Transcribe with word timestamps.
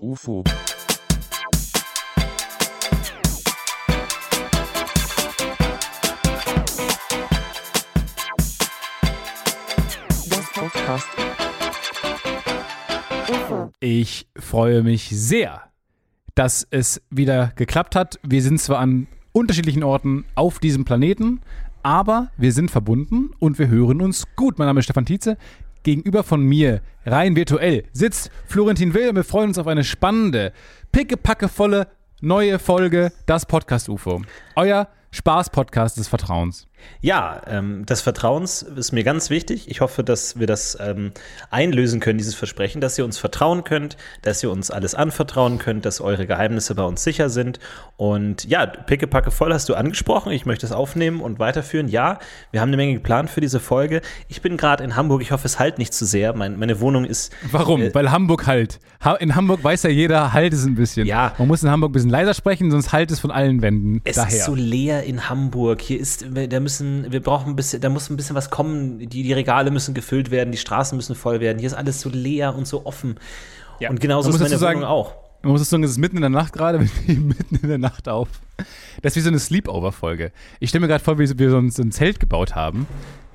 UFO. 0.00 0.44
Das 10.28 10.52
Podcast 10.54 11.08
UFO 13.28 13.72
Ich 13.80 14.28
freue 14.36 14.82
mich 14.82 15.08
sehr, 15.10 15.62
dass 16.34 16.66
es 16.70 17.02
wieder 17.10 17.52
geklappt 17.56 17.96
hat. 17.96 18.20
Wir 18.22 18.42
sind 18.42 18.60
zwar 18.60 18.78
an 18.78 19.08
unterschiedlichen 19.32 19.82
Orten 19.82 20.24
auf 20.36 20.60
diesem 20.60 20.84
Planeten, 20.84 21.40
aber 21.82 22.30
wir 22.36 22.52
sind 22.52 22.70
verbunden 22.70 23.30
und 23.40 23.58
wir 23.58 23.68
hören 23.68 24.00
uns 24.00 24.24
gut. 24.36 24.58
Mein 24.58 24.66
Name 24.66 24.78
ist 24.78 24.84
Stefan 24.84 25.06
Tietze. 25.06 25.36
Gegenüber 25.88 26.22
von 26.22 26.42
mir, 26.42 26.82
rein 27.06 27.34
virtuell, 27.34 27.84
sitzt 27.94 28.30
Florentin 28.46 28.92
Will 28.92 29.14
wir 29.14 29.24
freuen 29.24 29.48
uns 29.48 29.56
auf 29.56 29.66
eine 29.66 29.84
spannende, 29.84 30.52
pickepackevolle 30.92 31.86
neue 32.20 32.58
Folge 32.58 33.10
Das 33.24 33.46
Podcast 33.46 33.88
UFO. 33.88 34.20
Euer 34.54 34.88
Spaß-Podcast 35.12 35.96
des 35.96 36.06
Vertrauens. 36.08 36.67
Ja, 37.00 37.40
ähm, 37.46 37.86
des 37.86 38.00
Vertrauens 38.00 38.62
ist 38.62 38.92
mir 38.92 39.04
ganz 39.04 39.30
wichtig. 39.30 39.70
Ich 39.70 39.80
hoffe, 39.80 40.02
dass 40.02 40.38
wir 40.38 40.46
das 40.46 40.76
ähm, 40.80 41.12
einlösen 41.50 42.00
können, 42.00 42.18
dieses 42.18 42.34
Versprechen, 42.34 42.80
dass 42.80 42.98
ihr 42.98 43.04
uns 43.04 43.18
vertrauen 43.18 43.64
könnt, 43.64 43.96
dass 44.22 44.42
ihr 44.42 44.50
uns 44.50 44.70
alles 44.70 44.94
anvertrauen 44.94 45.58
könnt, 45.58 45.84
dass 45.84 46.00
eure 46.00 46.26
Geheimnisse 46.26 46.74
bei 46.74 46.82
uns 46.82 47.02
sicher 47.04 47.30
sind. 47.30 47.60
Und 47.96 48.44
ja, 48.44 48.66
Pickepacke 48.66 49.30
voll 49.30 49.52
hast 49.52 49.68
du 49.68 49.74
angesprochen. 49.74 50.32
Ich 50.32 50.46
möchte 50.46 50.66
es 50.66 50.72
aufnehmen 50.72 51.20
und 51.20 51.38
weiterführen. 51.38 51.88
Ja, 51.88 52.18
wir 52.50 52.60
haben 52.60 52.68
eine 52.70 52.76
Menge 52.76 52.94
geplant 52.94 53.30
für 53.30 53.40
diese 53.40 53.60
Folge. 53.60 54.00
Ich 54.28 54.42
bin 54.42 54.56
gerade 54.56 54.84
in 54.84 54.96
Hamburg. 54.96 55.22
Ich 55.22 55.32
hoffe, 55.32 55.46
es 55.46 55.58
halt 55.58 55.78
nicht 55.78 55.94
zu 55.94 56.04
sehr. 56.04 56.34
Mein, 56.34 56.58
meine 56.58 56.80
Wohnung 56.80 57.04
ist 57.04 57.32
Warum? 57.50 57.82
Äh, 57.82 57.94
Weil 57.94 58.10
Hamburg 58.10 58.46
halt. 58.46 58.80
Ha 59.04 59.14
in 59.14 59.34
Hamburg 59.36 59.62
weiß 59.62 59.84
ja 59.84 59.90
jeder, 59.90 60.32
halt 60.32 60.52
es 60.52 60.64
ein 60.64 60.74
bisschen. 60.74 61.06
Ja. 61.06 61.34
Man 61.38 61.48
muss 61.48 61.62
in 61.62 61.70
Hamburg 61.70 61.90
ein 61.90 61.92
bisschen 61.92 62.10
leiser 62.10 62.34
sprechen, 62.34 62.70
sonst 62.70 62.92
halt 62.92 63.10
es 63.10 63.20
von 63.20 63.30
allen 63.30 63.62
Wänden 63.62 64.00
Es 64.04 64.16
daher. 64.16 64.36
ist 64.36 64.44
so 64.44 64.54
leer 64.54 65.04
in 65.04 65.28
Hamburg. 65.28 65.80
Hier 65.80 65.98
ist, 66.00 66.24
da 66.48 66.60
müssen, 66.60 66.67
wir 66.80 67.20
brauchen 67.22 67.50
ein 67.50 67.56
bisschen, 67.56 67.80
da 67.80 67.88
muss 67.88 68.10
ein 68.10 68.16
bisschen 68.16 68.36
was 68.36 68.50
kommen. 68.50 68.98
Die, 68.98 69.06
die 69.22 69.32
Regale 69.32 69.70
müssen 69.70 69.94
gefüllt 69.94 70.30
werden, 70.30 70.52
die 70.52 70.58
Straßen 70.58 70.96
müssen 70.96 71.14
voll 71.14 71.40
werden. 71.40 71.58
Hier 71.58 71.66
ist 71.68 71.74
alles 71.74 72.00
so 72.00 72.08
leer 72.08 72.54
und 72.54 72.66
so 72.66 72.86
offen. 72.86 73.16
Ja. 73.80 73.90
Und 73.90 74.00
genauso 74.00 74.28
ist 74.28 74.34
muss 74.34 74.42
meine 74.42 74.58
sagen- 74.58 74.80
Wohnung 74.80 74.90
auch. 74.90 75.14
Man 75.42 75.52
muss 75.52 75.68
sagen, 75.68 75.84
es 75.84 75.92
ist 75.92 75.98
mitten 75.98 76.16
in 76.16 76.22
der 76.22 76.30
Nacht 76.30 76.52
gerade, 76.52 76.80
wir 76.80 76.88
nehmen 77.06 77.28
mitten 77.28 77.56
in 77.56 77.68
der 77.68 77.78
Nacht 77.78 78.08
auf. 78.08 78.28
Das 79.02 79.12
ist 79.12 79.16
wie 79.16 79.20
so 79.20 79.28
eine 79.28 79.38
Sleepover-Folge. 79.38 80.32
Ich 80.58 80.70
stelle 80.70 80.80
mir 80.82 80.88
gerade 80.88 81.04
vor, 81.04 81.18
wie 81.18 81.38
wir 81.38 81.50
so 81.50 81.58
ein, 81.58 81.70
so 81.70 81.82
ein 81.82 81.92
Zelt 81.92 82.18
gebaut 82.18 82.54
haben. 82.56 82.86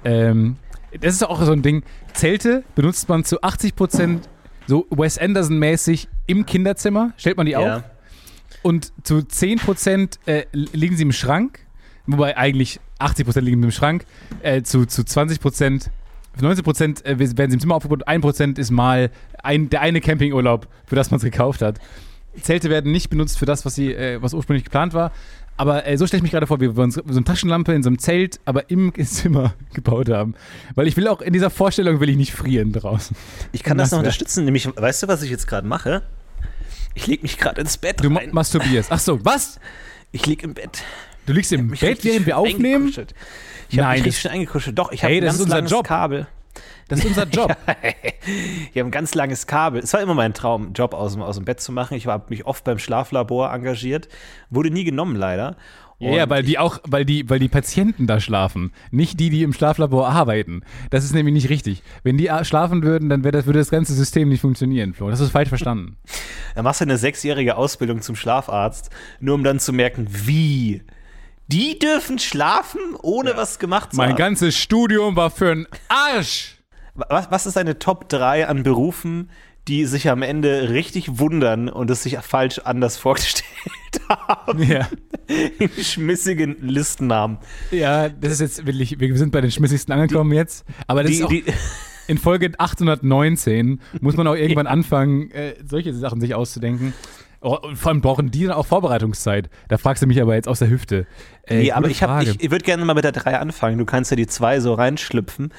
Ähm, 0.04 0.58
das 1.00 1.14
ist 1.16 1.24
auch 1.24 1.42
so 1.44 1.54
ein 1.54 1.62
Ding. 1.62 1.84
Zelte 2.14 2.64
benutzt 2.76 3.08
man 3.10 3.24
zu 3.24 3.42
80 3.42 3.76
Prozent 3.76 4.30
so 4.68 4.86
Wes 4.90 5.18
Anderson-mäßig 5.18 6.08
im 6.28 6.46
Kinderzimmer. 6.46 7.14
Stellt 7.18 7.38
man 7.38 7.46
die 7.46 7.56
auf. 7.56 7.66
Ja. 7.66 7.84
Und 8.64 8.94
zu 9.04 9.16
10% 9.16 10.20
äh, 10.26 10.46
liegen 10.52 10.96
sie 10.96 11.04
im 11.04 11.12
Schrank. 11.12 11.60
Wobei 12.06 12.38
eigentlich 12.38 12.80
80% 13.00 13.40
liegen 13.42 13.62
im 13.64 13.72
Schrank. 13.72 14.06
Äh, 14.42 14.62
zu, 14.64 14.86
zu 14.86 15.02
20%, 15.04 15.90
90% 16.40 17.06
äh, 17.06 17.20
werden 17.20 17.52
sie 17.52 17.56
im 17.56 17.60
Zimmer 17.60 17.76
aufgebaut. 17.76 18.08
1% 18.08 18.58
ist 18.60 18.72
mal 18.72 19.10
ein, 19.42 19.70
der 19.70 19.82
eine 19.82 20.02
Campingurlaub, 20.02 20.68
für 20.86 20.96
das 20.96 21.12
man 21.12 21.18
es 21.18 21.24
gekauft 21.24 21.62
hat. 21.62 21.80
Zelte 22.42 22.70
werden 22.70 22.92
nicht 22.92 23.10
benutzt 23.10 23.38
für 23.38 23.46
das, 23.46 23.66
was, 23.66 23.76
sie, 23.76 23.94
äh, 23.94 24.22
was 24.22 24.34
ursprünglich 24.34 24.64
geplant 24.64 24.94
war. 24.94 25.12
Aber 25.56 25.86
äh, 25.86 25.98
so 26.00 26.08
stelle 26.08 26.18
ich 26.18 26.24
mich 26.24 26.32
gerade 26.32 26.48
vor, 26.48 26.60
wie 26.62 26.76
wir 26.76 26.84
uns 26.84 26.96
so 26.96 27.04
eine 27.08 27.24
Taschenlampe 27.24 27.74
in 27.74 27.84
so 27.84 27.90
einem 27.90 28.00
Zelt, 28.00 28.40
aber 28.46 28.72
im 28.72 28.92
Zimmer 29.06 29.54
gebaut 29.74 30.10
haben. 30.10 30.34
Weil 30.74 30.88
ich 30.88 30.98
will 30.98 31.08
auch 31.08 31.22
in 31.22 31.32
dieser 31.32 31.52
Vorstellung 31.52 32.00
will 32.00 32.10
ich 32.10 32.18
nicht 32.18 32.34
frieren 32.34 32.72
draußen. 32.72 33.16
Ich 33.52 33.62
kann 33.62 33.78
das 33.78 33.92
noch 33.92 33.98
wär- 33.98 34.00
unterstützen. 34.00 34.46
Nämlich, 34.46 34.68
weißt 34.76 35.04
du, 35.04 35.08
was 35.08 35.22
ich 35.22 35.30
jetzt 35.30 35.46
gerade 35.48 35.68
mache? 35.68 36.02
Ich 36.96 37.06
lege 37.06 37.22
mich 37.22 37.38
gerade 37.38 37.62
ins 37.62 37.78
Bett 37.78 38.04
Du 38.04 38.08
rein. 38.12 38.30
masturbierst. 38.32 38.92
Ach 38.92 39.00
so, 39.00 39.24
was? 39.24 39.60
Ich 40.12 40.26
liege 40.26 40.44
im 40.44 40.54
Bett. 40.56 40.82
Du 41.26 41.34
liegst 41.34 41.52
im 41.54 41.70
Bett, 41.70 42.04
während 42.04 42.26
wir 42.26 42.38
aufnehmen? 42.38 42.94
Ich 43.70 43.80
habe 43.80 43.96
mich 43.96 44.06
richtig 44.06 44.20
schön 44.22 44.32
eingekuschelt. 44.32 44.78
Doch, 44.78 44.92
ich 44.92 45.04
habe 45.04 45.14
Hey, 45.14 45.22
ein 45.22 45.26
ganz 45.26 45.36
ist 45.36 45.44
unser 45.44 45.56
langes 45.56 45.72
Job. 45.72 45.88
Kabel. 45.88 46.28
Das 46.90 47.00
ist 47.00 47.06
unser 47.06 47.24
Job. 47.32 47.56
Ich 48.74 48.80
habe 48.80 48.90
ein 48.90 48.92
ganz 48.92 49.16
langes 49.16 49.48
Kabel. 49.48 49.82
Es 49.82 49.94
war 49.94 50.02
immer 50.02 50.14
mein 50.14 50.34
Traum, 50.34 50.66
einen 50.66 50.74
Job 50.74 50.94
aus 50.94 51.14
dem, 51.14 51.22
aus 51.22 51.38
dem 51.38 51.46
Bett 51.46 51.62
zu 51.62 51.72
machen. 51.72 51.96
Ich 51.96 52.08
habe 52.08 52.26
mich 52.30 52.46
oft 52.46 52.64
beim 52.64 52.78
Schlaflabor 52.78 53.52
engagiert. 53.54 54.10
Wurde 54.50 54.70
nie 54.70 54.84
genommen, 54.84 55.16
leider. 55.16 55.56
Ja, 56.00 56.12
ja, 56.12 56.24
Und 56.24 56.30
weil 56.32 56.44
die 56.44 56.60
auch, 56.60 56.80
weil 56.86 57.06
die, 57.06 57.30
weil 57.30 57.40
die 57.40 57.48
Patienten 57.48 58.08
da 58.08 58.20
schlafen, 58.20 58.74
nicht 58.92 59.20
die, 59.20 59.30
die 59.30 59.44
im 59.44 59.54
Schlaflabor 59.54 60.10
arbeiten. 60.10 60.62
Das 60.90 61.06
ist 61.06 61.14
nämlich 61.14 61.34
nicht 61.34 61.50
richtig. 61.50 61.82
Wenn 62.04 62.18
die 62.18 62.30
schlafen 62.42 62.84
würden, 62.84 63.08
dann 63.10 63.22
das, 63.22 63.46
würde 63.46 63.60
das 63.60 63.70
ganze 63.70 63.94
System 63.94 64.28
nicht 64.28 64.42
funktionieren, 64.42 64.94
Flo. 64.94 65.10
Das 65.10 65.22
ist 65.22 65.32
falsch 65.32 65.50
verstanden. 65.50 65.98
Da 66.56 66.62
machst 66.62 66.82
du 66.82 66.86
eine 66.86 67.00
sechsjährige 67.00 67.58
Ausbildung 67.58 68.04
zum 68.04 68.16
Schlafarzt, 68.16 68.92
nur 69.20 69.34
um 69.34 69.44
dann 69.44 69.60
zu 69.60 69.74
merken, 69.74 70.06
wie. 70.08 70.84
Die 71.48 71.78
dürfen 71.78 72.20
schlafen, 72.20 72.80
ohne 73.02 73.36
was 73.36 73.60
gemacht 73.60 73.92
zu 73.92 73.98
Mein 73.98 74.12
haben. 74.12 74.18
ganzes 74.18 74.56
Studium 74.58 75.16
war 75.16 75.30
für 75.30 75.52
einen 75.52 75.68
Arsch. 75.90 76.58
Was, 76.96 77.30
was 77.32 77.46
ist 77.46 77.56
deine 77.58 77.80
Top 77.80 78.08
3 78.10 78.48
an 78.48 78.64
Berufen, 78.64 79.30
die 79.68 79.86
sich 79.86 80.10
am 80.10 80.22
Ende 80.22 80.70
richtig 80.70 81.20
wundern 81.20 81.70
und 81.70 81.90
es 81.90 82.04
sich 82.04 82.18
falsch 82.20 82.60
anders 82.60 82.98
vorgestellt 82.98 83.46
haben? 84.10 84.62
Ja. 84.64 84.88
In 85.28 85.70
schmissigen 85.84 86.58
Listennamen. 86.62 87.38
ja, 87.72 88.10
das 88.10 88.34
ist 88.34 88.42
jetzt 88.42 88.66
wirklich, 88.66 89.00
wir 89.00 89.18
sind 89.18 89.32
bei 89.32 89.42
den 89.42 89.52
schmissigsten 89.52 89.94
angekommen 89.94 90.34
jetzt. 90.34 90.66
Aber 90.88 91.04
das 91.04 91.12
Die, 91.12 91.18
ist 91.18 91.24
auch, 91.24 91.30
die, 91.30 91.44
in 92.08 92.18
Folge 92.18 92.52
819 92.58 93.82
muss 94.02 94.16
man 94.16 94.28
auch 94.28 94.36
irgendwann 94.36 94.68
anfangen, 94.68 95.32
äh, 95.32 95.56
solche 95.66 95.94
Sachen 95.94 96.20
sich 96.22 96.36
auszudenken. 96.36 96.94
Oh, 97.46 97.58
und 97.62 97.76
vor 97.76 97.92
allem 97.92 98.00
brauchen 98.00 98.32
die 98.32 98.46
dann 98.46 98.54
auch 98.56 98.66
Vorbereitungszeit. 98.66 99.50
Da 99.68 99.78
fragst 99.78 100.02
du 100.02 100.08
mich 100.08 100.22
aber 100.22 100.34
jetzt 100.34 100.48
aus 100.48 100.60
der 100.60 100.70
Hüfte. 100.70 101.06
Äh, 101.46 101.58
nee, 101.64 101.72
aber 101.74 101.90
ich, 101.90 102.02
hab- 102.02 102.22
ich, 102.24 102.42
ich 102.42 102.52
würde 102.52 102.64
gerne 102.64 102.86
mal 102.86 102.94
mit 102.94 103.04
der 103.04 103.12
3 103.12 103.38
anfangen. 103.38 103.78
Du 103.78 103.84
kannst 103.84 104.12
ja 104.12 104.16
die 104.16 104.28
2 104.28 104.62
so 104.62 104.74
reinschlüpfen. 104.74 105.52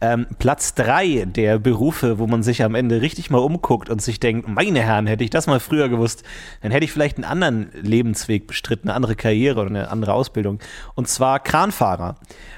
Ähm, 0.00 0.26
Platz 0.40 0.74
3 0.74 1.26
der 1.26 1.60
Berufe, 1.60 2.18
wo 2.18 2.26
man 2.26 2.42
sich 2.42 2.64
am 2.64 2.74
Ende 2.74 3.02
richtig 3.02 3.30
mal 3.30 3.38
umguckt 3.38 3.88
und 3.88 4.02
sich 4.02 4.18
denkt, 4.18 4.48
meine 4.48 4.80
Herren, 4.82 5.06
hätte 5.06 5.22
ich 5.22 5.30
das 5.30 5.46
mal 5.46 5.60
früher 5.60 5.88
gewusst, 5.88 6.24
dann 6.60 6.72
hätte 6.72 6.84
ich 6.84 6.90
vielleicht 6.92 7.18
einen 7.18 7.24
anderen 7.24 7.70
Lebensweg 7.82 8.48
bestritten, 8.48 8.88
eine 8.88 8.96
andere 8.96 9.14
Karriere 9.14 9.60
oder 9.60 9.70
eine 9.70 9.90
andere 9.92 10.14
Ausbildung. 10.14 10.58
Und 10.96 11.06
zwar 11.06 11.38
Kranfahrer. 11.38 12.16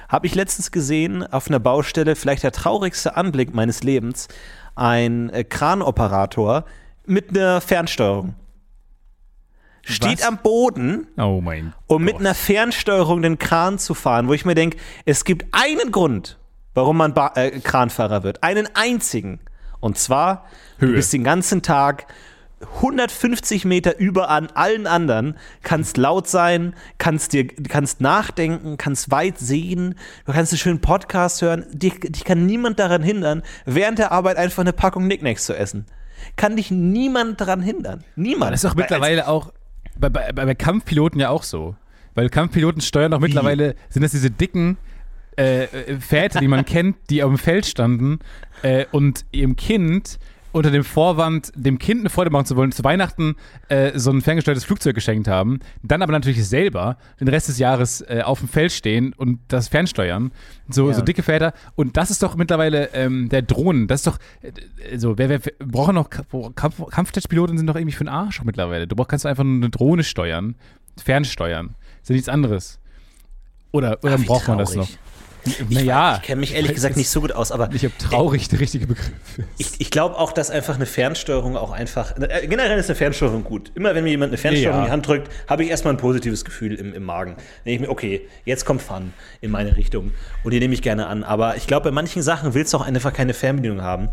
Habe 0.09 0.27
ich 0.27 0.35
letztens 0.35 0.73
gesehen 0.73 1.23
auf 1.23 1.49
einer 1.49 1.61
Baustelle, 1.61 2.17
vielleicht 2.17 2.45
der 2.45 2.53
traurigste 2.53 3.15
Anblick 3.15 3.55
meines 3.55 3.83
Lebens, 3.83 4.29
ein 4.75 5.29
äh, 5.31 5.45
Kranoperator 5.45 6.65
mit 7.05 7.31
einer 7.31 7.61
Fernsteuerung. 7.61 8.37
Steht 9.83 10.21
Was? 10.21 10.27
am 10.27 10.39
Boden 10.39 11.07
oh 11.17 11.43
um 11.87 12.05
mit 12.05 12.17
einer 12.17 12.35
Fernsteuerung 12.35 13.23
den 13.23 13.39
Kran 13.39 13.79
zu 13.79 13.95
fahren, 13.95 14.29
wo 14.29 14.35
ich 14.35 14.45
mir 14.45 14.55
denke, 14.55 14.79
es 15.05 15.25
gibt 15.25 15.47
einen 15.53 15.91
Grund, 15.91 16.39
warum 16.75 16.99
man 16.99 17.15
ba 17.15 17.33
äh, 17.35 17.61
Kranfahrer 17.61 18.23
wird. 18.23 18.43
Einen 18.43 18.69
einzigen. 18.75 19.41
Und 19.81 19.99
zwar, 19.99 20.45
du 20.79 20.87
Höhe. 20.87 20.97
bist 20.97 21.13
den 21.13 21.25
ganzen 21.25 21.63
Tag 21.63 22.07
150 22.77 23.65
Meter 23.65 23.99
über 23.99 24.29
an 24.29 24.49
allen 24.49 24.87
anderen, 24.87 25.37
kannst 25.63 25.97
laut 25.97 26.29
sein, 26.29 26.75
kannst 26.99 27.33
dir, 27.33 27.47
kannst 27.47 28.03
nachdenken, 28.03 28.77
kannst 28.77 29.11
weit 29.11 29.39
sehen, 29.39 29.95
du 30.27 30.33
kannst 30.33 30.53
einen 30.53 30.59
schönen 30.59 30.81
Podcast 30.81 31.41
hören. 31.41 31.65
Dich, 31.73 32.01
dich 32.01 32.25
kann 32.25 32.45
niemand 32.45 32.79
daran 32.79 33.03
hindern, 33.03 33.43
während 33.65 33.99
der 33.99 34.13
Arbeit 34.13 34.37
einfach 34.37 34.61
eine 34.61 34.75
Packung 34.75 35.07
Nicknacks 35.07 35.47
zu 35.47 35.57
essen. 35.57 35.87
Kann 36.37 36.57
dich 36.57 36.71
niemand 36.71 37.41
daran 37.41 37.63
hindern. 37.63 38.05
Niemand. 38.15 38.53
Das 38.53 38.63
ist 38.63 38.71
doch 38.71 38.77
mittlerweile 38.77 39.27
auch 39.27 39.53
bei, 40.01 40.09
bei, 40.09 40.33
bei 40.33 40.55
Kampfpiloten 40.55 41.21
ja 41.21 41.31
auch 41.31 41.43
so. 41.43 41.77
Weil 42.15 42.29
Kampfpiloten 42.29 42.81
steuern 42.81 43.13
auch 43.15 43.21
mittlerweile, 43.21 43.77
sind 43.89 44.03
das 44.03 44.11
diese 44.11 44.31
dicken 44.31 44.77
äh, 45.39 45.65
äh, 45.65 46.01
Väter, 46.01 46.41
die 46.41 46.49
man 46.49 46.65
kennt, 46.67 46.97
die 47.09 47.23
auf 47.23 47.31
dem 47.31 47.39
Feld 47.39 47.67
standen 47.67 48.19
äh, 48.63 48.87
und 48.91 49.25
ihrem 49.31 49.57
Kind 49.57 50.19
unter 50.53 50.71
dem 50.71 50.85
Vorwand, 50.85 51.53
dem 51.55 51.79
Kind 51.79 52.01
eine 52.01 52.11
Freude 52.11 52.31
machen 52.31 52.47
zu 52.47 52.57
wollen, 52.57 52.73
zu 52.73 52.83
Weihnachten 52.85 53.37
äh, 53.69 53.99
so 53.99 54.11
ein 54.11 54.21
ferngesteuertes 54.21 54.65
Flugzeug 54.65 54.95
geschenkt 54.95 55.29
haben, 55.29 55.61
dann 55.83 56.03
aber 56.03 56.13
natürlich 56.13 56.47
selber 56.47 56.97
den 57.21 57.29
Rest 57.29 57.49
des 57.49 57.59
Jahres 57.59 58.01
äh, 58.03 58.23
auf 58.25 58.41
dem 58.41 58.49
Feld 58.49 58.73
stehen 58.73 59.13
und 59.13 59.39
das 59.49 59.69
fernsteuern. 59.69 60.33
So, 60.69 60.89
Ja. 60.89 60.95
so 60.95 61.03
dicke 61.03 61.23
Väter. 61.23 61.53
Und 61.77 61.97
das 61.97 62.11
ist 62.11 62.23
doch 62.23 62.35
mittlerweile 62.37 62.91
ähm, 62.95 63.29
der 63.29 63.43
Drohnen. 63.43 63.87
Das 63.87 64.01
ist 64.01 64.07
doch, 64.07 64.19
äh, 64.43 64.99
so, 64.99 65.19
wer, 65.19 65.29
wer, 65.29 65.41
wer 65.45 65.53
braucht 65.67 65.93
noch, 65.93 66.11
Kampf, 66.55 66.83
Kampfjetpiloten 66.91 67.57
sind 67.57 67.67
doch 67.67 67.77
irgendwie 67.77 67.95
für 67.97 68.05
den 68.05 68.09
Arsch 68.09 68.43
mittlerweile. 68.43 68.87
Du 68.87 68.97
brauchst, 68.97 69.11
kannst 69.11 69.27
einfach 69.27 69.45
nur 69.45 69.57
eine 69.57 69.71
Drohne 69.71 70.03
steuern, 70.05 70.57
fernsteuern. 71.03 71.75
Ist 72.03 72.09
ja 72.09 72.15
nichts 72.15 72.29
anderes. 72.29 72.79
Oder, 73.73 73.99
oder 74.03 74.17
Ach, 74.21 74.25
braucht 74.27 74.49
man 74.49 74.59
das 74.59 74.75
noch? 74.75 74.89
Traurig. 75.45 75.71
Naja. 75.71 76.17
Ich 76.21 76.27
kenne 76.27 76.41
mich 76.41 76.55
ehrlich 76.55 76.75
gesagt 76.75 76.97
nicht 76.97 77.09
so 77.11 77.21
gut 77.21 77.33
aus, 77.33 77.53
aber 77.53 77.71
Ich 77.73 77.85
habe 77.85 77.95
traurig 77.99 78.49
der 78.49 78.61
richtige 78.61 78.87
Begriff. 78.87 79.11
ist. 79.59 79.75
Ich, 79.75 79.81
ich 79.81 79.91
glaube 79.91 80.17
auch, 80.19 80.33
dass 80.33 80.51
einfach 80.51 80.77
eine 80.77 80.87
Fernsteuerung 80.87 81.57
auch 81.57 81.71
einfach. 81.71 82.17
Äh, 82.19 82.47
generell 82.47 82.79
ist 82.79 82.89
eine 82.89 82.97
Fernsteuerung 82.97 83.45
gut. 83.45 83.73
Immer 83.75 83.95
wenn 83.95 84.05
mir 84.05 84.11
jemand 84.11 84.31
eine 84.31 84.39
Fernsteuerung 84.39 84.75
Ja. 84.79 84.81
in 84.81 84.87
die 84.87 84.93
Hand 84.93 85.07
drückt, 85.07 85.29
habe 85.49 85.65
ich 85.65 85.71
erstmal 85.71 85.95
ein 85.95 85.99
positives 85.99 86.45
Gefühl 86.45 86.75
im, 86.75 86.93
im 86.95 87.05
Magen. 87.05 87.33
Dann 87.37 87.45
denke 87.65 87.75
ich 87.75 87.81
mir, 87.81 87.91
okay, 87.91 88.29
jetzt 88.45 88.65
kommt 88.65 88.83
Fun 88.83 89.13
in 89.41 89.51
meine 89.51 89.77
Richtung. 89.77 90.13
Und 90.45 90.53
die 90.53 90.61
nehme 90.61 90.75
ich 90.75 90.83
gerne 90.83 91.07
an. 91.07 91.25
Aber 91.25 91.57
ich 91.57 91.67
glaube, 91.67 91.85
bei 91.85 91.91
manchen 91.91 92.23
Sachen 92.23 92.55
willst 92.55 92.73
du 92.73 92.79
auch 92.79 92.87
einfach 92.87 93.13
keine 93.13 93.35
Fernbedienung 93.35 93.83
haben. 93.83 94.09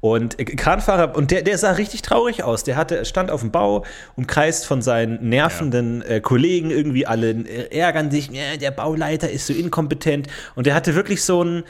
Und 0.00 0.38
äh, 0.38 0.44
Kranfahrer, 0.44 1.16
und 1.16 1.30
der, 1.30 1.42
der 1.42 1.58
sah 1.58 1.72
richtig 1.72 2.02
traurig 2.02 2.42
aus. 2.44 2.64
Der 2.64 2.76
hatte, 2.76 3.04
stand 3.04 3.30
auf 3.30 3.40
dem 3.40 3.50
Bau, 3.50 3.84
umkreist 4.16 4.66
von 4.66 4.82
seinen 4.82 5.28
nervenden 5.28 6.02
äh, 6.02 6.20
Kollegen, 6.20 6.70
irgendwie 6.70 7.06
alle 7.06 7.30
äh, 7.30 7.76
ärgern 7.76 8.10
sich, 8.10 8.30
ja, 8.30 8.56
der 8.56 8.70
Bauleiter 8.70 9.30
ist 9.30 9.46
so 9.46 9.52
inkompetent. 9.52 10.28
Und 10.54 10.66
der 10.66 10.74
hatte 10.74 10.94
wirklich 10.94 11.24
so 11.24 11.42
ein, 11.42 11.64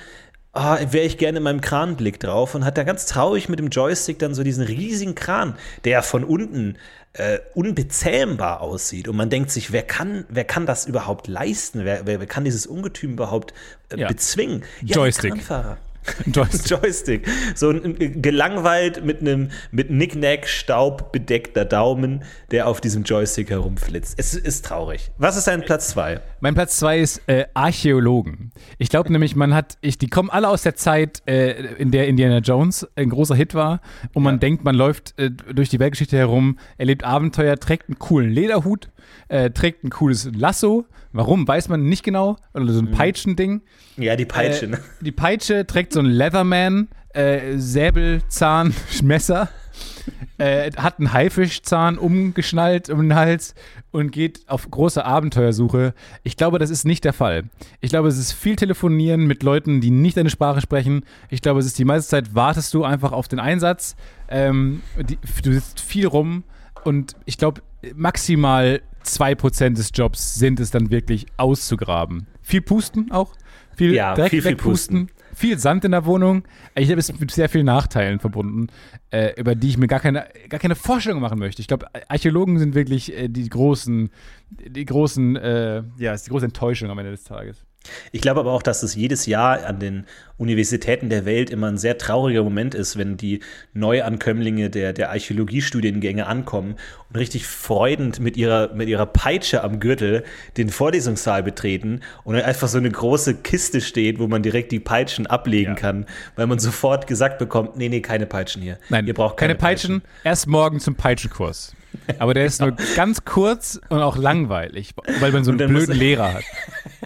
ah, 0.52 0.78
wäre 0.90 1.06
ich 1.06 1.16
gerne 1.18 1.38
in 1.38 1.44
meinem 1.44 1.60
Kranblick 1.60 2.20
drauf 2.20 2.54
und 2.54 2.64
hat 2.64 2.76
da 2.76 2.82
ganz 2.84 3.06
traurig 3.06 3.48
mit 3.48 3.58
dem 3.58 3.68
Joystick 3.68 4.18
dann 4.18 4.34
so 4.34 4.42
diesen 4.42 4.64
riesigen 4.64 5.14
Kran, 5.14 5.56
der 5.84 6.02
von 6.02 6.24
unten 6.24 6.76
äh, 7.14 7.38
unbezähmbar 7.54 8.60
aussieht. 8.60 9.08
Und 9.08 9.16
man 9.16 9.30
denkt 9.30 9.50
sich, 9.50 9.72
wer 9.72 9.82
kann, 9.82 10.24
wer 10.28 10.44
kann 10.44 10.66
das 10.66 10.86
überhaupt 10.86 11.26
leisten? 11.28 11.84
Wer, 11.84 12.06
wer, 12.06 12.20
wer 12.20 12.26
kann 12.26 12.44
dieses 12.44 12.66
Ungetüm 12.66 13.12
überhaupt 13.12 13.54
äh, 13.90 14.00
Ja. 14.00 14.08
bezwingen? 14.08 14.62
Ja, 14.82 14.96
Joystick. 14.96 15.32
Kranfahrer. 15.32 15.78
Ein 16.24 16.32
Joystick. 16.32 16.70
Joystick. 16.70 17.28
So 17.54 17.70
ein, 17.70 17.84
ein 17.84 18.22
gelangweilt 18.22 19.04
mit 19.04 19.20
einem 19.20 19.50
mit 19.70 19.90
Nicknack 19.90 20.46
Staub 20.46 21.12
bedeckter 21.12 21.64
Daumen, 21.64 22.24
der 22.50 22.66
auf 22.66 22.80
diesem 22.80 23.02
Joystick 23.02 23.50
herumflitzt. 23.50 24.14
Es 24.18 24.34
ist 24.34 24.64
traurig. 24.64 25.10
Was 25.18 25.36
ist 25.36 25.46
dein 25.46 25.62
Platz 25.62 25.88
2? 25.88 26.20
Mein 26.40 26.54
Platz 26.54 26.76
zwei 26.76 27.00
ist 27.00 27.22
äh, 27.26 27.46
Archäologen. 27.54 28.52
Ich 28.78 28.88
glaube 28.90 29.10
nämlich, 29.10 29.34
man 29.34 29.54
hat, 29.54 29.76
ich, 29.80 29.98
die 29.98 30.08
kommen 30.08 30.30
alle 30.30 30.48
aus 30.48 30.62
der 30.62 30.76
Zeit, 30.76 31.22
äh, 31.26 31.74
in 31.74 31.90
der 31.90 32.06
Indiana 32.06 32.38
Jones 32.38 32.86
ein 32.94 33.10
großer 33.10 33.34
Hit 33.34 33.54
war 33.54 33.80
und 34.14 34.22
man 34.22 34.38
denkt, 34.38 34.64
man 34.64 34.74
läuft 34.74 35.18
äh, 35.18 35.30
durch 35.30 35.68
die 35.68 35.80
Weltgeschichte 35.80 36.16
herum, 36.16 36.58
erlebt 36.76 37.04
Abenteuer, 37.04 37.56
trägt 37.56 37.88
einen 37.88 37.98
coolen 37.98 38.30
Lederhut, 38.30 38.88
äh, 39.28 39.50
trägt 39.50 39.84
ein 39.84 39.90
cooles 39.90 40.30
Lasso. 40.32 40.86
Warum, 41.12 41.48
weiß 41.48 41.68
man 41.68 41.84
nicht 41.84 42.02
genau. 42.02 42.36
Oder 42.54 42.72
so 42.72 42.80
ein 42.80 42.90
Peitschending. 42.90 43.62
Ja, 43.96 44.16
die 44.16 44.26
Peitsche. 44.26 44.66
Äh, 44.66 44.68
ne? 44.68 44.78
die 45.00 45.12
Peitsche 45.12 45.66
trägt 45.66 45.92
so 45.92 46.00
ein 46.00 46.06
Leatherman, 46.06 46.88
äh, 47.14 47.56
Säbelzahn, 47.56 48.74
Messer, 49.02 49.48
äh, 50.38 50.70
hat 50.76 50.98
einen 50.98 51.12
Haifischzahn 51.12 51.98
umgeschnallt 51.98 52.90
um 52.90 53.00
den 53.00 53.14
Hals 53.14 53.54
und 53.90 54.12
geht 54.12 54.48
auf 54.48 54.70
große 54.70 55.04
Abenteuersuche. 55.04 55.94
Ich 56.22 56.36
glaube, 56.36 56.58
das 56.58 56.70
ist 56.70 56.84
nicht 56.84 57.04
der 57.04 57.12
Fall. 57.12 57.44
Ich 57.80 57.90
glaube, 57.90 58.08
es 58.08 58.18
ist 58.18 58.32
viel 58.32 58.56
Telefonieren 58.56 59.26
mit 59.26 59.42
Leuten, 59.42 59.80
die 59.80 59.90
nicht 59.90 60.16
deine 60.16 60.30
Sprache 60.30 60.60
sprechen. 60.60 61.04
Ich 61.30 61.40
glaube, 61.40 61.60
es 61.60 61.66
ist 61.66 61.78
die 61.78 61.84
meiste 61.84 62.10
Zeit, 62.10 62.34
wartest 62.34 62.74
du 62.74 62.84
einfach 62.84 63.12
auf 63.12 63.28
den 63.28 63.40
Einsatz. 63.40 63.96
Ähm, 64.28 64.82
die, 65.00 65.18
du 65.42 65.52
sitzt 65.52 65.80
viel 65.80 66.06
rum 66.06 66.44
und 66.84 67.16
ich 67.24 67.38
glaube, 67.38 67.62
maximal 67.94 68.82
2% 69.04 69.74
des 69.74 69.90
Jobs 69.94 70.34
sind 70.34 70.60
es 70.60 70.70
dann 70.70 70.90
wirklich 70.90 71.26
auszugraben. 71.36 72.26
Viel 72.42 72.60
pusten 72.60 73.10
auch. 73.10 73.34
Viel 73.76 73.94
Ja, 73.94 74.14
Dreck 74.14 74.30
viel, 74.30 74.42
viel 74.42 74.52
wegpusten. 74.52 75.10
Viel 75.34 75.58
Sand 75.58 75.84
in 75.84 75.92
der 75.92 76.04
Wohnung. 76.04 76.42
Ich 76.74 76.90
habe 76.90 76.98
es 76.98 77.16
mit 77.20 77.30
sehr 77.30 77.48
vielen 77.48 77.66
Nachteilen 77.66 78.18
verbunden, 78.18 78.66
äh, 79.10 79.38
über 79.38 79.54
die 79.54 79.68
ich 79.68 79.78
mir 79.78 79.86
gar 79.86 80.00
keine, 80.00 80.26
gar 80.48 80.58
keine 80.58 80.74
Vorstellung 80.74 81.20
machen 81.20 81.38
möchte. 81.38 81.62
Ich 81.62 81.68
glaube, 81.68 81.86
Archäologen 82.08 82.58
sind 82.58 82.74
wirklich 82.74 83.16
äh, 83.16 83.28
die 83.28 83.48
großen, 83.48 84.10
die 84.50 84.84
großen, 84.84 85.36
äh, 85.36 85.82
ja, 85.96 86.12
ist 86.12 86.26
die 86.26 86.30
große 86.30 86.46
Enttäuschung 86.46 86.90
am 86.90 86.98
Ende 86.98 87.12
des 87.12 87.22
Tages. 87.22 87.67
Ich 88.12 88.20
glaube 88.20 88.40
aber 88.40 88.52
auch, 88.52 88.62
dass 88.62 88.82
es 88.82 88.94
jedes 88.94 89.26
Jahr 89.26 89.64
an 89.66 89.78
den 89.78 90.06
Universitäten 90.36 91.08
der 91.10 91.24
Welt 91.24 91.50
immer 91.50 91.66
ein 91.66 91.78
sehr 91.78 91.98
trauriger 91.98 92.44
Moment 92.44 92.74
ist, 92.74 92.96
wenn 92.96 93.16
die 93.16 93.40
Neuankömmlinge 93.74 94.70
der, 94.70 94.92
der 94.92 95.10
Archäologiestudiengänge 95.10 96.26
ankommen 96.26 96.76
und 97.08 97.16
richtig 97.16 97.46
freudend 97.46 98.20
mit 98.20 98.36
ihrer, 98.36 98.72
mit 98.74 98.88
ihrer 98.88 99.06
Peitsche 99.06 99.64
am 99.64 99.80
Gürtel 99.80 100.24
den 100.56 100.68
Vorlesungssaal 100.68 101.42
betreten 101.42 102.00
und 102.24 102.34
dann 102.36 102.44
einfach 102.44 102.68
so 102.68 102.78
eine 102.78 102.90
große 102.90 103.36
Kiste 103.36 103.80
steht, 103.80 104.18
wo 104.18 104.28
man 104.28 104.42
direkt 104.42 104.70
die 104.72 104.80
Peitschen 104.80 105.26
ablegen 105.26 105.74
Ja. 105.74 105.80
kann, 105.80 106.06
weil 106.36 106.46
man 106.46 106.58
sofort 106.58 107.06
gesagt 107.06 107.38
bekommt, 107.38 107.76
nee, 107.76 107.88
nee, 107.88 108.00
keine 108.00 108.26
Peitschen 108.26 108.62
hier. 108.62 108.78
Nein, 108.90 109.06
ihr 109.06 109.14
braucht 109.14 109.36
keine, 109.38 109.54
Peitschen. 109.54 110.02
Erst 110.22 110.46
morgen 110.46 110.78
zum 110.80 110.94
Peitschenkurs. 110.94 111.74
Aber 112.18 112.34
der 112.34 112.44
ist 112.44 112.60
nur 112.60 112.72
ganz 112.96 113.24
kurz 113.24 113.80
und 113.88 114.00
auch 114.02 114.16
langweilig, 114.16 114.92
weil 115.20 115.32
man 115.32 115.42
so 115.42 115.50
einen 115.50 115.66
blöden 115.68 115.96
Lehrer 115.96 116.34
hat. 116.34 116.44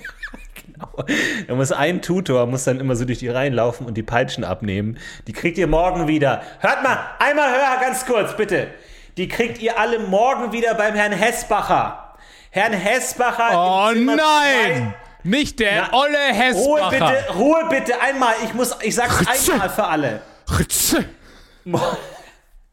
Da 1.48 1.54
muss 1.54 1.72
ein 1.72 2.02
Tutor 2.02 2.46
muss 2.46 2.64
dann 2.64 2.80
immer 2.80 2.96
so 2.96 3.04
durch 3.04 3.18
die 3.18 3.28
Reihen 3.28 3.52
laufen 3.54 3.86
und 3.86 3.94
die 3.94 4.02
Peitschen 4.02 4.44
abnehmen. 4.44 4.98
Die 5.26 5.32
kriegt 5.32 5.58
ihr 5.58 5.66
morgen 5.66 6.08
wieder. 6.08 6.42
Hört 6.60 6.82
mal, 6.82 6.98
einmal 7.18 7.50
höher, 7.50 7.80
ganz 7.80 8.06
kurz, 8.06 8.36
bitte. 8.36 8.68
Die 9.16 9.28
kriegt 9.28 9.60
ihr 9.60 9.78
alle 9.78 9.98
morgen 9.98 10.52
wieder 10.52 10.74
beim 10.74 10.94
Herrn 10.94 11.12
Hessbacher. 11.12 12.14
Herrn 12.50 12.72
Hessbacher. 12.72 13.50
Oh 13.52 13.92
nein! 13.94 14.94
Nicht 15.24 15.60
der 15.60 15.88
Na, 15.90 15.98
olle 15.98 16.12
zwei. 16.12 16.34
Hessbacher. 16.34 16.64
Ruhe 16.64 16.90
bitte, 16.90 17.34
Ruhe 17.34 17.68
bitte, 17.70 18.00
einmal. 18.00 18.34
Ich 18.44 18.54
muss, 18.54 18.76
ich 18.82 18.94
sag's 18.94 19.18
einmal 19.26 19.70
für 19.70 19.84
alle. 19.84 20.22
Ritze. 20.58 21.04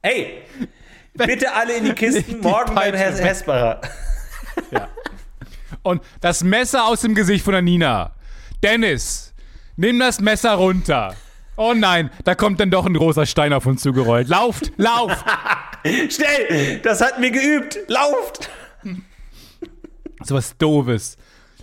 Hey, 0.02 0.44
bitte 1.14 1.54
alle 1.54 1.74
in 1.74 1.86
die 1.86 1.94
Kisten, 1.94 2.24
Die 2.28 2.36
morgen 2.48 2.74
beim 2.74 2.94
Herrn. 2.94 3.16
Hessbacher. 3.16 3.82
Und 5.84 6.02
das 6.22 6.44
Messer 6.44 6.86
aus 6.86 7.02
dem 7.02 7.16
Gesicht 7.16 7.44
von 7.44 7.54
der 7.54 7.62
Nina. 7.62 8.14
Dennis, 8.64 9.34
nimm 9.76 10.00
das 10.00 10.20
Messer 10.20 10.54
runter. 10.54 11.16
Oh 11.56 11.74
nein, 11.74 12.10
da 12.24 12.36
kommt 12.36 12.60
dann 12.60 12.72
doch 12.72 12.86
ein 12.86 12.94
großer 12.94 13.26
Stein 13.26 13.52
auf 13.54 13.66
uns 13.66 13.82
zugerollt. 13.82 14.30
Lauft, 14.30 14.72
lauft! 14.78 15.26
Schnell! 15.84 16.80
Das 16.84 17.02
hatten 17.02 17.22
wir 17.22 17.32
geübt! 17.32 17.80
Lauft! 17.88 18.50
So 20.24 20.36
was 20.36 20.58
Doofes. 20.58 21.18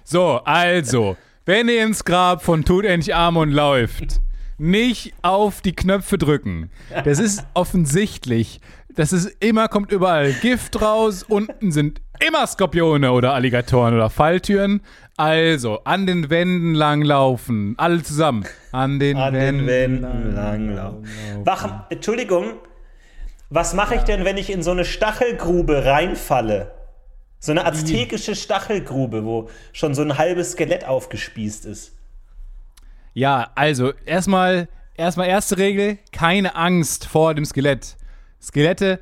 So, 0.04 0.40
also, 0.44 1.16
wenn 1.44 1.68
ihr 1.68 1.82
ins 1.82 2.04
Grab 2.04 2.42
von 2.42 2.64
Tutanch 2.64 3.14
Amon 3.14 3.50
läuft, 3.50 4.20
nicht 4.58 5.14
auf 5.22 5.60
die 5.60 5.74
Knöpfe 5.74 6.18
drücken. 6.18 6.70
Das 7.04 7.18
ist 7.18 7.44
offensichtlich. 7.54 8.60
Das 8.94 9.12
ist 9.12 9.26
immer, 9.40 9.68
kommt 9.68 9.92
überall 9.92 10.32
Gift 10.32 10.80
raus. 10.80 11.22
Unten 11.22 11.70
sind 11.72 12.00
immer 12.20 12.46
Skorpione 12.46 13.12
oder 13.12 13.32
Alligatoren 13.34 13.94
oder 13.94 14.10
Falltüren. 14.10 14.80
Also, 15.16 15.80
an 15.84 16.06
den 16.06 16.28
Wänden 16.28 16.74
langlaufen. 16.74 17.74
Alle 17.78 18.02
zusammen. 18.02 18.44
An 18.72 18.98
den 18.98 19.16
An 19.16 19.34
Wänden. 19.34 19.66
den 19.66 19.66
Wänden 19.66 20.34
langlaufen. 20.34 21.06
Wach, 21.44 21.84
Entschuldigung, 21.90 22.54
was 23.48 23.74
mache 23.74 23.94
ich 23.94 24.02
denn, 24.02 24.24
wenn 24.24 24.36
ich 24.36 24.50
in 24.50 24.62
so 24.62 24.72
eine 24.72 24.84
Stachelgrube 24.84 25.84
reinfalle? 25.84 26.72
So 27.38 27.52
eine 27.52 27.64
aztekische 27.64 28.34
Stachelgrube, 28.34 29.24
wo 29.24 29.48
schon 29.72 29.94
so 29.94 30.02
ein 30.02 30.18
halbes 30.18 30.52
Skelett 30.52 30.84
aufgespießt 30.84 31.66
ist. 31.66 31.92
Ja, 33.14 33.50
also, 33.54 33.92
erstmal, 34.04 34.68
erstmal 34.94 35.28
erste 35.28 35.56
Regel: 35.56 35.98
keine 36.12 36.56
Angst 36.56 37.06
vor 37.06 37.34
dem 37.34 37.44
Skelett. 37.44 37.96
Skelette, 38.42 39.00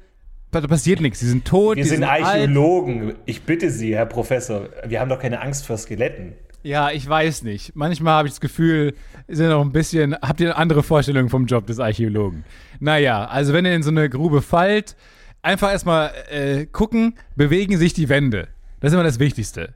da 0.60 0.68
passiert 0.68 1.00
nichts. 1.00 1.20
Die 1.20 1.26
sind 1.26 1.44
tot, 1.44 1.76
Wir 1.76 1.82
die 1.82 1.88
sind 1.88 2.00
sind 2.00 2.08
alt. 2.08 2.24
Archäologen. 2.24 3.14
Ich 3.26 3.42
bitte 3.42 3.70
Sie, 3.70 3.94
Herr 3.94 4.06
Professor, 4.06 4.68
wir 4.86 5.00
haben 5.00 5.08
doch 5.08 5.18
keine 5.20 5.40
Angst 5.40 5.66
vor 5.66 5.76
Skeletten. 5.76 6.32
Ja, 6.62 6.90
ich 6.90 7.06
weiß 7.06 7.42
nicht. 7.42 7.76
Manchmal 7.76 8.14
habe 8.14 8.28
ich 8.28 8.32
das 8.34 8.40
Gefühl, 8.40 8.94
Sie 9.28 9.36
sind 9.36 9.50
noch 9.50 9.60
ein 9.60 9.72
bisschen. 9.72 10.14
Habt 10.14 10.40
ihr 10.40 10.46
eine 10.46 10.56
andere 10.56 10.82
Vorstellung 10.82 11.28
vom 11.28 11.46
Job 11.46 11.66
des 11.66 11.78
Archäologen? 11.78 12.44
Naja, 12.80 13.26
also 13.26 13.52
wenn 13.52 13.66
ihr 13.66 13.74
in 13.74 13.82
so 13.82 13.90
eine 13.90 14.08
Grube 14.08 14.40
fallt, 14.40 14.96
einfach 15.42 15.70
erstmal 15.70 16.10
äh, 16.30 16.64
gucken, 16.66 17.14
bewegen 17.36 17.76
sich 17.76 17.92
die 17.92 18.08
Wände. 18.08 18.48
Das 18.80 18.90
ist 18.90 18.94
immer 18.94 19.04
das 19.04 19.18
Wichtigste. 19.18 19.74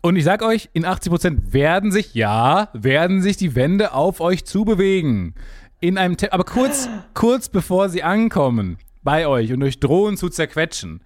Und 0.00 0.16
ich 0.16 0.24
sag 0.24 0.42
euch, 0.42 0.68
in 0.72 0.84
80% 0.84 1.52
werden 1.52 1.92
sich, 1.92 2.14
ja, 2.14 2.70
werden 2.72 3.22
sich 3.22 3.36
die 3.36 3.54
Wände 3.54 3.92
auf 3.92 4.20
euch 4.20 4.44
zubewegen. 4.44 5.34
In 5.80 5.98
einem 5.98 6.16
Te 6.16 6.32
aber 6.32 6.44
kurz, 6.44 6.88
kurz 7.14 7.48
bevor 7.48 7.88
sie 7.88 8.02
ankommen 8.02 8.78
bei 9.02 9.26
euch 9.26 9.52
und 9.52 9.62
euch 9.62 9.80
drohen 9.80 10.16
zu 10.16 10.28
zerquetschen 10.28 11.00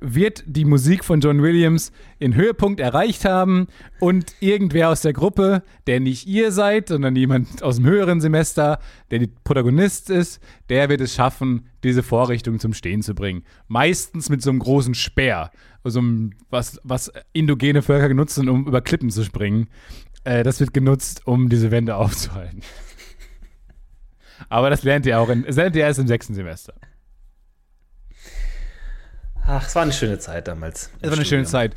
wird 0.00 0.42
die 0.46 0.64
Musik 0.64 1.04
von 1.04 1.20
John 1.20 1.42
Williams 1.42 1.92
den 2.20 2.34
Höhepunkt 2.34 2.80
erreicht 2.80 3.24
haben 3.24 3.68
und 4.00 4.34
irgendwer 4.40 4.90
aus 4.90 5.02
der 5.02 5.12
Gruppe, 5.12 5.62
der 5.86 6.00
nicht 6.00 6.26
ihr 6.26 6.52
seid, 6.52 6.88
sondern 6.88 7.16
jemand 7.16 7.62
aus 7.62 7.76
dem 7.76 7.86
höheren 7.86 8.20
Semester, 8.20 8.78
der 9.10 9.20
die 9.20 9.30
Protagonist 9.44 10.10
ist, 10.10 10.42
der 10.68 10.88
wird 10.88 11.00
es 11.00 11.14
schaffen, 11.14 11.68
diese 11.82 12.02
Vorrichtung 12.02 12.58
zum 12.58 12.74
Stehen 12.74 13.02
zu 13.02 13.14
bringen. 13.14 13.44
Meistens 13.68 14.30
mit 14.30 14.42
so 14.42 14.50
einem 14.50 14.58
großen 14.58 14.94
Speer, 14.94 15.50
so 15.84 16.00
einem, 16.00 16.32
was, 16.50 16.80
was 16.82 17.12
indogene 17.32 17.82
Völker 17.82 18.08
genutzen, 18.08 18.48
um 18.48 18.66
über 18.66 18.80
Klippen 18.80 19.10
zu 19.10 19.22
springen. 19.24 19.68
Äh, 20.24 20.42
das 20.42 20.60
wird 20.60 20.74
genutzt, 20.74 21.22
um 21.26 21.48
diese 21.48 21.70
Wände 21.70 21.96
aufzuhalten. 21.96 22.62
Aber 24.48 24.70
das 24.70 24.82
lernt 24.82 25.06
ihr 25.06 25.20
auch 25.20 25.28
in, 25.28 25.44
das 25.44 25.56
lernt 25.56 25.76
ihr 25.76 25.82
erst 25.82 26.00
im 26.00 26.06
sechsten 26.06 26.34
Semester. 26.34 26.74
Ach, 29.46 29.66
es 29.66 29.74
war 29.74 29.82
eine 29.82 29.92
schöne 29.92 30.18
Zeit 30.18 30.48
damals. 30.48 30.90
Es 31.00 31.10
war 31.10 31.16
eine 31.16 31.26
schöne 31.26 31.44
Zeit. 31.44 31.74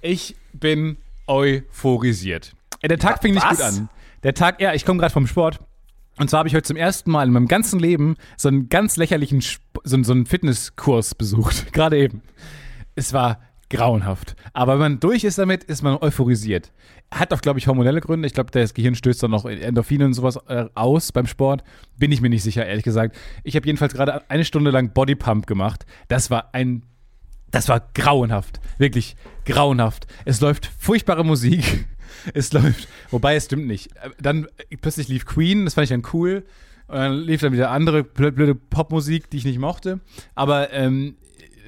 Ich 0.00 0.36
bin 0.52 0.96
euphorisiert. 1.26 2.52
Äh, 2.82 2.88
Der 2.88 2.98
Tag 2.98 3.22
fing 3.22 3.34
nicht 3.34 3.44
was? 3.44 3.56
gut 3.58 3.66
an. 3.66 3.88
Der 4.22 4.34
Tag, 4.34 4.60
ja, 4.60 4.74
ich 4.74 4.84
komme 4.84 4.98
gerade 5.00 5.12
vom 5.12 5.26
Sport. 5.26 5.60
Und 6.18 6.30
zwar 6.30 6.38
habe 6.38 6.48
ich 6.48 6.54
heute 6.54 6.66
zum 6.66 6.76
ersten 6.76 7.10
Mal 7.10 7.26
in 7.26 7.32
meinem 7.32 7.46
ganzen 7.48 7.78
Leben 7.78 8.16
so 8.36 8.48
einen 8.48 8.68
ganz 8.68 8.96
lächerlichen, 8.96 9.40
so, 9.40 9.96
einen- 9.96 10.04
so 10.04 10.12
einen 10.12 10.26
Fitnesskurs 10.26 11.14
besucht. 11.14 11.72
Gerade 11.72 11.98
eben. 11.98 12.22
Es 12.94 13.12
war 13.12 13.40
grauenhaft. 13.68 14.36
Aber 14.52 14.74
wenn 14.74 14.78
man 14.80 15.00
durch 15.00 15.24
ist 15.24 15.38
damit, 15.38 15.64
ist 15.64 15.82
man 15.82 15.98
euphorisiert. 16.00 16.72
Hat 17.12 17.32
auch, 17.34 17.40
glaube 17.40 17.58
ich, 17.58 17.66
hormonelle 17.66 18.00
Gründe. 18.00 18.26
Ich 18.26 18.32
glaube, 18.34 18.50
das 18.50 18.74
Gehirn 18.74 18.94
stößt 18.94 19.22
dann 19.22 19.30
noch 19.30 19.44
Endorphine 19.44 20.04
und 20.06 20.14
sowas 20.14 20.38
äh, 20.48 20.66
aus 20.74 21.12
beim 21.12 21.26
Sport. 21.26 21.62
Bin 21.98 22.10
ich 22.12 22.20
mir 22.20 22.30
nicht 22.30 22.42
sicher, 22.42 22.64
ehrlich 22.66 22.84
gesagt. 22.84 23.16
Ich 23.44 23.54
habe 23.56 23.66
jedenfalls 23.66 23.92
gerade 23.92 24.28
eine 24.30 24.44
Stunde 24.44 24.70
lang 24.70 24.90
Bodypump 24.92 25.46
gemacht. 25.46 25.84
Das 26.08 26.30
war 26.30 26.50
ein 26.54 26.82
das 27.50 27.68
war 27.68 27.88
grauenhaft. 27.94 28.60
Wirklich 28.78 29.16
grauenhaft. 29.44 30.06
Es 30.24 30.40
läuft 30.40 30.70
furchtbare 30.78 31.24
Musik. 31.24 31.86
Es 32.34 32.52
läuft, 32.52 32.88
wobei 33.10 33.36
es 33.36 33.44
stimmt 33.44 33.66
nicht. 33.66 33.94
Äh, 33.96 34.10
Dann 34.20 34.46
äh, 34.70 34.76
plötzlich 34.80 35.06
lief 35.06 35.26
Queen, 35.26 35.64
das 35.64 35.74
fand 35.74 35.84
ich 35.84 35.90
dann 35.90 36.02
cool. 36.12 36.44
Und 36.88 36.96
dann 36.96 37.18
lief 37.18 37.40
dann 37.40 37.52
wieder 37.52 37.70
andere 37.70 38.02
blöde, 38.02 38.54
Popmusik, 38.54 39.30
die 39.30 39.36
ich 39.36 39.44
nicht 39.44 39.58
mochte. 39.58 40.00
Aber 40.34 40.72
ähm, 40.72 41.16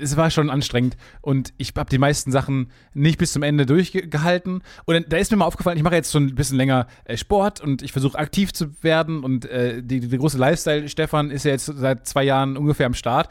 es 0.00 0.16
war 0.16 0.30
schon 0.30 0.50
anstrengend 0.50 0.96
und 1.20 1.52
ich 1.58 1.72
habe 1.76 1.90
die 1.90 1.98
meisten 1.98 2.30
Sachen 2.32 2.70
nicht 2.94 3.18
bis 3.18 3.32
zum 3.32 3.42
Ende 3.42 3.66
durchgehalten. 3.66 4.62
Und 4.84 4.94
dann, 4.94 5.04
da 5.08 5.16
ist 5.16 5.30
mir 5.30 5.36
mal 5.36 5.44
aufgefallen, 5.46 5.76
ich 5.76 5.82
mache 5.82 5.94
jetzt 5.94 6.12
schon 6.12 6.26
ein 6.26 6.34
bisschen 6.34 6.56
länger 6.56 6.86
äh, 7.04 7.16
Sport 7.16 7.60
und 7.60 7.82
ich 7.82 7.92
versuche 7.92 8.18
aktiv 8.18 8.52
zu 8.52 8.82
werden. 8.82 9.24
Und 9.24 9.44
äh, 9.46 9.82
die, 9.82 10.00
die 10.00 10.18
große 10.18 10.38
Lifestyle-Stefan 10.38 11.30
ist 11.30 11.44
ja 11.44 11.52
jetzt 11.52 11.66
seit 11.66 12.06
zwei 12.06 12.24
Jahren 12.24 12.56
ungefähr 12.56 12.86
am 12.86 12.94
Start. 12.94 13.28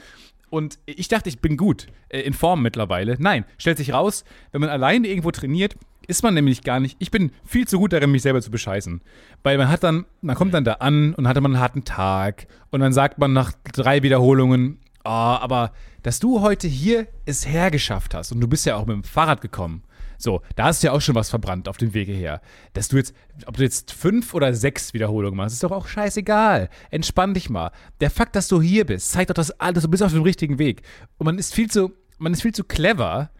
Und 0.50 0.80
ich 0.86 1.08
dachte, 1.08 1.30
ich 1.30 1.39
bin 1.39 1.58
gut, 1.58 1.88
äh, 2.10 2.22
in 2.22 2.34
Form 2.34 2.62
mittlerweile. 2.62 3.18
Nein, 3.20 3.46
stellt 3.58 3.77
sich 3.77 3.94
raus, 3.94 4.24
wenn 4.51 4.62
man 4.62 4.70
alleine 4.70 5.08
irgendwo 5.08 5.32
trainiert, 5.32 5.75
ist 6.08 6.24
man 6.24 6.34
nämlich 6.34 6.63
gar 6.63 6.80
nicht. 6.80 6.96
Ich 7.00 7.12
bin 7.12 7.32
viel 7.44 7.68
zu 7.68 7.80
gut 7.80 7.92
darin, 7.94 8.12
mich 8.12 8.22
selber 8.22 8.42
zu 8.42 8.50
bescheißen. 8.50 9.01
Weil 9.44 9.58
man 9.58 9.68
hat 9.68 9.84
dann, 9.84 10.06
man 10.22 10.36
kommt 10.36 10.54
dann 10.54 10.63
da 10.63 10.74
an 10.74 11.13
und 11.13 11.27
hatte 11.27 11.42
man 11.42 11.54
einen 11.54 11.62
harten 11.62 11.84
Tag 11.84 12.48
und 12.70 12.80
dann 12.80 12.94
sagt 12.94 13.18
man 13.18 13.34
nach 13.34 13.51
drei 13.74 14.04
Wiederholungen, 14.04 14.80
oh, 15.04 15.10
aber 15.10 15.74
dass 16.04 16.20
du 16.20 16.42
heute 16.42 16.68
hier 16.68 17.08
es 17.25 17.46
hergeschafft 17.46 18.13
hast 18.13 18.32
und 18.32 18.39
du 18.39 18.48
bist 18.48 18.66
ja 18.66 18.77
auch 18.77 18.86
mit 18.86 18.96
dem 18.96 19.04
Fahrrad 19.04 19.42
gekommen. 19.42 19.84
So, 20.17 20.41
da 20.55 20.65
hast 20.65 20.81
du 20.81 20.88
ja 20.88 20.93
auch 20.93 21.01
schon 21.01 21.15
was 21.15 21.29
verbrannt 21.29 21.67
auf 21.69 21.77
dem 21.77 21.93
Wege 21.93 22.12
her. 22.12 22.41
Dass 22.74 22.88
du 22.88 22.97
jetzt, 22.97 23.13
ob 23.45 23.57
du 23.57 23.63
jetzt 23.63 23.91
fünf 23.91 24.33
oder 24.33 24.53
sechs 24.53 24.93
Wiederholungen 24.93 25.38
machst, 25.38 25.53
ist 25.53 25.63
doch 25.63 25.71
auch 25.71 25.88
scheißegal. 25.88 26.69
Entspann 26.89 27.33
dich 27.33 27.50
mal. 27.50 27.71
Der 28.00 28.09
Fakt, 28.09 28.36
dass 28.36 28.47
du 28.47 28.62
hier 28.62 28.86
bist, 28.86 29.12
zeigt 29.12 29.29
doch, 29.29 29.36
dass 29.36 29.51
alles, 29.59 29.83
du 29.83 29.89
bist 29.89 30.03
auf 30.03 30.13
dem 30.13 30.24
richtigen 30.24 30.59
Weg. 30.59 30.81
Und 31.17 31.25
man 31.25 31.38
ist 31.38 31.53
viel 31.53 31.69
zu, 31.69 31.93
man 32.17 32.33
ist 32.33 32.41
viel 32.41 32.53
zu 32.53 32.63
clever. 32.63 33.31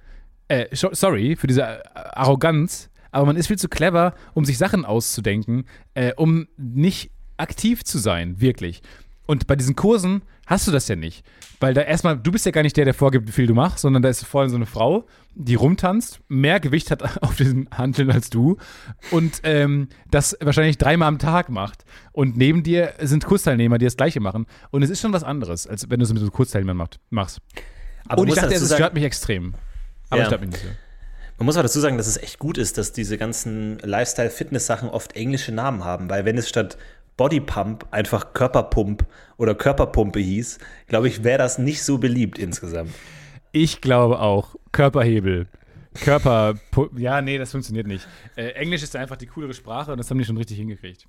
Äh, 0.50 0.67
sorry 0.72 1.36
für 1.36 1.48
diese 1.48 1.63
äh, 1.63 1.79
Arroganz, 1.93 2.89
aber 3.12 3.25
man 3.25 3.36
ist 3.36 3.48
viel 3.48 3.57
zu 3.57 3.67
clever, 3.67 4.13
um 4.34 4.46
sich 4.46 4.57
Sachen 4.57 4.86
auszudenken, 4.86 5.65
äh, 5.93 6.13
um 6.15 6.48
nicht 6.55 7.12
aktiv 7.36 7.84
zu 7.84 7.98
sein, 7.98 8.39
wirklich. 8.39 8.81
Und 9.25 9.46
bei 9.48 9.55
diesen 9.55 9.75
Kursen 9.75 10.22
hast 10.48 10.68
du 10.68 10.72
das 10.72 10.88
ja 10.88 10.96
nicht. 10.96 11.24
Weil 11.60 11.74
da 11.74 11.82
erstmal, 11.82 12.18
du 12.18 12.32
bist 12.32 12.46
ja 12.46 12.51
gar 12.51 12.62
nicht 12.62 12.77
der, 12.77 12.86
der 12.86 12.94
vorgibt, 12.94 13.27
wie 13.27 13.32
viel 13.32 13.48
du 13.48 13.54
machst, 13.56 13.80
sondern 13.80 14.04
da 14.04 14.10
ist 14.10 14.24
vorhin 14.24 14.50
so 14.50 14.56
eine 14.56 14.68
Frau, 14.68 15.08
die 15.34 15.56
rumtanzt, 15.56 16.20
mehr 16.27 16.60
Gewicht 16.60 16.92
hat 16.92 17.22
auf 17.24 17.36
diesen 17.36 17.68
Hanteln 17.72 18.12
als 18.12 18.30
du 18.30 18.58
und 19.12 19.42
ähm, 19.44 19.89
das 20.12 20.38
wahrscheinlich 20.39 20.77
dreimal 20.77 21.08
am 21.08 21.20
Tag 21.20 21.50
macht. 21.50 21.84
Und 22.12 22.38
neben 22.38 22.63
dir 22.63 22.94
sind 23.00 23.25
Kursteilnehmer, 23.25 23.77
die 23.77 23.86
das 23.86 23.98
Gleiche 23.98 24.20
machen. 24.20 24.46
Und 24.72 24.84
es 24.84 24.89
ist 24.89 25.01
schon 25.01 25.13
was 25.13 25.24
anderes, 25.24 25.68
als 25.68 25.89
wenn 25.89 26.00
du 26.00 26.06
es 26.06 26.13
mit 26.13 26.22
so 26.22 26.30
Kurzteilnehmern 26.30 26.77
macht, 26.77 27.00
machst. 27.10 27.39
Aber 28.08 28.22
und 28.22 28.27
ich 28.30 28.36
dachte, 28.36 28.54
es 28.54 28.74
stört 28.74 28.94
mich 28.94 29.04
extrem. 29.04 29.54
Aber 30.10 30.22
Ja. 30.22 30.25
stört 30.27 30.42
mich 30.42 30.51
nicht 30.51 30.62
so. 30.62 30.70
Man 31.39 31.46
muss 31.46 31.56
aber 31.56 31.63
dazu 31.63 31.80
sagen, 31.80 31.98
dass 31.98 32.08
es 32.08 32.18
echt 32.18 32.39
gut 32.39 32.58
ist, 32.58 32.77
dass 32.80 32.94
diese 32.94 33.18
ganzen 33.18 33.77
Lifestyle-Fitness-Sachen 33.80 34.89
oft 34.89 35.16
englische 35.16 35.51
Namen 35.51 35.84
haben, 35.84 36.10
weil 36.10 36.25
wenn 36.25 36.38
es 36.38 36.50
statt 36.50 36.77
Bodypump 37.17 37.88
einfach 37.91 38.33
Körperpump 38.33 39.05
oder 39.38 39.55
Körperpumpe 39.55 40.19
hieß, 40.19 40.59
glaube 40.88 41.07
ich, 41.07 41.24
wäre 41.24 41.39
das 41.39 41.57
nicht 41.57 41.83
so 41.83 41.97
beliebt 41.97 42.38
insgesamt. 42.38 42.91
Ich 43.51 43.81
glaube 43.81 44.19
auch. 44.19 44.55
Körperhebel. 44.71 45.47
Körper. 45.95 46.55
Ja, 46.95 47.21
nee, 47.21 47.38
das 47.38 47.51
funktioniert 47.51 47.88
nicht. 47.88 48.07
Äh, 48.36 48.50
Englisch 48.51 48.83
ist 48.83 48.95
einfach 48.95 49.17
die 49.17 49.25
coolere 49.25 49.53
Sprache 49.53 49.91
und 49.91 49.97
das 49.97 50.09
haben 50.09 50.19
die 50.19 50.25
schon 50.25 50.38
richtig 50.38 50.57
hingekriegt. 50.57 51.07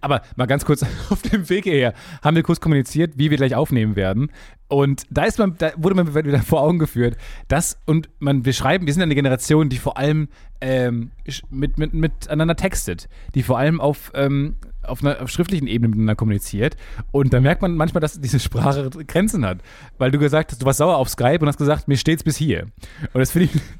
Aber 0.00 0.22
mal 0.36 0.46
ganz 0.46 0.64
kurz 0.64 0.84
auf 1.10 1.22
dem 1.22 1.48
Weg 1.48 1.64
hierher 1.64 1.94
haben 2.22 2.36
wir 2.36 2.42
kurz 2.42 2.60
kommuniziert, 2.60 3.12
wie 3.16 3.30
wir 3.30 3.36
gleich 3.36 3.54
aufnehmen 3.54 3.96
werden. 3.96 4.30
Und 4.68 5.04
da 5.10 5.24
ist 5.24 5.38
man, 5.38 5.56
da 5.58 5.72
wurde 5.76 5.94
man 5.94 6.14
wieder 6.14 6.38
vor 6.42 6.62
Augen 6.62 6.78
geführt, 6.78 7.16
dass, 7.48 7.78
und 7.86 8.08
man, 8.18 8.44
wir 8.44 8.52
schreiben, 8.52 8.86
wir 8.86 8.92
sind 8.92 9.02
eine 9.02 9.14
Generation, 9.14 9.68
die 9.68 9.78
vor 9.78 9.96
allem 9.96 10.28
ähm, 10.60 11.12
mit, 11.50 11.78
mit, 11.78 11.94
miteinander 11.94 12.56
textet, 12.56 13.08
die 13.34 13.42
vor 13.42 13.58
allem 13.58 13.80
auf, 13.80 14.10
ähm, 14.14 14.56
auf 14.88 15.02
einer 15.02 15.20
auf 15.22 15.30
schriftlichen 15.30 15.66
Ebene 15.66 15.88
miteinander 15.88 16.16
kommuniziert. 16.16 16.76
Und 17.12 17.32
da 17.32 17.40
merkt 17.40 17.62
man 17.62 17.76
manchmal, 17.76 18.00
dass 18.00 18.20
diese 18.20 18.40
Sprache 18.40 18.90
Grenzen 19.06 19.44
hat. 19.44 19.58
Weil 19.98 20.10
du 20.10 20.18
gesagt 20.18 20.52
hast, 20.52 20.62
du 20.62 20.66
warst 20.66 20.78
sauer 20.78 20.96
auf 20.96 21.08
Skype 21.08 21.38
und 21.40 21.48
hast 21.48 21.58
gesagt, 21.58 21.88
mir 21.88 21.96
steht's 21.96 22.24
bis 22.24 22.36
hier. 22.36 22.66
Und 23.12 23.20
das 23.20 23.30
finde 23.30 23.50
ich. 23.52 23.60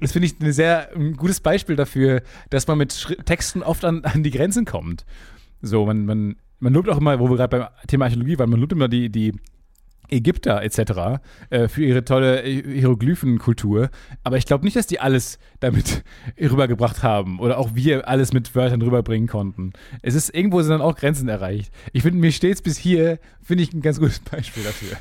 Das 0.00 0.12
finde 0.12 0.26
ich 0.26 0.38
ein 0.38 0.52
sehr 0.52 0.94
ein 0.94 1.16
gutes 1.16 1.40
Beispiel 1.40 1.74
dafür, 1.74 2.22
dass 2.50 2.68
man 2.68 2.78
mit 2.78 2.92
Schri 2.92 3.16
Texten 3.16 3.64
oft 3.64 3.84
an, 3.84 4.04
an 4.04 4.22
die 4.22 4.30
Grenzen 4.30 4.64
kommt. 4.64 5.04
So, 5.60 5.86
man, 5.86 6.04
man, 6.04 6.36
man 6.60 6.72
lobt 6.72 6.88
auch 6.88 6.98
immer, 6.98 7.18
wo 7.18 7.28
wir 7.28 7.36
gerade 7.36 7.58
beim 7.58 7.68
Thema 7.88 8.04
Archäologie 8.04 8.38
waren, 8.38 8.50
man 8.50 8.60
lobt 8.60 8.72
immer 8.72 8.86
die, 8.86 9.08
die 9.08 9.32
Ägypter 10.08 10.62
etc. 10.62 11.20
Äh, 11.50 11.68
für 11.68 11.84
ihre 11.84 12.04
tolle 12.04 12.42
Hieroglyphenkultur. 12.42 13.90
Aber 14.24 14.36
ich 14.36 14.46
glaube 14.46 14.64
nicht, 14.64 14.76
dass 14.76 14.86
die 14.86 15.00
alles 15.00 15.38
damit 15.60 16.04
rübergebracht 16.40 17.02
haben 17.02 17.38
oder 17.40 17.58
auch 17.58 17.74
wir 17.74 18.08
alles 18.08 18.32
mit 18.32 18.54
Wörtern 18.54 18.82
rüberbringen 18.82 19.28
konnten. 19.28 19.72
Es 20.02 20.14
ist 20.14 20.34
irgendwo 20.34 20.60
sind 20.62 20.72
dann 20.72 20.82
auch 20.82 20.96
Grenzen 20.96 21.28
erreicht. 21.28 21.72
Ich 21.92 22.02
finde 22.02 22.18
mir 22.18 22.32
stets 22.32 22.62
bis 22.62 22.76
hier 22.78 23.18
finde 23.42 23.62
ich 23.64 23.72
ein 23.72 23.82
ganz 23.82 23.98
gutes 23.98 24.18
Beispiel 24.30 24.62
dafür. 24.64 24.96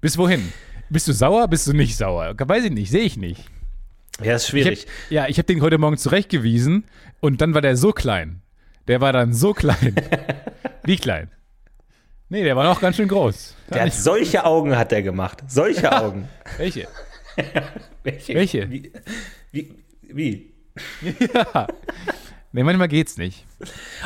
Bis 0.00 0.16
wohin? 0.18 0.52
Bist 0.90 1.08
du 1.08 1.12
sauer? 1.12 1.48
Bist 1.48 1.66
du 1.66 1.72
nicht 1.72 1.96
sauer? 1.96 2.34
Weiß 2.38 2.64
ich 2.64 2.70
nicht, 2.72 2.90
sehe 2.90 3.02
ich 3.02 3.16
nicht. 3.16 3.44
Ja, 4.22 4.34
ist 4.36 4.44
Ich 4.44 4.50
schwierig. 4.50 4.80
hab, 4.82 5.10
ja, 5.10 5.26
ich 5.28 5.38
habe 5.38 5.46
den 5.46 5.62
heute 5.62 5.78
Morgen 5.78 5.96
zurechtgewiesen 5.96 6.84
und 7.20 7.40
dann 7.40 7.54
war 7.54 7.60
der 7.62 7.76
so 7.76 7.92
klein. 7.92 8.42
Der 8.88 9.00
war 9.00 9.12
dann 9.12 9.32
so 9.32 9.52
klein. 9.54 9.94
Wie 10.84 10.96
klein? 10.96 11.30
Nee, 12.32 12.44
der 12.44 12.56
war 12.56 12.64
noch 12.64 12.80
ganz 12.80 12.96
schön 12.96 13.08
groß. 13.08 13.54
Der 13.74 13.82
hat 13.82 13.92
solche 13.92 14.46
Augen 14.46 14.74
hat 14.74 14.90
er 14.90 15.02
gemacht. 15.02 15.42
Solche 15.48 15.92
Augen. 15.92 16.30
Welche? 16.56 16.88
Welche? 18.04 18.34
Welche? 18.34 18.70
Wie? 18.70 18.90
Wie? 19.52 19.74
wie? 20.02 20.50
Nee, 22.54 22.64
manchmal 22.64 22.88
geht's 22.88 23.16
nicht. 23.16 23.46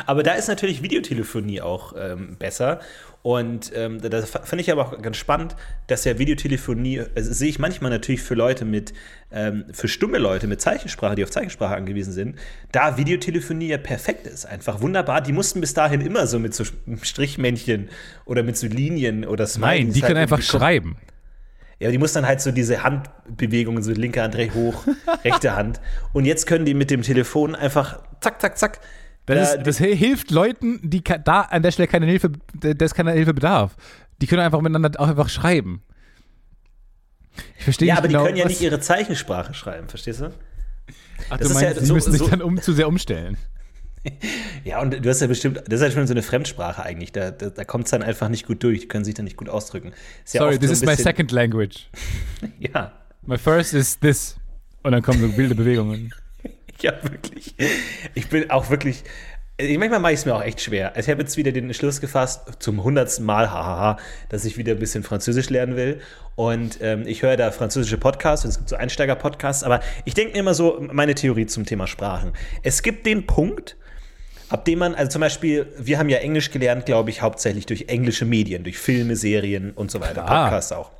Aber 0.05 0.23
da 0.23 0.31
ist 0.33 0.47
natürlich 0.47 0.81
Videotelefonie 0.81 1.59
auch 1.59 1.93
ähm, 1.97 2.37
besser. 2.39 2.79
Und 3.27 3.73
ähm, 3.75 3.99
da- 3.99 4.07
das 4.07 4.29
finde 4.29 4.61
ich 4.61 4.71
aber 4.71 4.85
auch 4.87 5.01
ganz 5.01 5.17
spannend, 5.17 5.57
dass 5.87 6.05
ja 6.05 6.17
Videotelefonie, 6.17 7.01
also 7.13 7.33
sehe 7.33 7.49
ich 7.49 7.59
manchmal 7.59 7.91
natürlich 7.91 8.21
für 8.21 8.35
Leute 8.35 8.63
mit, 8.63 8.93
ähm, 9.33 9.65
für 9.73 9.89
stumme 9.89 10.17
Leute 10.17 10.47
mit 10.47 10.61
Zeichensprache, 10.61 11.15
die 11.15 11.25
auf 11.25 11.29
Zeichensprache 11.29 11.75
angewiesen 11.75 12.13
sind, 12.13 12.37
da 12.71 12.95
Videotelefonie 12.95 13.67
ja 13.67 13.79
perfekt 13.79 14.27
ist. 14.27 14.45
Einfach 14.45 14.79
wunderbar. 14.79 15.19
Die 15.19 15.33
mussten 15.33 15.59
bis 15.59 15.73
dahin 15.73 15.99
immer 15.99 16.25
so 16.25 16.39
mit 16.39 16.53
so 16.53 16.63
Strichmännchen 17.01 17.89
oder 18.23 18.43
mit 18.43 18.55
so 18.55 18.65
Linien 18.67 19.25
oder 19.25 19.45
Smileys 19.45 19.77
Nein, 19.87 19.91
die 19.93 20.01
halt 20.03 20.07
können 20.07 20.21
einfach 20.21 20.41
schreiben. 20.41 20.95
Ja, 21.79 21.91
die 21.91 21.97
muss 21.97 22.13
dann 22.13 22.25
halt 22.25 22.39
so 22.39 22.51
diese 22.51 22.81
Handbewegungen, 22.83 23.83
so 23.83 23.91
linke 23.91 24.21
Hand 24.21 24.35
recht 24.35 24.53
hoch, 24.55 24.85
rechte 25.25 25.53
Hand. 25.53 25.81
Und 26.13 26.23
jetzt 26.23 26.47
können 26.47 26.63
die 26.63 26.73
mit 26.73 26.91
dem 26.91 27.01
Telefon 27.01 27.55
einfach 27.55 27.99
zack, 28.21 28.39
zack, 28.39 28.57
zack. 28.57 28.79
Das, 29.27 29.51
da- 29.53 29.57
ist, 29.59 29.67
das 29.67 29.77
hilft 29.77 30.31
Leuten, 30.31 30.79
die 30.83 31.03
da 31.03 31.41
an 31.41 31.61
der 31.61 31.71
Stelle 31.71 31.87
keine 31.87 32.05
Hilfe, 32.07 32.31
des 32.53 32.93
keine 32.95 33.11
Hilfe 33.11 33.33
bedarf. 33.33 33.75
Die 34.21 34.25
können 34.27 34.41
einfach 34.41 34.61
miteinander 34.61 34.99
auch 34.99 35.07
einfach 35.07 35.29
schreiben. 35.29 35.83
Ich 37.59 37.63
verstehe 37.65 37.89
ja, 37.89 37.97
aber 37.97 38.07
genau, 38.07 38.21
die 38.21 38.25
können 38.27 38.37
ja 38.37 38.47
nicht 38.47 38.61
ihre 38.61 38.79
Zeichensprache 38.79 39.53
schreiben, 39.53 39.87
verstehst 39.87 40.21
du? 40.21 40.31
Ach, 41.29 41.37
das 41.37 41.47
du 41.49 41.53
ist 41.53 41.61
ja 41.61 41.67
meinst, 41.67 41.79
sie 41.81 41.85
so- 41.85 41.93
müssen 41.93 42.11
sich 42.11 42.21
so- 42.21 42.27
dann 42.29 42.41
um, 42.41 42.59
zu 42.61 42.73
sehr 42.73 42.87
umstellen. 42.87 43.37
Ja, 44.63 44.79
und 44.81 45.03
du 45.03 45.09
hast 45.09 45.19
ja 45.19 45.27
bestimmt, 45.27 45.57
das 45.67 45.81
ist 45.81 45.87
ja 45.87 45.91
schon 45.91 46.07
so 46.07 46.13
eine 46.13 46.21
Fremdsprache 46.23 46.81
eigentlich. 46.81 47.11
Da, 47.11 47.31
da, 47.31 47.49
da 47.49 47.63
kommt 47.65 47.85
es 47.85 47.91
dann 47.91 48.03
einfach 48.03 48.29
nicht 48.29 48.45
gut 48.45 48.63
durch. 48.63 48.81
Die 48.81 48.87
können 48.87 49.03
sich 49.03 49.15
dann 49.15 49.25
nicht 49.25 49.35
gut 49.35 49.49
ausdrücken. 49.49 49.91
Ist 50.23 50.31
Sorry, 50.33 50.57
this 50.57 50.67
so 50.69 50.73
is 50.73 50.85
my 50.85 50.95
second 50.95 51.31
language. 51.31 51.89
Ja, 52.59 52.93
My 53.25 53.37
first 53.37 53.73
is 53.73 53.99
this. 53.99 54.37
Und 54.83 54.93
dann 54.93 55.01
kommen 55.01 55.19
so 55.19 55.35
wilde 55.35 55.55
Bewegungen. 55.55 56.13
ja, 56.81 56.93
wirklich. 57.03 57.55
Ich 58.13 58.27
bin 58.29 58.49
auch 58.49 58.69
wirklich. 58.69 59.03
Ich, 59.59 59.75
manchmal 59.79 59.99
mache 59.99 60.13
ich 60.13 60.19
es 60.19 60.25
mir 60.25 60.35
auch 60.35 60.43
echt 60.43 60.61
schwer. 60.61 60.95
Also 60.95 61.07
ich 61.07 61.11
habe 61.11 61.21
jetzt 61.23 61.35
wieder 61.35 61.51
den 61.51 61.65
Entschluss 61.65 61.99
gefasst, 61.99 62.43
zum 62.59 62.83
hundertsten 62.83 63.25
Mal, 63.25 63.49
hahaha, 63.51 63.97
dass 64.29 64.45
ich 64.45 64.55
wieder 64.57 64.73
ein 64.73 64.79
bisschen 64.79 65.01
Französisch 65.03 65.49
lernen 65.49 65.75
will. 65.75 65.99
Und 66.35 66.77
ähm, 66.81 67.07
ich 67.07 67.23
höre 67.23 67.37
da 67.37 67.49
französische 67.49 67.97
Podcasts 67.97 68.45
und 68.45 68.51
es 68.51 68.57
gibt 68.57 68.69
so 68.69 68.75
Einsteiger-Podcasts. 68.75 69.63
Aber 69.63 69.79
ich 70.05 70.13
denke 70.13 70.33
mir 70.33 70.39
immer 70.41 70.53
so, 70.53 70.79
meine 70.91 71.15
Theorie 71.15 71.47
zum 71.47 71.65
Thema 71.65 71.87
Sprachen. 71.87 72.33
Es 72.61 72.83
gibt 72.83 73.07
den 73.07 73.25
Punkt, 73.25 73.77
ab 74.49 74.63
dem 74.65 74.77
man, 74.77 74.93
also 74.93 75.09
zum 75.09 75.21
Beispiel, 75.21 75.65
wir 75.79 75.97
haben 75.97 76.09
ja 76.09 76.19
Englisch 76.19 76.51
gelernt, 76.51 76.85
glaube 76.85 77.09
ich, 77.09 77.23
hauptsächlich 77.23 77.65
durch 77.65 77.85
englische 77.87 78.25
Medien, 78.25 78.63
durch 78.63 78.77
Filme, 78.77 79.15
Serien 79.15 79.71
und 79.71 79.89
so 79.89 79.99
weiter. 80.01 80.21
Podcasts 80.21 80.71
auch. 80.71 80.91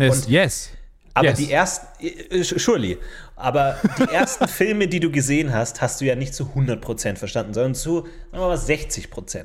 Yes. 0.00 0.16
Und- 0.16 0.28
yes. 0.28 0.70
Aber 1.14 1.28
yes. 1.28 1.38
die 1.38 1.50
ersten, 1.50 1.86
äh, 2.04 2.42
surely, 2.42 2.98
aber 3.36 3.76
die 3.98 4.12
ersten 4.14 4.46
Filme, 4.48 4.86
die 4.88 5.00
du 5.00 5.10
gesehen 5.10 5.52
hast, 5.52 5.80
hast 5.80 6.00
du 6.00 6.04
ja 6.04 6.14
nicht 6.14 6.34
zu 6.34 6.44
100% 6.54 7.16
verstanden, 7.16 7.52
sondern 7.54 7.74
zu, 7.74 8.02
sagen 8.02 8.08
wir 8.32 8.38
mal, 8.48 8.56
60%. 8.56 9.44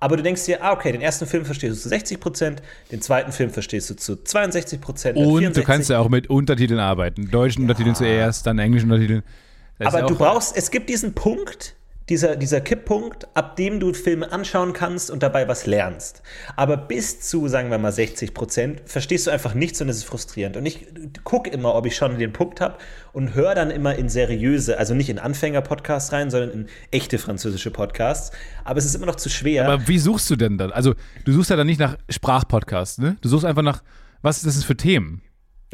Aber 0.00 0.16
du 0.16 0.22
denkst 0.22 0.44
dir, 0.44 0.62
ah, 0.62 0.72
okay, 0.72 0.92
den 0.92 1.00
ersten 1.00 1.26
Film 1.26 1.44
verstehst 1.44 1.84
du 1.84 1.88
zu 1.88 1.94
60%, 1.94 2.56
den 2.90 3.00
zweiten 3.00 3.32
Film 3.32 3.50
verstehst 3.50 3.88
du 3.90 3.94
zu 3.96 4.14
62%, 4.14 5.12
dann 5.12 5.24
Und 5.24 5.42
64%. 5.44 5.50
du 5.54 5.62
kannst 5.62 5.90
ja 5.90 5.98
auch 5.98 6.08
mit 6.08 6.28
Untertiteln 6.28 6.80
arbeiten. 6.80 7.30
Deutschen 7.30 7.62
Untertiteln 7.62 7.94
zuerst, 7.94 8.46
dann 8.46 8.58
englischen 8.58 8.90
Untertiteln. 8.90 9.22
Das 9.78 9.88
Aber 9.88 10.00
ja 10.00 10.06
du 10.06 10.14
auch- 10.14 10.18
brauchst, 10.18 10.56
es 10.56 10.70
gibt 10.70 10.88
diesen 10.90 11.14
Punkt, 11.14 11.74
dieser, 12.08 12.36
dieser 12.36 12.60
Kipppunkt, 12.60 13.26
ab 13.34 13.56
dem 13.56 13.80
du 13.80 13.94
Filme 13.94 14.30
anschauen 14.30 14.72
kannst 14.72 15.10
und 15.10 15.22
dabei 15.22 15.48
was 15.48 15.66
lernst. 15.66 16.22
Aber 16.56 16.76
bis 16.76 17.20
zu, 17.20 17.48
sagen 17.48 17.70
wir 17.70 17.78
mal, 17.78 17.92
60 17.92 18.34
Prozent 18.34 18.82
verstehst 18.84 19.26
du 19.26 19.30
einfach 19.30 19.54
nichts 19.54 19.80
und 19.80 19.88
es 19.88 19.98
ist 19.98 20.04
frustrierend. 20.04 20.56
Und 20.56 20.66
ich 20.66 20.86
gucke 21.24 21.50
immer, 21.50 21.74
ob 21.74 21.86
ich 21.86 21.96
schon 21.96 22.18
den 22.18 22.32
Punkt 22.32 22.60
habe 22.60 22.76
und 23.12 23.34
höre 23.34 23.54
dann 23.54 23.70
immer 23.70 23.94
in 23.94 24.08
seriöse, 24.08 24.78
also 24.78 24.94
nicht 24.94 25.08
in 25.08 25.18
Anfänger-Podcasts 25.18 26.12
rein, 26.12 26.30
sondern 26.30 26.50
in 26.50 26.66
echte 26.90 27.18
französische 27.18 27.70
Podcasts. 27.70 28.36
Aber 28.64 28.78
es 28.78 28.84
ist 28.84 28.94
immer 28.94 29.06
noch 29.06 29.16
zu 29.16 29.30
schwer. 29.30 29.66
Aber 29.66 29.88
wie 29.88 29.98
suchst 29.98 30.28
du 30.28 30.36
denn 30.36 30.58
dann? 30.58 30.72
Also, 30.72 30.94
du 31.24 31.32
suchst 31.32 31.50
ja 31.50 31.56
dann 31.56 31.66
nicht 31.66 31.80
nach 31.80 31.96
Sprachpodcasts, 32.10 32.98
ne? 32.98 33.16
Du 33.22 33.28
suchst 33.28 33.46
einfach 33.46 33.62
nach, 33.62 33.82
was 34.20 34.42
das 34.42 34.56
ist 34.56 34.64
für 34.64 34.76
Themen. 34.76 35.22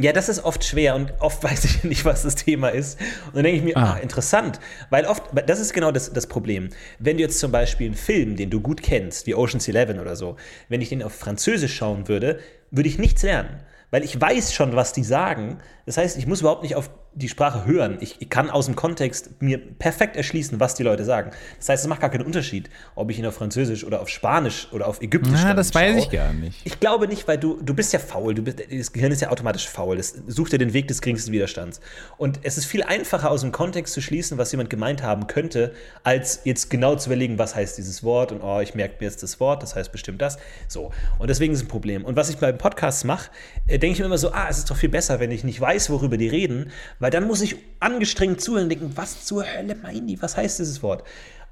Ja, 0.02 0.12
das 0.12 0.28
ist 0.28 0.44
oft 0.44 0.64
schwer 0.64 0.94
und 0.94 1.12
oft 1.20 1.42
weiß 1.44 1.64
ich 1.64 1.84
nicht, 1.84 2.04
was 2.04 2.22
das 2.22 2.34
Thema 2.36 2.68
ist. 2.68 2.98
Und 3.26 3.36
dann 3.36 3.44
denke 3.44 3.58
ich 3.58 3.64
mir, 3.64 3.76
Ah. 3.76 3.94
ah, 3.94 3.98
interessant. 3.98 4.60
Weil 4.90 5.04
oft, 5.06 5.24
das 5.46 5.60
ist 5.60 5.72
genau 5.72 5.90
das, 5.92 6.12
das 6.12 6.26
Problem. 6.26 6.70
Wenn 6.98 7.16
du 7.16 7.22
jetzt 7.22 7.38
zum 7.38 7.52
Beispiel 7.52 7.86
einen 7.86 7.94
Film, 7.96 8.36
den 8.36 8.50
du 8.50 8.60
gut 8.60 8.82
kennst, 8.82 9.26
wie 9.26 9.34
Ocean's 9.34 9.68
Eleven 9.68 9.98
oder 10.00 10.16
so, 10.16 10.36
wenn 10.68 10.80
ich 10.80 10.88
den 10.90 11.02
auf 11.02 11.12
Französisch 11.14 11.74
schauen 11.76 12.08
würde, 12.08 12.38
würde 12.70 12.88
ich 12.88 12.98
nichts 12.98 13.22
lernen. 13.22 13.60
Weil 13.90 14.04
ich 14.04 14.20
weiß 14.20 14.54
schon, 14.54 14.76
was 14.76 14.92
die 14.92 15.02
sagen. 15.02 15.58
Das 15.86 15.96
heißt, 15.96 16.16
ich 16.16 16.26
muss 16.26 16.40
überhaupt 16.40 16.62
nicht 16.62 16.76
auf 16.76 16.90
die 17.12 17.28
Sprache 17.28 17.66
hören. 17.66 17.98
Ich, 18.00 18.16
ich 18.20 18.28
kann 18.28 18.50
aus 18.50 18.66
dem 18.66 18.76
Kontext 18.76 19.42
mir 19.42 19.58
perfekt 19.58 20.16
erschließen, 20.16 20.60
was 20.60 20.74
die 20.74 20.84
Leute 20.84 21.04
sagen. 21.04 21.32
Das 21.58 21.68
heißt, 21.68 21.84
es 21.84 21.88
macht 21.88 22.00
gar 22.00 22.10
keinen 22.10 22.24
Unterschied, 22.24 22.70
ob 22.94 23.10
ich 23.10 23.18
ihn 23.18 23.26
auf 23.26 23.34
Französisch 23.34 23.84
oder 23.84 24.00
auf 24.00 24.08
Spanisch 24.08 24.68
oder 24.72 24.86
auf 24.86 25.02
Ägyptisch 25.02 25.42
dann 25.42 25.56
das 25.56 25.74
weiß 25.74 25.92
schaue. 25.92 25.98
ich 25.98 26.10
gar 26.10 26.32
nicht. 26.32 26.60
Ich 26.64 26.78
glaube 26.78 27.08
nicht, 27.08 27.26
weil 27.26 27.38
du, 27.38 27.60
du 27.62 27.74
bist 27.74 27.92
ja 27.92 27.98
faul. 27.98 28.34
Du 28.34 28.42
bist, 28.42 28.58
das 28.70 28.92
Gehirn 28.92 29.10
ist 29.10 29.20
ja 29.20 29.30
automatisch 29.30 29.68
faul. 29.68 29.96
Das 29.96 30.14
sucht 30.28 30.52
dir 30.52 30.58
den 30.58 30.72
Weg 30.72 30.88
des 30.88 31.00
geringsten 31.00 31.32
Widerstands. 31.32 31.80
Und 32.16 32.40
es 32.42 32.56
ist 32.56 32.66
viel 32.66 32.84
einfacher, 32.84 33.30
aus 33.30 33.40
dem 33.40 33.50
Kontext 33.50 33.94
zu 33.94 34.00
schließen, 34.00 34.38
was 34.38 34.52
jemand 34.52 34.70
gemeint 34.70 35.02
haben 35.02 35.26
könnte, 35.26 35.72
als 36.04 36.42
jetzt 36.44 36.70
genau 36.70 36.94
zu 36.94 37.08
überlegen, 37.08 37.38
was 37.38 37.54
heißt 37.54 37.76
dieses 37.76 38.04
Wort 38.04 38.30
und 38.30 38.40
oh, 38.42 38.60
ich 38.60 38.74
merke 38.74 38.96
mir 39.00 39.06
jetzt 39.06 39.22
das 39.22 39.40
Wort, 39.40 39.62
das 39.62 39.74
heißt 39.74 39.90
bestimmt 39.90 40.22
das. 40.22 40.38
So. 40.68 40.92
Und 41.18 41.28
deswegen 41.28 41.52
ist 41.52 41.60
es 41.60 41.64
ein 41.64 41.68
Problem. 41.68 42.04
Und 42.04 42.16
was 42.16 42.30
ich 42.30 42.38
beim 42.38 42.56
Podcast 42.56 43.04
mache, 43.04 43.30
äh, 43.66 43.78
denke 43.78 43.94
ich 43.94 43.98
mir 43.98 44.06
immer 44.06 44.18
so, 44.18 44.32
ah, 44.32 44.46
es 44.48 44.58
ist 44.58 44.70
doch 44.70 44.76
viel 44.76 44.88
besser, 44.88 45.18
wenn 45.20 45.30
ich 45.30 45.42
nicht 45.42 45.60
weiß, 45.60 45.90
worüber 45.90 46.16
die 46.16 46.28
reden, 46.28 46.70
weil 47.00 47.10
dann 47.10 47.26
muss 47.26 47.40
ich 47.40 47.56
angestrengt 47.80 48.40
zuhören 48.40 48.64
und 48.64 48.68
denken, 48.70 48.92
was 48.94 49.24
zur 49.24 49.44
Hölle 49.44 49.74
meinen 49.74 50.06
die? 50.06 50.22
Was 50.22 50.36
heißt 50.36 50.60
dieses 50.60 50.82
Wort? 50.82 51.02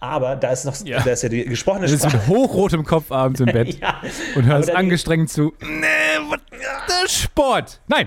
Aber 0.01 0.37
da 0.37 0.53
ist 0.53 0.65
noch, 0.65 0.77
Ja. 0.87 1.01
da 1.03 1.11
ist 1.11 1.25
ja 1.25 1.29
die 1.29 1.45
gesprochene 1.45 1.87
Du 1.87 1.91
sitzt 1.91 2.05
Sprache. 2.09 2.19
mit 2.19 2.29
hochrotem 2.29 2.85
Kopf 2.85 3.11
abends 3.11 3.41
im 3.41 3.47
Bett 3.53 3.81
Ja. 3.81 4.01
und 4.37 4.45
hörst 4.47 4.71
angestrengt 4.71 5.29
zu. 5.31 5.53
Nee, 5.61 5.87
was? 6.29 6.39
Das 6.87 7.05
ist 7.07 7.21
Sport. 7.23 7.81
Nein. 7.89 8.07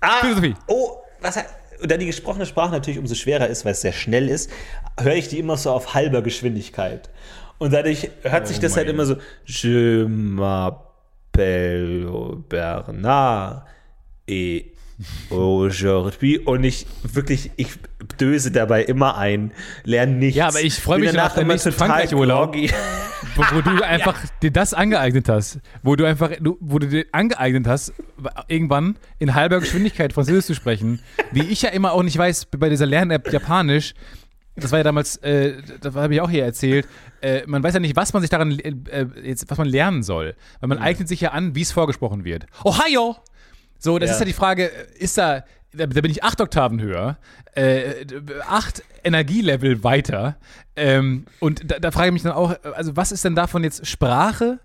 Ah, 0.00 0.18
Philosophie. 0.20 0.54
Oh, 0.68 0.98
was 1.20 1.36
und 1.82 1.90
da 1.90 1.96
die 1.96 2.06
gesprochene 2.06 2.46
Sprache 2.46 2.70
natürlich 2.70 2.98
umso 2.98 3.14
schwerer 3.14 3.48
ist, 3.48 3.64
weil 3.64 3.72
es 3.72 3.80
sehr 3.82 3.92
schnell 3.92 4.28
ist, 4.30 4.50
höre 5.00 5.14
ich 5.16 5.28
die 5.28 5.38
immer 5.40 5.56
so 5.56 5.72
auf 5.72 5.92
halber 5.94 6.22
Geschwindigkeit. 6.22 7.10
Und 7.58 7.72
dadurch 7.72 8.10
hört 8.22 8.46
sich 8.48 8.60
das 8.60 8.76
halt 8.76 8.88
immer 8.88 9.04
so 9.06 9.16
Je 9.44 10.04
m'appelle 11.34 12.36
Bernard 12.48 13.66
et 14.28 14.75
aujourd'hui 15.30 16.38
und 16.38 16.64
ich 16.64 16.86
wirklich, 17.02 17.50
ich 17.56 17.68
döse 18.18 18.50
dabei 18.50 18.84
immer 18.84 19.16
ein, 19.16 19.52
lerne 19.84 20.12
nichts. 20.12 20.36
Ja, 20.36 20.48
aber 20.48 20.60
ich 20.60 20.74
freu 20.74 20.96
Bin 20.96 21.04
mich 21.04 21.12
den 21.12 21.42
immer 21.42 21.52
nächsten 21.52 21.72
Frankreich-Urlaub. 21.72 22.56
wo, 23.34 23.42
wo 23.52 23.60
du 23.60 23.82
einfach 23.84 24.18
dir 24.42 24.50
das 24.50 24.74
angeeignet 24.74 25.28
hast, 25.28 25.60
wo 25.82 25.96
du 25.96 26.04
einfach, 26.06 26.30
du, 26.40 26.56
wo 26.60 26.78
du 26.78 26.88
dir 26.88 27.06
angeeignet 27.12 27.66
hast, 27.66 27.92
irgendwann 28.48 28.96
in 29.18 29.34
halber 29.34 29.60
Geschwindigkeit 29.60 30.12
Französisch 30.12 30.46
zu 30.46 30.54
sprechen, 30.54 31.00
wie 31.32 31.42
ich 31.42 31.62
ja 31.62 31.70
immer 31.70 31.92
auch 31.92 32.02
nicht 32.02 32.16
weiß 32.16 32.46
bei 32.46 32.68
dieser 32.68 32.86
Lern-App 32.86 33.32
Japanisch. 33.32 33.94
Das 34.58 34.70
war 34.70 34.78
ja 34.78 34.84
damals, 34.84 35.18
äh, 35.18 35.56
das 35.82 35.94
habe 35.94 36.14
ich 36.14 36.20
auch 36.22 36.30
hier 36.30 36.42
erzählt. 36.42 36.88
Äh, 37.20 37.42
man 37.46 37.62
weiß 37.62 37.74
ja 37.74 37.80
nicht, 37.80 37.94
was 37.94 38.14
man 38.14 38.22
sich 38.22 38.30
daran, 38.30 38.58
äh, 38.58 39.06
jetzt, 39.22 39.50
was 39.50 39.58
man 39.58 39.68
lernen 39.68 40.02
soll, 40.02 40.34
weil 40.60 40.68
man 40.68 40.78
eignet 40.78 41.08
sich 41.08 41.20
ja 41.20 41.32
an, 41.32 41.54
wie 41.54 41.60
es 41.60 41.72
vorgesprochen 41.72 42.24
wird. 42.24 42.46
Ohio! 42.64 43.16
So, 43.78 43.98
das 43.98 44.08
Ja. 44.08 44.14
ist 44.14 44.20
ja 44.20 44.26
die 44.26 44.32
Frage, 44.32 44.66
ist 44.98 45.18
da, 45.18 45.44
da, 45.72 45.86
bin 45.86 46.10
ich 46.10 46.24
acht 46.24 46.40
Oktaven 46.40 46.80
höher, 46.80 47.18
äh, 47.54 48.04
acht 48.48 48.82
Energielevel 49.04 49.84
weiter. 49.84 50.36
Ähm, 50.74 51.26
und 51.40 51.70
da, 51.70 51.78
da 51.78 51.90
frage 51.90 52.08
ich 52.08 52.12
mich 52.12 52.22
dann 52.22 52.32
auch, 52.32 52.54
also 52.74 52.96
was 52.96 53.12
ist 53.12 53.24
denn 53.24 53.34
davon 53.34 53.62
jetzt 53.64 53.86
Sprache 53.86 54.58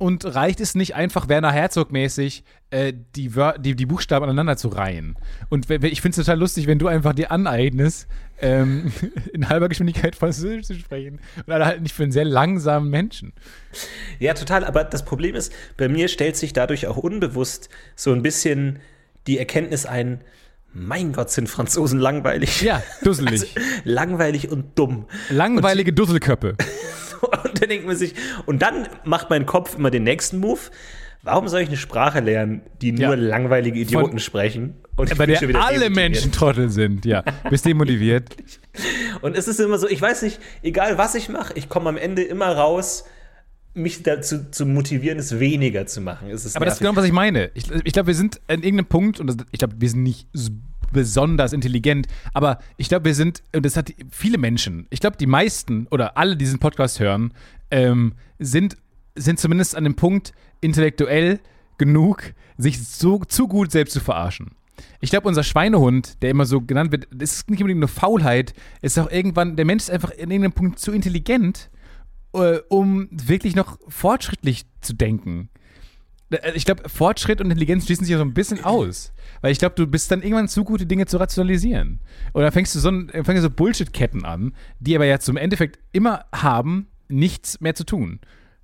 Und 0.00 0.24
reicht 0.24 0.60
es 0.60 0.76
nicht 0.76 0.94
einfach 0.94 1.28
Werner 1.28 1.50
Herzog-mäßig, 1.50 2.44
äh, 2.70 2.92
die, 3.16 3.32
die, 3.58 3.74
die 3.74 3.86
Buchstaben 3.86 4.22
aneinander 4.24 4.56
zu 4.56 4.68
reihen? 4.68 5.16
Und 5.48 5.68
ich 5.70 6.00
finde 6.00 6.20
es 6.20 6.24
total 6.24 6.38
lustig, 6.38 6.68
wenn 6.68 6.78
du 6.78 6.86
einfach 6.86 7.14
dir 7.14 7.32
aneignest, 7.32 8.06
ähm, 8.40 8.92
in 9.32 9.48
halber 9.48 9.68
Geschwindigkeit 9.68 10.16
Französisch 10.16 10.66
zu 10.66 10.74
sprechen. 10.74 11.20
Und 11.46 11.52
alle 11.52 11.66
halten 11.66 11.84
dich 11.84 11.94
für 11.94 12.02
einen 12.02 12.12
sehr 12.12 12.24
langsamen 12.24 12.90
Menschen. 12.90 13.32
Ja, 14.18 14.34
total. 14.34 14.64
Aber 14.64 14.84
das 14.84 15.04
Problem 15.04 15.34
ist, 15.34 15.52
bei 15.76 15.88
mir 15.88 16.08
stellt 16.08 16.36
sich 16.36 16.52
dadurch 16.52 16.86
auch 16.86 16.96
unbewusst 16.96 17.68
so 17.96 18.12
ein 18.12 18.22
bisschen 18.22 18.80
die 19.26 19.38
Erkenntnis 19.38 19.86
ein, 19.86 20.22
mein 20.72 21.12
Gott, 21.12 21.30
sind 21.30 21.48
Franzosen 21.48 21.98
langweilig. 21.98 22.62
Ja, 22.62 22.82
dusselig. 23.02 23.54
langweilig 23.84 24.50
und 24.50 24.78
dumm. 24.78 25.06
Langweilige 25.30 25.92
Dusselköppe. 25.92 26.56
Und 27.20 27.60
dann 27.60 27.68
denkt 27.68 27.84
man 27.84 27.96
sich, 27.96 28.14
und 28.46 28.62
dann 28.62 28.86
macht 29.02 29.28
mein 29.28 29.44
Kopf 29.44 29.76
immer 29.76 29.90
den 29.90 30.04
nächsten 30.04 30.38
Move. 30.38 30.60
Warum 31.22 31.48
soll 31.48 31.60
ich 31.60 31.68
eine 31.68 31.76
Sprache 31.76 32.20
lernen, 32.20 32.62
die 32.80 32.92
nur 32.92 33.00
Ja. 33.02 33.14
langweilige 33.14 33.80
Idioten 33.80 34.10
Von- 34.10 34.18
sprechen? 34.18 34.74
Und 34.96 35.16
Bei 35.16 35.26
der 35.26 35.40
alle. 35.62 35.90
Menschen 35.90 36.32
Trottel 36.32 36.70
sind, 36.70 37.04
ja. 37.04 37.22
Bist 37.50 37.64
demotiviert. 37.64 38.36
Und 39.22 39.36
es 39.36 39.46
ist 39.46 39.60
immer 39.60 39.78
so, 39.78 39.88
ich 39.88 40.00
weiß 40.02 40.22
nicht, 40.22 40.40
egal 40.62 40.98
was 40.98 41.14
ich 41.14 41.28
mache, 41.28 41.52
ich 41.54 41.68
komme 41.68 41.88
am 41.88 41.96
Ende 41.96 42.22
immer 42.22 42.48
raus, 42.56 43.04
mich 43.74 44.02
dazu 44.02 44.50
zu 44.50 44.66
motivieren, 44.66 45.18
es 45.18 45.38
weniger 45.38 45.86
zu 45.86 46.00
machen. 46.00 46.30
Es 46.30 46.56
Aber 46.56 46.64
das 46.64 46.74
ist 46.74 46.80
genau, 46.80 46.96
was 46.96 47.04
ich 47.04 47.12
meine. 47.12 47.50
Ich, 47.54 47.70
ich 47.84 47.92
glaube, 47.92 48.08
wir 48.08 48.14
sind 48.14 48.40
an 48.48 48.62
irgendeinem 48.62 48.86
Punkt, 48.86 49.20
und 49.20 49.28
das, 49.28 49.36
ich 49.52 49.58
glaube, 49.58 49.74
wir 49.78 49.88
sind 49.88 50.02
nicht 50.02 50.26
besonders 50.92 51.52
intelligent, 51.52 52.06
aber 52.32 52.58
ich 52.76 52.88
glaube, 52.88 53.04
wir 53.04 53.14
sind, 53.14 53.42
und 53.54 53.64
das 53.64 53.76
hat 53.76 53.92
viele 54.10 54.38
Menschen, 54.38 54.86
ich 54.90 55.00
glaube, 55.00 55.16
die 55.16 55.26
meisten 55.26 55.86
oder 55.90 56.16
alle, 56.16 56.32
die 56.36 56.44
diesen 56.44 56.58
Podcast 56.58 56.98
hören, 56.98 57.32
ähm, 57.70 58.14
sind, 58.38 58.76
sind 59.14 59.38
zumindest 59.38 59.76
an 59.76 59.84
dem 59.84 59.94
Punkt 59.96 60.32
intellektuell 60.60 61.40
genug, 61.78 62.34
sich 62.56 62.86
so 62.86 63.20
zu 63.24 63.48
gut 63.48 63.70
selbst 63.70 63.92
zu 63.92 64.00
verarschen. 64.00 64.52
Ich 65.00 65.10
glaube, 65.10 65.28
unser 65.28 65.42
Schweinehund, 65.44 66.22
der 66.22 66.30
immer 66.30 66.44
so 66.44 66.60
genannt 66.60 66.92
wird, 66.92 67.08
das 67.12 67.32
ist 67.32 67.50
nicht 67.50 67.60
unbedingt 67.60 67.80
eine 67.80 67.88
Faulheit, 67.88 68.54
ist 68.82 68.98
auch 68.98 69.10
irgendwann, 69.10 69.56
der 69.56 69.64
Mensch 69.64 69.84
ist 69.84 69.90
einfach 69.90 70.10
in 70.10 70.30
irgendeinem 70.30 70.52
Punkt 70.52 70.78
zu 70.78 70.92
intelligent, 70.92 71.70
äh, 72.34 72.58
um 72.68 73.08
wirklich 73.10 73.54
noch 73.54 73.78
fortschrittlich 73.88 74.66
zu 74.80 74.92
denken. 74.94 75.48
Äh, 76.30 76.52
Ich 76.54 76.64
glaube, 76.64 76.88
Fortschritt 76.88 77.40
und 77.40 77.50
Intelligenz 77.50 77.86
schließen 77.86 78.04
sich 78.04 78.12
ja 78.12 78.18
so 78.18 78.24
ein 78.24 78.34
bisschen 78.34 78.64
aus. 78.64 79.12
Weil 79.40 79.52
ich 79.52 79.58
glaube, 79.58 79.74
du 79.76 79.86
bist 79.86 80.10
dann 80.10 80.22
irgendwann 80.22 80.48
zu 80.48 80.64
gut, 80.64 80.80
die 80.80 80.88
Dinge 80.88 81.06
zu 81.06 81.16
rationalisieren. 81.16 82.00
Und 82.32 82.42
dann 82.42 82.52
fängst 82.52 82.74
du 82.74 82.80
so, 82.80 82.90
so 82.90 83.50
Bullshit-Ketten 83.50 84.24
an, 84.24 84.52
die 84.80 84.96
aber 84.96 85.06
ja 85.06 85.18
zum 85.20 85.36
Endeffekt 85.36 85.78
immer 85.92 86.24
haben, 86.32 86.88
nichts 87.08 87.60
mehr 87.60 87.74
zu 87.74 87.84
tun. 87.84 88.20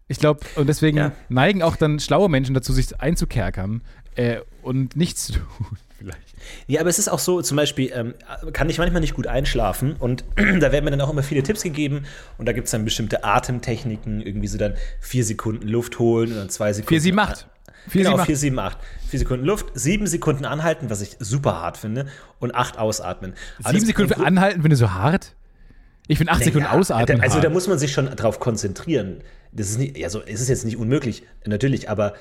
Ich 0.09 0.19
glaube, 0.19 0.40
und 0.57 0.69
deswegen 0.69 0.99
Ja. 0.99 1.12
neigen 1.29 1.62
auch 1.62 1.77
dann 1.77 1.99
schlaue 1.99 2.29
Menschen 2.29 2.55
dazu, 2.55 2.73
sich 2.73 3.01
einzukerkern 3.01 3.83
äh, 4.17 4.38
und 4.62 4.97
nichts 4.97 5.27
zu 5.27 5.33
tun. 5.35 5.79
Vielleicht. 5.99 6.35
Ja, 6.67 6.81
aber 6.81 6.90
es 6.90 6.99
ist 6.99 7.09
auch 7.09 7.19
so, 7.19 7.40
zum 7.40 7.57
Beispiel 7.57 7.90
ähm, 7.95 8.14
kann 8.53 8.69
ich 8.69 8.77
manchmal 8.79 9.01
nicht 9.01 9.14
gut 9.14 9.27
einschlafen 9.27 9.95
und 9.99 10.25
da 10.37 10.73
werden 10.73 10.85
mir 10.85 10.90
dann 10.90 11.01
auch 11.01 11.11
immer 11.11 11.23
viele 11.23 11.43
Tipps 11.43 11.62
gegeben 11.62 12.05
und 12.37 12.47
da 12.47 12.53
gibt 12.53 12.67
es 12.67 12.73
dann 12.73 12.85
bestimmte 12.85 13.25
Atemtechniken, 13.25 14.21
irgendwie 14.21 14.49
so 14.49 14.59
dann 14.59 14.75
vier 15.01 15.25
Sekunden 15.25 15.67
Luft 15.69 15.99
holen 15.99 16.31
und 16.33 16.37
dann 16.37 16.51
zwei 16.51 16.73
Sekunden. 16.75 16.88
4, 16.88 17.01
7, 17.01 17.19
8. 17.19 17.47
4, 17.88 18.03
Genau, 18.03 18.11
7, 18.17 18.21
8. 18.21 18.27
4, 18.27 18.37
7, 18.37 18.59
8. 18.59 18.79
Vier 19.09 19.19
Sekunden 19.21 19.45
Luft, 19.47 19.67
sieben 19.75 20.07
Sekunden 20.07 20.45
anhalten, 20.45 20.90
was 20.90 21.01
ich 21.01 21.17
super 21.21 21.61
hart 21.62 21.77
finde, 21.79 22.07
und 22.40 22.55
acht 22.55 22.79
ausatmen. 22.79 23.35
Aber 23.62 23.73
Sieben 23.73 23.87
Sekunden 23.87 24.21
anhalten, 24.23 24.61
finde 24.62 24.75
ich 24.75 24.81
so 24.81 24.90
hart. 24.93 25.35
Ich 26.09 26.19
finde 26.19 26.33
8 26.33 26.40
Naja, 26.40 26.53
Sekunden 26.53 26.69
ausatmen. 26.69 27.19
da- 27.19 27.23
Also 27.23 27.37
hart. 27.37 27.45
da 27.45 27.51
muss 27.51 27.69
man 27.69 27.79
sich 27.79 27.93
schon 27.93 28.07
drauf 28.17 28.38
konzentrieren. 28.40 29.23
Das 29.57 29.71
ist 29.71 29.79
nicht, 29.79 30.03
also 30.05 30.21
es 30.23 30.40
ist 30.40 30.49
jetzt 30.49 30.64
nicht 30.64 30.77
unmöglich, 30.77 31.23
natürlich, 31.47 31.88
aber 31.88 32.14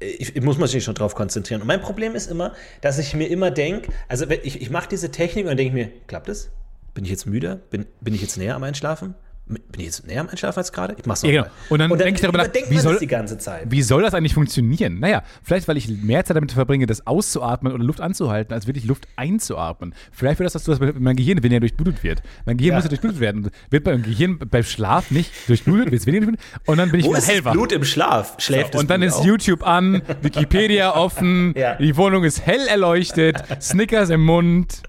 äh, 0.00 0.06
ich, 0.06 0.34
ich 0.34 0.42
muss 0.42 0.58
man 0.58 0.68
sich 0.68 0.84
schon 0.84 0.94
drauf 0.94 1.14
konzentrieren. 1.14 1.60
Und 1.60 1.66
mein 1.66 1.80
Problem 1.80 2.14
ist 2.14 2.30
immer, 2.30 2.54
dass 2.80 2.98
ich 2.98 3.14
mir 3.14 3.28
immer 3.28 3.50
denke, 3.50 3.92
also 4.08 4.28
ich, 4.28 4.60
ich 4.60 4.70
mache 4.70 4.88
diese 4.88 5.10
Technik 5.10 5.46
und 5.46 5.56
denke 5.56 5.74
mir, 5.74 5.90
klappt 6.06 6.28
es? 6.28 6.50
Bin 6.94 7.04
ich 7.04 7.10
jetzt 7.10 7.26
müde? 7.26 7.60
Bin, 7.70 7.86
bin 8.00 8.14
ich 8.14 8.22
jetzt 8.22 8.38
näher 8.38 8.56
am 8.56 8.62
Einschlafen? 8.62 9.14
Bin 9.48 9.62
ich 9.78 9.86
jetzt 9.86 10.06
näher 10.06 10.20
am 10.20 10.28
Einschlafen 10.28 10.58
als 10.58 10.72
gerade? 10.72 10.94
Ich 10.98 11.06
mach's 11.06 11.22
noch 11.22 11.30
Ja, 11.30 11.42
genau. 11.42 11.52
Und 11.70 11.78
dann 11.80 11.98
denke 11.98 12.14
ich 12.16 12.20
darüber 12.20 12.38
nach, 12.38 12.48
wie 12.68 12.78
soll- 12.78 12.92
das 12.92 13.00
die 13.00 13.06
ganze 13.06 13.38
Zeit. 13.38 13.62
Wie 13.70 13.80
soll 13.82 14.02
das 14.02 14.12
eigentlich 14.12 14.34
funktionieren? 14.34 15.00
Naja, 15.00 15.22
vielleicht, 15.42 15.66
weil 15.68 15.78
ich 15.78 15.88
mehr 15.88 16.22
Zeit 16.24 16.36
damit 16.36 16.52
verbringe, 16.52 16.84
das 16.86 17.06
auszuatmen 17.06 17.72
oder 17.72 17.82
Luft 17.82 18.02
anzuhalten, 18.02 18.52
als 18.52 18.66
wirklich 18.66 18.84
Luft 18.84 19.08
einzuatmen. 19.16 19.94
Vielleicht 20.12 20.38
wird 20.38 20.46
das, 20.54 20.62
dass 20.62 20.78
das 20.78 20.92
mein 20.98 21.16
Gehirn 21.16 21.42
weniger 21.42 21.60
durchblutet 21.60 22.02
wird. 22.04 22.22
Mein 22.44 22.58
Gehirn 22.58 22.72
Ja. 22.72 22.76
muss 22.76 22.84
ja 22.84 22.88
durchblutet 22.90 23.20
werden. 23.20 23.50
Wird 23.70 23.84
beim 23.84 24.02
Gehirn 24.02 24.38
beim 24.38 24.62
Schlaf 24.64 25.10
nicht 25.10 25.32
durchblutet, 25.48 25.90
wird 25.92 26.00
es 26.02 26.06
weniger 26.06 26.26
durchblutet. 26.26 26.60
Und 26.66 26.76
dann 26.76 26.90
bin 26.90 27.00
ich 27.00 27.06
Wo 27.06 27.10
wieder 27.10 27.18
ist 27.20 27.28
hellwach. 27.28 27.52
Blut 27.52 27.72
im 27.72 27.84
Schlaf? 27.84 28.34
Schläft 28.38 28.74
das 28.74 28.80
und 28.82 28.90
dann 28.90 29.00
Blut 29.00 29.08
ist 29.12 29.16
auch? 29.18 29.24
YouTube 29.24 29.66
an, 29.66 30.02
Wikipedia 30.22 30.94
offen, 30.94 31.54
Ja. 31.56 31.76
die 31.76 31.96
Wohnung 31.96 32.24
ist 32.24 32.44
hell 32.44 32.66
erleuchtet, 32.68 33.42
Snickers 33.62 34.10
im 34.10 34.24
Mund. 34.26 34.82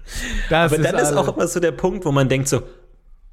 Das 0.50 0.72
Aber 0.72 0.82
dann 0.82 0.96
ist 0.96 1.12
auch 1.14 1.34
immer 1.34 1.46
so 1.46 1.60
der 1.60 1.72
Punkt, 1.72 2.04
wo 2.04 2.12
man 2.12 2.28
denkt 2.28 2.48
so, 2.48 2.62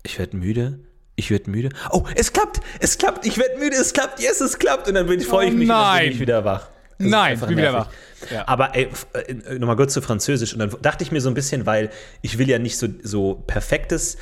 ich 0.04 0.18
werde 0.20 0.38
müde, 0.38 0.80
ich 1.18 1.30
werde 1.32 1.50
müde. 1.52 1.70
Oh, 1.92 2.04
es 2.16 2.32
klappt, 2.32 2.62
es 2.80 2.98
klappt, 2.98 3.26
ich 3.26 3.38
werde 3.38 3.58
müde, 3.60 3.76
es 3.76 3.92
klappt, 3.92 4.22
yes, 4.22 4.40
es 4.40 4.58
klappt. 4.58 4.88
Und 4.88 4.94
dann 4.94 5.08
bin 5.08 5.20
ich, 5.20 5.26
freue 5.28 5.48
ich 5.48 5.54
Oh 5.54 5.58
mich 5.58 5.64
und 5.64 5.76
dann 5.76 5.96
bin 5.98 6.04
nein. 6.06 6.12
ich 6.14 6.20
wieder 6.22 6.46
wach. 6.46 6.70
Das 7.00 7.08
Nein, 7.10 7.32
einfach 7.34 7.48
bin 7.48 7.58
wieder 7.58 7.72
nervig. 7.74 7.92
wach. 8.22 8.32
Ja. 8.32 8.48
Aber 8.48 8.76
ey, 8.76 8.86
f- 8.86 9.06
äh, 9.14 9.34
nochmal 9.60 9.76
kurz 9.76 9.94
zu 9.94 10.02
Französisch. 10.02 10.54
Und 10.54 10.60
dann 10.60 10.76
dachte 10.82 11.04
ich 11.04 11.12
mir 11.12 11.22
so 11.22 11.30
ein 11.30 11.36
bisschen, 11.36 11.66
weil 11.68 11.92
ich 12.24 12.38
will 12.40 12.50
ja 12.50 12.58
nicht 12.58 12.78
so, 12.78 12.88
so 13.04 13.36
perfektes, 13.46 14.16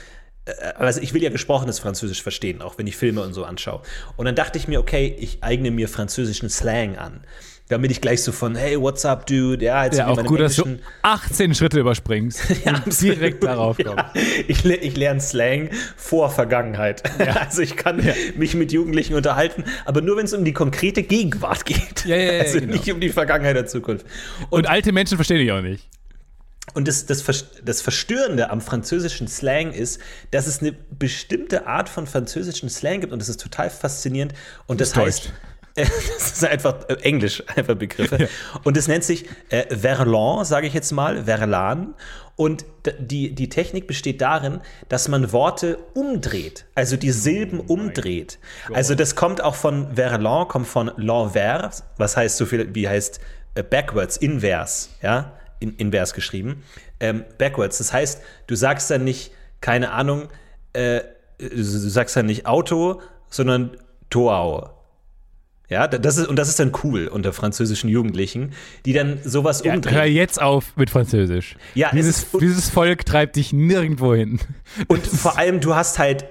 äh, 0.45 0.51
also 0.77 0.99
ich 0.99 1.13
will 1.13 1.23
ja 1.23 1.29
gesprochenes 1.29 1.79
Französisch 1.79 2.21
verstehen, 2.21 2.61
auch 2.61 2.77
wenn 2.77 2.87
ich 2.87 2.97
Filme 2.97 3.21
und 3.21 3.33
so 3.33 3.45
anschaue. 3.45 3.81
Und 4.17 4.25
dann 4.25 4.35
dachte 4.35 4.57
ich 4.57 4.67
mir, 4.67 4.79
okay, 4.81 5.15
ich 5.17 5.41
eigne 5.41 5.71
mir 5.71 5.87
französischen 5.87 6.49
Slang 6.49 6.97
an. 6.97 7.23
Damit 7.67 7.89
ich 7.89 7.99
gleich 7.99 8.21
so 8.21 8.31
von, 8.31 8.55
hey, 8.55 8.79
what's 8.79 9.05
up, 9.05 9.25
dude? 9.25 9.65
Ja, 9.65 9.85
jetzt 9.85 9.97
ja, 9.97 10.07
auch 10.07 10.23
gut, 10.23 10.39
dass 10.39 10.55
du 10.55 10.63
englischen- 10.63 10.85
18 11.01 11.55
Schritte 11.55 11.79
überspringst 11.79 12.41
und 12.65 12.75
absolut. 12.75 13.15
direkt 13.15 13.43
darauf 13.43 13.77
kommst. 13.77 13.97
Ja, 13.97 14.21
ich, 14.47 14.63
ich 14.65 14.95
lerne 14.95 15.19
Slang 15.19 15.69
vor 15.95 16.29
Vergangenheit. 16.29 17.03
Also 17.35 17.61
ich 17.61 17.75
kann 17.75 18.01
mich 18.35 18.55
mit 18.55 18.71
Jugendlichen 18.71 19.13
unterhalten, 19.13 19.63
aber 19.85 20.01
nur 20.01 20.17
wenn 20.17 20.25
es 20.25 20.33
um 20.33 20.45
die 20.45 20.53
konkrete 20.53 21.03
Gegenwart 21.03 21.65
geht. 21.65 22.05
Ja, 22.05 22.15
ja, 22.15 22.33
ja, 22.33 22.41
also 22.41 22.59
genau. 22.59 22.73
nicht 22.73 22.91
um 22.91 22.99
die 22.99 23.09
Vergangenheit 23.09 23.55
der 23.55 23.65
Zukunft. 23.65 24.05
Und 24.49 24.67
alte 24.67 24.91
Menschen 24.91 25.17
verstehen 25.17 25.37
dich 25.37 25.51
auch 25.51 25.61
nicht. 25.61 25.87
Und 26.73 26.87
das, 26.87 27.05
das, 27.05 27.23
das 27.63 27.81
Verstörende 27.81 28.49
am 28.49 28.59
französischen 28.59 29.27
Slang 29.27 29.71
ist, 29.71 30.01
dass 30.31 30.47
es 30.47 30.61
eine 30.61 30.73
bestimmte 30.73 31.67
Art 31.67 31.89
von 31.89 32.07
französischen 32.07 32.69
Slang 32.69 33.01
gibt 33.01 33.13
und 33.13 33.19
das 33.19 33.29
ist 33.29 33.39
total 33.39 33.69
faszinierend. 33.69 34.33
Und 34.65 34.81
das, 34.81 34.89
ist 34.89 34.95
heißt, 34.95 35.25
äh, 35.27 35.31
das 35.83 36.31
ist 36.31 36.45
einfach 36.45 36.87
äh, 36.87 36.93
Englisch, 37.01 37.43
einfach 37.55 37.75
Begriffe. 37.75 38.29
Und 38.63 38.77
es 38.77 38.87
nennt 38.87 39.03
sich 39.03 39.25
äh, 39.49 39.75
Verlan, 39.75 40.45
sage 40.45 40.67
ich 40.67 40.73
jetzt 40.73 40.91
mal, 40.91 41.25
Verlan. 41.25 41.95
Und 42.37 42.65
die, 42.99 43.33
die 43.33 43.49
Technik 43.49 43.87
besteht 43.87 44.21
darin, 44.21 44.59
dass 44.89 45.07
man 45.07 45.31
Worte 45.31 45.77
umdreht, 45.93 46.65
also 46.75 46.97
die 46.97 47.11
Silben 47.11 47.61
umdreht. 47.61 48.39
Also 48.73 48.93
das 48.93 49.15
kommt 49.15 49.41
auch 49.41 49.55
von 49.55 49.95
Verlan, 49.95 50.47
kommt 50.49 50.67
von 50.67 50.89
l'envers, 50.91 51.83
was 51.97 52.17
heißt 52.17 52.35
so 52.35 52.45
viel 52.45 52.75
wie 52.75 52.89
heißt 52.89 53.21
äh, 53.55 53.63
backwards, 53.63 54.17
invers, 54.17 54.89
ja, 55.01 55.33
in, 55.59 55.75
invers 55.75 56.13
geschrieben. 56.13 56.63
Ähm, 56.99 57.23
backwards, 57.37 57.77
das 57.77 57.93
heißt, 57.93 58.21
du 58.47 58.55
sagst 58.55 58.91
dann 58.91 59.05
nicht, 59.05 59.31
keine 59.61 59.91
Ahnung, 59.91 60.27
äh, 60.73 61.01
du 61.37 61.63
sagst 61.63 62.15
dann 62.17 62.25
nicht 62.25 62.45
Auto, 62.45 63.01
sondern 63.29 63.77
Toau. 64.09 64.74
Ja, 65.69 65.87
das 65.87 66.17
ist, 66.17 66.27
und 66.27 66.37
das 66.37 66.49
ist 66.49 66.59
dann 66.59 66.71
cool 66.83 67.07
unter 67.07 67.33
französischen 67.33 67.89
Jugendlichen, 67.89 68.51
die 68.85 68.93
dann 68.93 69.19
sowas 69.23 69.63
Ja, 69.63 69.73
umdrehen. 69.73 69.95
hör 69.95 70.05
jetzt 70.05 70.41
auf 70.41 70.75
mit 70.75 70.89
Französisch. 70.89 71.55
Ja, 71.73 71.87
es 71.89 71.95
dieses, 71.95 72.27
dieses 72.39 72.69
Volk 72.69 73.05
treibt 73.05 73.35
dich 73.35 73.51
nirgendwo 73.53 74.13
hin. 74.13 74.39
Und 74.87 75.05
vor 75.07 75.37
allem, 75.37 75.59
du 75.61 75.75
hast 75.75 75.97
halt 75.99 76.25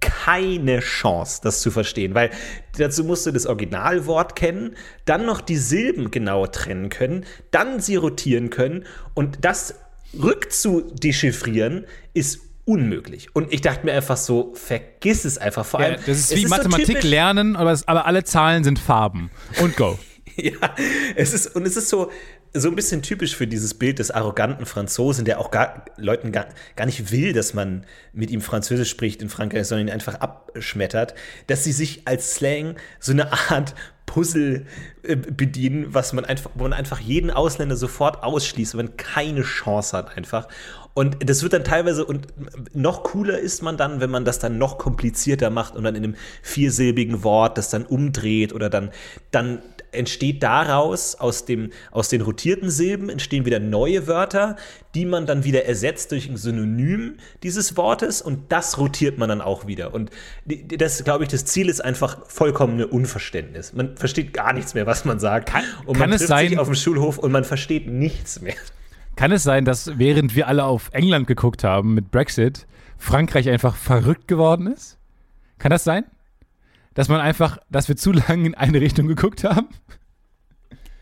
keine 0.00 0.80
Chance, 0.80 1.40
das 1.42 1.60
zu 1.60 1.70
verstehen, 1.70 2.14
weil 2.14 2.30
dazu 2.78 3.04
musst 3.04 3.26
du 3.26 3.30
das 3.32 3.46
Originalwort 3.46 4.34
kennen, 4.34 4.74
dann 5.04 5.26
noch 5.26 5.40
die 5.40 5.56
Silben 5.56 6.10
genau 6.10 6.46
trennen 6.46 6.88
können, 6.88 7.24
dann 7.50 7.80
sie 7.80 7.96
rotieren 7.96 8.50
können 8.50 8.84
und 9.14 9.44
das 9.44 9.74
rückzudechiffrieren 10.20 11.84
ist 12.14 12.40
unmöglich. 12.64 13.34
Und 13.34 13.52
ich 13.52 13.60
dachte 13.60 13.84
mir 13.86 13.92
einfach 13.92 14.16
so, 14.16 14.52
vergiss 14.54 15.24
es 15.24 15.38
einfach. 15.38 15.64
Vor 15.66 15.80
Ja, 15.80 15.86
allem, 15.86 16.00
das 16.06 16.18
ist 16.18 16.36
wie 16.36 16.42
so 16.42 16.48
Mathematik 16.48 16.86
typisch- 16.86 17.04
lernen, 17.04 17.56
aber, 17.56 17.72
es, 17.72 17.86
aber 17.88 18.06
alle 18.06 18.24
Zahlen 18.24 18.64
sind 18.64 18.78
Farben. 18.78 19.30
Und 19.60 19.76
go. 19.76 19.98
Ja, 20.36 20.74
es 21.16 21.34
ist, 21.34 21.54
und 21.54 21.66
es 21.66 21.76
ist 21.76 21.90
so, 21.90 22.10
so 22.54 22.68
ein 22.68 22.76
bisschen 22.76 23.02
typisch 23.02 23.36
für 23.36 23.46
dieses 23.46 23.74
Bild 23.74 23.98
des 23.98 24.10
arroganten 24.10 24.64
Franzosen, 24.64 25.24
der 25.26 25.38
auch 25.38 25.50
gar, 25.50 25.84
Leuten 25.98 26.32
gar, 26.32 26.46
gar 26.76 26.86
nicht 26.86 27.10
will, 27.10 27.32
dass 27.34 27.52
man 27.52 27.84
mit 28.14 28.30
ihm 28.30 28.40
Französisch 28.40 28.88
spricht 28.88 29.20
in 29.20 29.28
Frankreich, 29.28 29.66
sondern 29.66 29.88
ihn 29.88 29.92
einfach 29.92 30.14
abschmettert, 30.14 31.14
dass 31.48 31.64
sie 31.64 31.72
sich 31.72 32.06
als 32.06 32.36
Slang 32.36 32.76
so 33.00 33.12
eine 33.12 33.30
Art 33.50 33.74
Puzzle 34.06 34.66
äh, 35.02 35.14
bedienen, 35.16 35.92
was 35.94 36.12
man 36.14 36.24
einfach, 36.24 36.50
wo 36.54 36.62
man 36.62 36.72
einfach 36.72 37.00
jeden 37.00 37.30
Ausländer 37.30 37.76
sofort 37.76 38.22
ausschließt, 38.22 38.78
wenn 38.78 38.86
man 38.86 38.96
keine 38.96 39.42
Chance 39.42 39.96
hat 39.96 40.16
einfach. 40.16 40.48
Und 40.92 41.28
das 41.28 41.42
wird 41.42 41.52
dann 41.52 41.64
teilweise, 41.64 42.04
und 42.04 42.26
noch 42.74 43.04
cooler 43.04 43.38
ist 43.38 43.62
man 43.62 43.76
dann, 43.76 44.00
wenn 44.00 44.10
man 44.10 44.24
das 44.24 44.38
dann 44.38 44.58
noch 44.58 44.76
komplizierter 44.76 45.48
macht 45.48 45.76
und 45.76 45.84
dann 45.84 45.94
in 45.94 46.04
einem 46.04 46.14
viersilbigen 46.42 47.22
Wort 47.22 47.58
das 47.58 47.70
dann 47.70 47.84
umdreht 47.84 48.52
oder 48.52 48.68
dann, 48.68 48.90
dann 49.30 49.62
entsteht 49.92 50.42
daraus, 50.42 51.16
aus, 51.16 51.44
dem, 51.44 51.70
aus 51.90 52.08
den 52.08 52.20
rotierten 52.20 52.70
Silben, 52.70 53.08
entstehen 53.08 53.44
wieder 53.44 53.58
neue 53.58 54.06
Wörter, 54.06 54.56
die 54.94 55.04
man 55.04 55.26
dann 55.26 55.44
wieder 55.44 55.64
ersetzt 55.64 56.12
durch 56.12 56.28
ein 56.28 56.36
Synonym 56.36 57.16
dieses 57.42 57.76
Wortes 57.76 58.22
und 58.22 58.52
das 58.52 58.78
rotiert 58.78 59.18
man 59.18 59.28
dann 59.28 59.40
auch 59.40 59.66
wieder. 59.66 59.92
Und 59.94 60.10
das, 60.46 61.02
glaube 61.04 61.24
ich, 61.24 61.30
das 61.30 61.44
Ziel 61.44 61.68
ist 61.68 61.84
einfach 61.84 62.26
vollkommene 62.26 62.86
Unverständnis. 62.86 63.72
Man 63.72 63.96
versteht 63.96 64.32
gar 64.32 64.52
nichts 64.52 64.74
mehr, 64.74 64.86
was 64.86 65.04
man 65.04 65.18
sagt. 65.18 65.48
Kann- 65.48 65.64
und 65.86 65.96
kann 65.98 66.08
man 66.08 66.12
es 66.12 66.18
trifft 66.22 66.28
sein- 66.28 66.48
sich 66.50 66.58
auf 66.58 66.68
dem 66.68 66.76
Schulhof 66.76 67.18
und 67.18 67.32
man 67.32 67.44
versteht 67.44 67.88
nichts 67.88 68.40
mehr. 68.40 68.54
Kann 69.20 69.32
es 69.32 69.42
sein, 69.42 69.66
dass 69.66 69.98
während 69.98 70.34
wir 70.34 70.48
alle 70.48 70.64
auf 70.64 70.88
England 70.94 71.26
geguckt 71.26 71.62
haben 71.62 71.92
mit 71.92 72.10
Brexit, 72.10 72.66
Frankreich 72.96 73.50
einfach 73.50 73.76
verrückt 73.76 74.28
geworden 74.28 74.66
ist? 74.66 74.96
Kann 75.58 75.70
das 75.70 75.84
sein? 75.84 76.06
Dass 76.94 77.10
man 77.10 77.20
einfach, 77.20 77.58
dass 77.68 77.86
wir 77.88 77.98
zu 77.98 78.12
lange 78.12 78.46
in 78.46 78.54
eine 78.54 78.80
Richtung 78.80 79.08
geguckt 79.08 79.44
haben? 79.44 79.68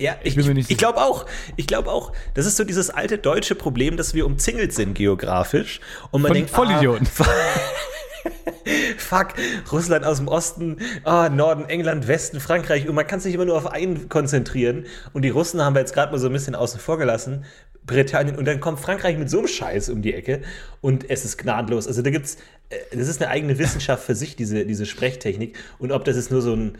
Ja, 0.00 0.16
ich, 0.24 0.36
ich, 0.36 0.70
ich 0.70 0.78
glaube 0.78 0.98
auch. 0.98 1.26
Ich 1.54 1.68
glaube 1.68 1.92
auch. 1.92 2.12
Das 2.34 2.44
ist 2.44 2.56
so 2.56 2.64
dieses 2.64 2.90
alte 2.90 3.18
deutsche 3.18 3.54
Problem, 3.54 3.96
dass 3.96 4.14
wir 4.14 4.26
umzingelt 4.26 4.74
sind 4.74 4.94
geografisch. 4.94 5.78
Und 6.10 6.22
man 6.22 6.30
Von 6.30 6.34
denkt, 6.34 6.50
Vollidioten. 6.50 7.06
Ah, 7.20 7.24
fuck, 8.98 9.34
Russland 9.70 10.04
aus 10.04 10.18
dem 10.18 10.26
Osten, 10.26 10.78
ah, 11.04 11.28
Norden, 11.28 11.68
England, 11.68 12.08
Westen, 12.08 12.40
Frankreich. 12.40 12.88
Und 12.88 12.96
man 12.96 13.06
kann 13.06 13.20
sich 13.20 13.34
immer 13.34 13.44
nur 13.44 13.56
auf 13.56 13.70
einen 13.70 14.08
konzentrieren. 14.08 14.86
Und 15.12 15.22
die 15.22 15.30
Russen 15.30 15.62
haben 15.62 15.74
wir 15.74 15.80
jetzt 15.80 15.94
gerade 15.94 16.10
mal 16.10 16.18
so 16.18 16.26
ein 16.26 16.32
bisschen 16.32 16.54
außen 16.54 16.80
vor 16.80 16.98
gelassen. 16.98 17.44
Britannien. 17.88 18.36
Und 18.36 18.44
dann 18.44 18.60
kommt 18.60 18.78
Frankreich 18.78 19.18
mit 19.18 19.28
so 19.28 19.38
einem 19.38 19.48
Scheiß 19.48 19.88
um 19.88 20.00
die 20.02 20.14
Ecke. 20.14 20.42
Und 20.80 21.10
es 21.10 21.24
ist 21.24 21.36
gnadenlos. 21.38 21.88
Also 21.88 22.02
da 22.02 22.10
gibt's, 22.10 22.36
äh, 22.70 22.76
das 22.96 23.08
ist 23.08 23.20
eine 23.20 23.30
eigene 23.32 23.58
Wissenschaft 23.58 24.04
für 24.04 24.14
sich, 24.14 24.36
diese, 24.36 24.64
diese 24.64 24.86
Sprechtechnik. 24.86 25.56
Und 25.80 25.90
ob 25.90 26.04
das 26.04 26.16
ist 26.16 26.30
nur 26.30 26.40
so 26.42 26.54
ein, 26.54 26.78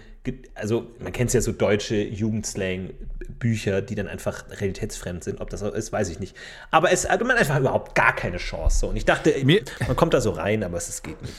also 0.54 0.86
man 1.00 1.12
kennt 1.12 1.28
es 1.30 1.34
ja 1.34 1.40
so 1.40 1.50
deutsche 1.52 1.96
Jugendslang-Bücher, 1.96 3.82
die 3.82 3.94
dann 3.94 4.08
einfach 4.08 4.44
realitätsfremd 4.60 5.24
sind. 5.24 5.40
Ob 5.40 5.50
das 5.50 5.60
so 5.60 5.72
ist, 5.72 5.92
weiß 5.92 6.10
ich 6.10 6.20
nicht. 6.20 6.36
Aber 6.70 6.92
es 6.92 7.08
hat 7.08 7.20
man 7.24 7.36
einfach 7.36 7.58
überhaupt 7.58 7.94
gar 7.94 8.14
keine 8.14 8.36
Chance. 8.38 8.78
So. 8.80 8.88
Und 8.88 8.96
ich 8.96 9.04
dachte, 9.04 9.34
Mir- 9.44 9.62
man 9.86 9.96
kommt 9.96 10.14
da 10.14 10.20
so 10.20 10.30
rein, 10.30 10.62
aber 10.62 10.76
es, 10.76 10.88
es 10.88 11.02
geht 11.02 11.20
nicht. 11.22 11.34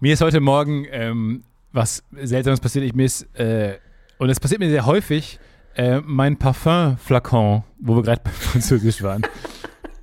Mir 0.00 0.14
ist 0.14 0.20
heute 0.22 0.40
Morgen 0.40 0.86
ähm, 0.90 1.42
was 1.72 2.02
Seltsames 2.22 2.60
passiert. 2.60 2.84
Ich 2.84 2.94
mir 2.94 3.04
ist, 3.04 3.26
äh, 3.38 3.76
und 4.18 4.30
es 4.30 4.40
passiert 4.40 4.60
mir 4.60 4.70
sehr 4.70 4.86
häufig, 4.86 5.38
äh, 5.74 6.00
mein 6.04 6.36
Parfum-Flakon, 6.38 7.62
wo 7.78 7.96
wir 7.96 8.02
gerade 8.02 8.20
bei 8.24 8.30
Französisch 8.32 9.02
waren, 9.02 9.22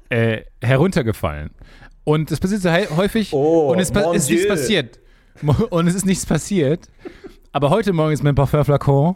äh, 0.10 0.42
heruntergefallen. 0.62 1.52
Und 2.04 2.32
es 2.32 2.40
passiert 2.40 2.64
hä- 2.64 2.88
häufig 2.96 3.34
Oh, 3.34 3.72
und 3.72 3.80
es 3.80 3.90
ist 3.90 4.30
nichts 4.30 4.48
passiert. 4.48 5.00
Und 5.70 5.88
es 5.88 5.96
ist 5.96 6.06
nichts 6.06 6.26
passiert. 6.26 6.88
Aber 7.52 7.70
heute 7.70 7.94
Morgen 7.94 8.14
ist 8.14 8.24
mein 8.24 8.36
Parfum-Flakon 8.36 9.16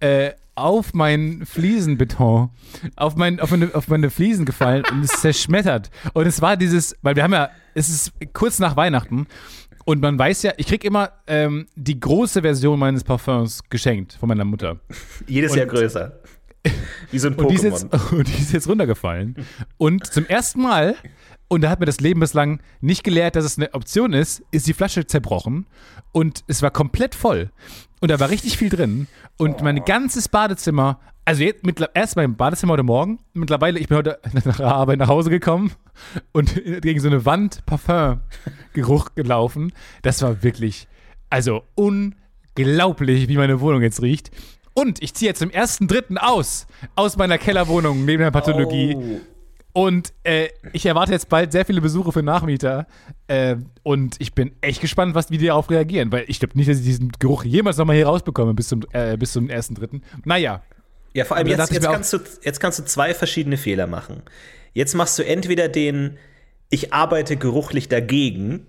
äh, 0.00 0.30
auf 0.54 0.92
meinen 0.94 1.46
Fliesenbeton, 1.46 2.50
auf, 2.96 3.16
mein, 3.16 3.40
auf, 3.40 3.50
meine, 3.50 3.74
auf 3.74 3.88
meine 3.88 4.10
Fliesen 4.10 4.44
gefallen 4.44 4.82
und 4.90 5.02
ist 5.04 5.20
zerschmettert. 5.20 5.90
Und 6.14 6.26
es 6.26 6.42
war 6.42 6.56
dieses, 6.56 6.96
weil 7.02 7.16
wir 7.16 7.22
haben 7.22 7.32
ja, 7.32 7.50
es 7.74 7.88
ist 7.88 8.12
kurz 8.34 8.58
nach 8.58 8.76
Weihnachten 8.76 9.26
und 9.84 10.00
man 10.00 10.18
weiß 10.18 10.42
ja, 10.42 10.52
ich 10.56 10.66
krieg 10.66 10.84
immer 10.84 11.10
ähm, 11.26 11.66
die 11.74 11.98
große 11.98 12.42
Version 12.42 12.78
meines 12.78 13.04
Parfums 13.04 13.62
geschenkt 13.68 14.14
von 14.14 14.28
meiner 14.28 14.44
Mutter. 14.44 14.78
Jedes 15.26 15.52
Und- 15.52 15.58
Jahr 15.58 15.66
größer. 15.66 16.18
Wie 17.10 17.18
so 17.18 17.28
ein 17.28 17.34
Und 17.38 17.48
die, 17.50 17.54
ist 17.56 17.64
Pokémon. 17.64 17.70
jetzt, 17.92 18.12
und 18.12 18.28
die 18.28 18.40
ist 18.40 18.52
jetzt 18.52 18.68
runtergefallen. 18.68 19.34
Und 19.78 20.06
zum 20.06 20.26
ersten 20.26 20.62
Mal, 20.62 20.94
und 21.48 21.62
da 21.62 21.70
hat 21.70 21.80
mir 21.80 21.86
das 21.86 22.00
Leben 22.00 22.20
bislang 22.20 22.60
nicht 22.80 23.02
gelehrt, 23.02 23.34
dass 23.36 23.44
es 23.44 23.58
eine 23.58 23.74
Option 23.74 24.12
ist, 24.12 24.42
ist 24.52 24.66
die 24.68 24.72
Flasche 24.72 25.06
zerbrochen 25.06 25.66
und 26.12 26.44
es 26.46 26.62
war 26.62 26.70
komplett 26.70 27.14
voll. 27.16 27.50
Und 28.02 28.10
da 28.10 28.18
war 28.18 28.30
richtig 28.30 28.58
viel 28.58 28.68
drin. 28.68 29.06
Und 29.38 29.62
mein 29.62 29.84
ganzes 29.84 30.28
Badezimmer, 30.28 30.98
also 31.24 31.44
jetzt 31.44 31.64
mittler- 31.64 31.90
erst 31.94 32.16
mein 32.16 32.36
Badezimmer 32.36 32.72
heute 32.72 32.82
Morgen, 32.82 33.20
mittlerweile, 33.32 33.78
ich 33.78 33.86
bin 33.86 33.96
heute 33.96 34.18
nach 34.44 34.56
der 34.56 34.66
Arbeit 34.66 34.98
nach 34.98 35.06
Hause 35.06 35.30
gekommen 35.30 35.70
und 36.32 36.52
gegen 36.82 36.98
so 36.98 37.06
eine 37.06 37.24
Wand 37.24 37.64
Parfumgeruch 37.64 39.14
gelaufen. 39.14 39.72
Das 40.02 40.20
war 40.20 40.42
wirklich, 40.42 40.88
also 41.30 41.62
unglaublich, 41.76 43.28
wie 43.28 43.36
meine 43.36 43.60
Wohnung 43.60 43.82
jetzt 43.82 44.02
riecht. 44.02 44.32
Und 44.74 45.00
ich 45.00 45.14
ziehe 45.14 45.28
jetzt 45.30 45.38
zum 45.38 45.50
ersten 45.50 45.86
Dritten 45.86 46.18
aus, 46.18 46.66
aus 46.96 47.16
meiner 47.16 47.38
Kellerwohnung 47.38 48.04
neben 48.04 48.22
der 48.24 48.30
Pathologie. 48.32 48.96
Oh. 48.98 49.20
Und 49.74 50.12
äh, 50.24 50.48
ich 50.72 50.84
erwarte 50.84 51.12
jetzt 51.12 51.28
bald 51.30 51.50
sehr 51.52 51.64
viele 51.64 51.80
Besuche 51.80 52.12
für 52.12 52.22
Nachmieter. 52.22 52.86
Äh, 53.26 53.56
und 53.82 54.16
ich 54.18 54.34
bin 54.34 54.52
echt 54.60 54.80
gespannt, 54.82 55.14
was, 55.14 55.30
wie 55.30 55.38
die 55.38 55.46
darauf 55.46 55.70
reagieren. 55.70 56.12
Weil 56.12 56.24
ich 56.28 56.38
glaube 56.40 56.58
nicht, 56.58 56.68
dass 56.68 56.78
ich 56.78 56.84
diesen 56.84 57.10
Geruch 57.18 57.44
jemals 57.44 57.78
nochmal 57.78 57.96
hier 57.96 58.06
rausbekomme 58.06 58.52
bis 58.54 58.68
zum, 58.68 58.82
äh, 58.92 59.16
bis 59.16 59.32
zum 59.32 59.48
ersten 59.48 59.74
Dritten. 59.74 60.02
Naja, 60.24 60.62
Ja, 61.14 61.24
vor 61.24 61.36
allem 61.38 61.46
jetzt, 61.46 61.72
jetzt, 61.72 61.84
kannst 61.84 62.12
du, 62.12 62.18
jetzt 62.42 62.60
kannst 62.60 62.78
du 62.80 62.84
zwei 62.84 63.14
verschiedene 63.14 63.56
Fehler 63.56 63.86
machen. 63.86 64.22
Jetzt 64.74 64.94
machst 64.94 65.18
du 65.18 65.22
entweder 65.24 65.68
den 65.68 66.18
Ich 66.68 66.92
arbeite 66.92 67.36
geruchlich 67.36 67.88
dagegen 67.88 68.66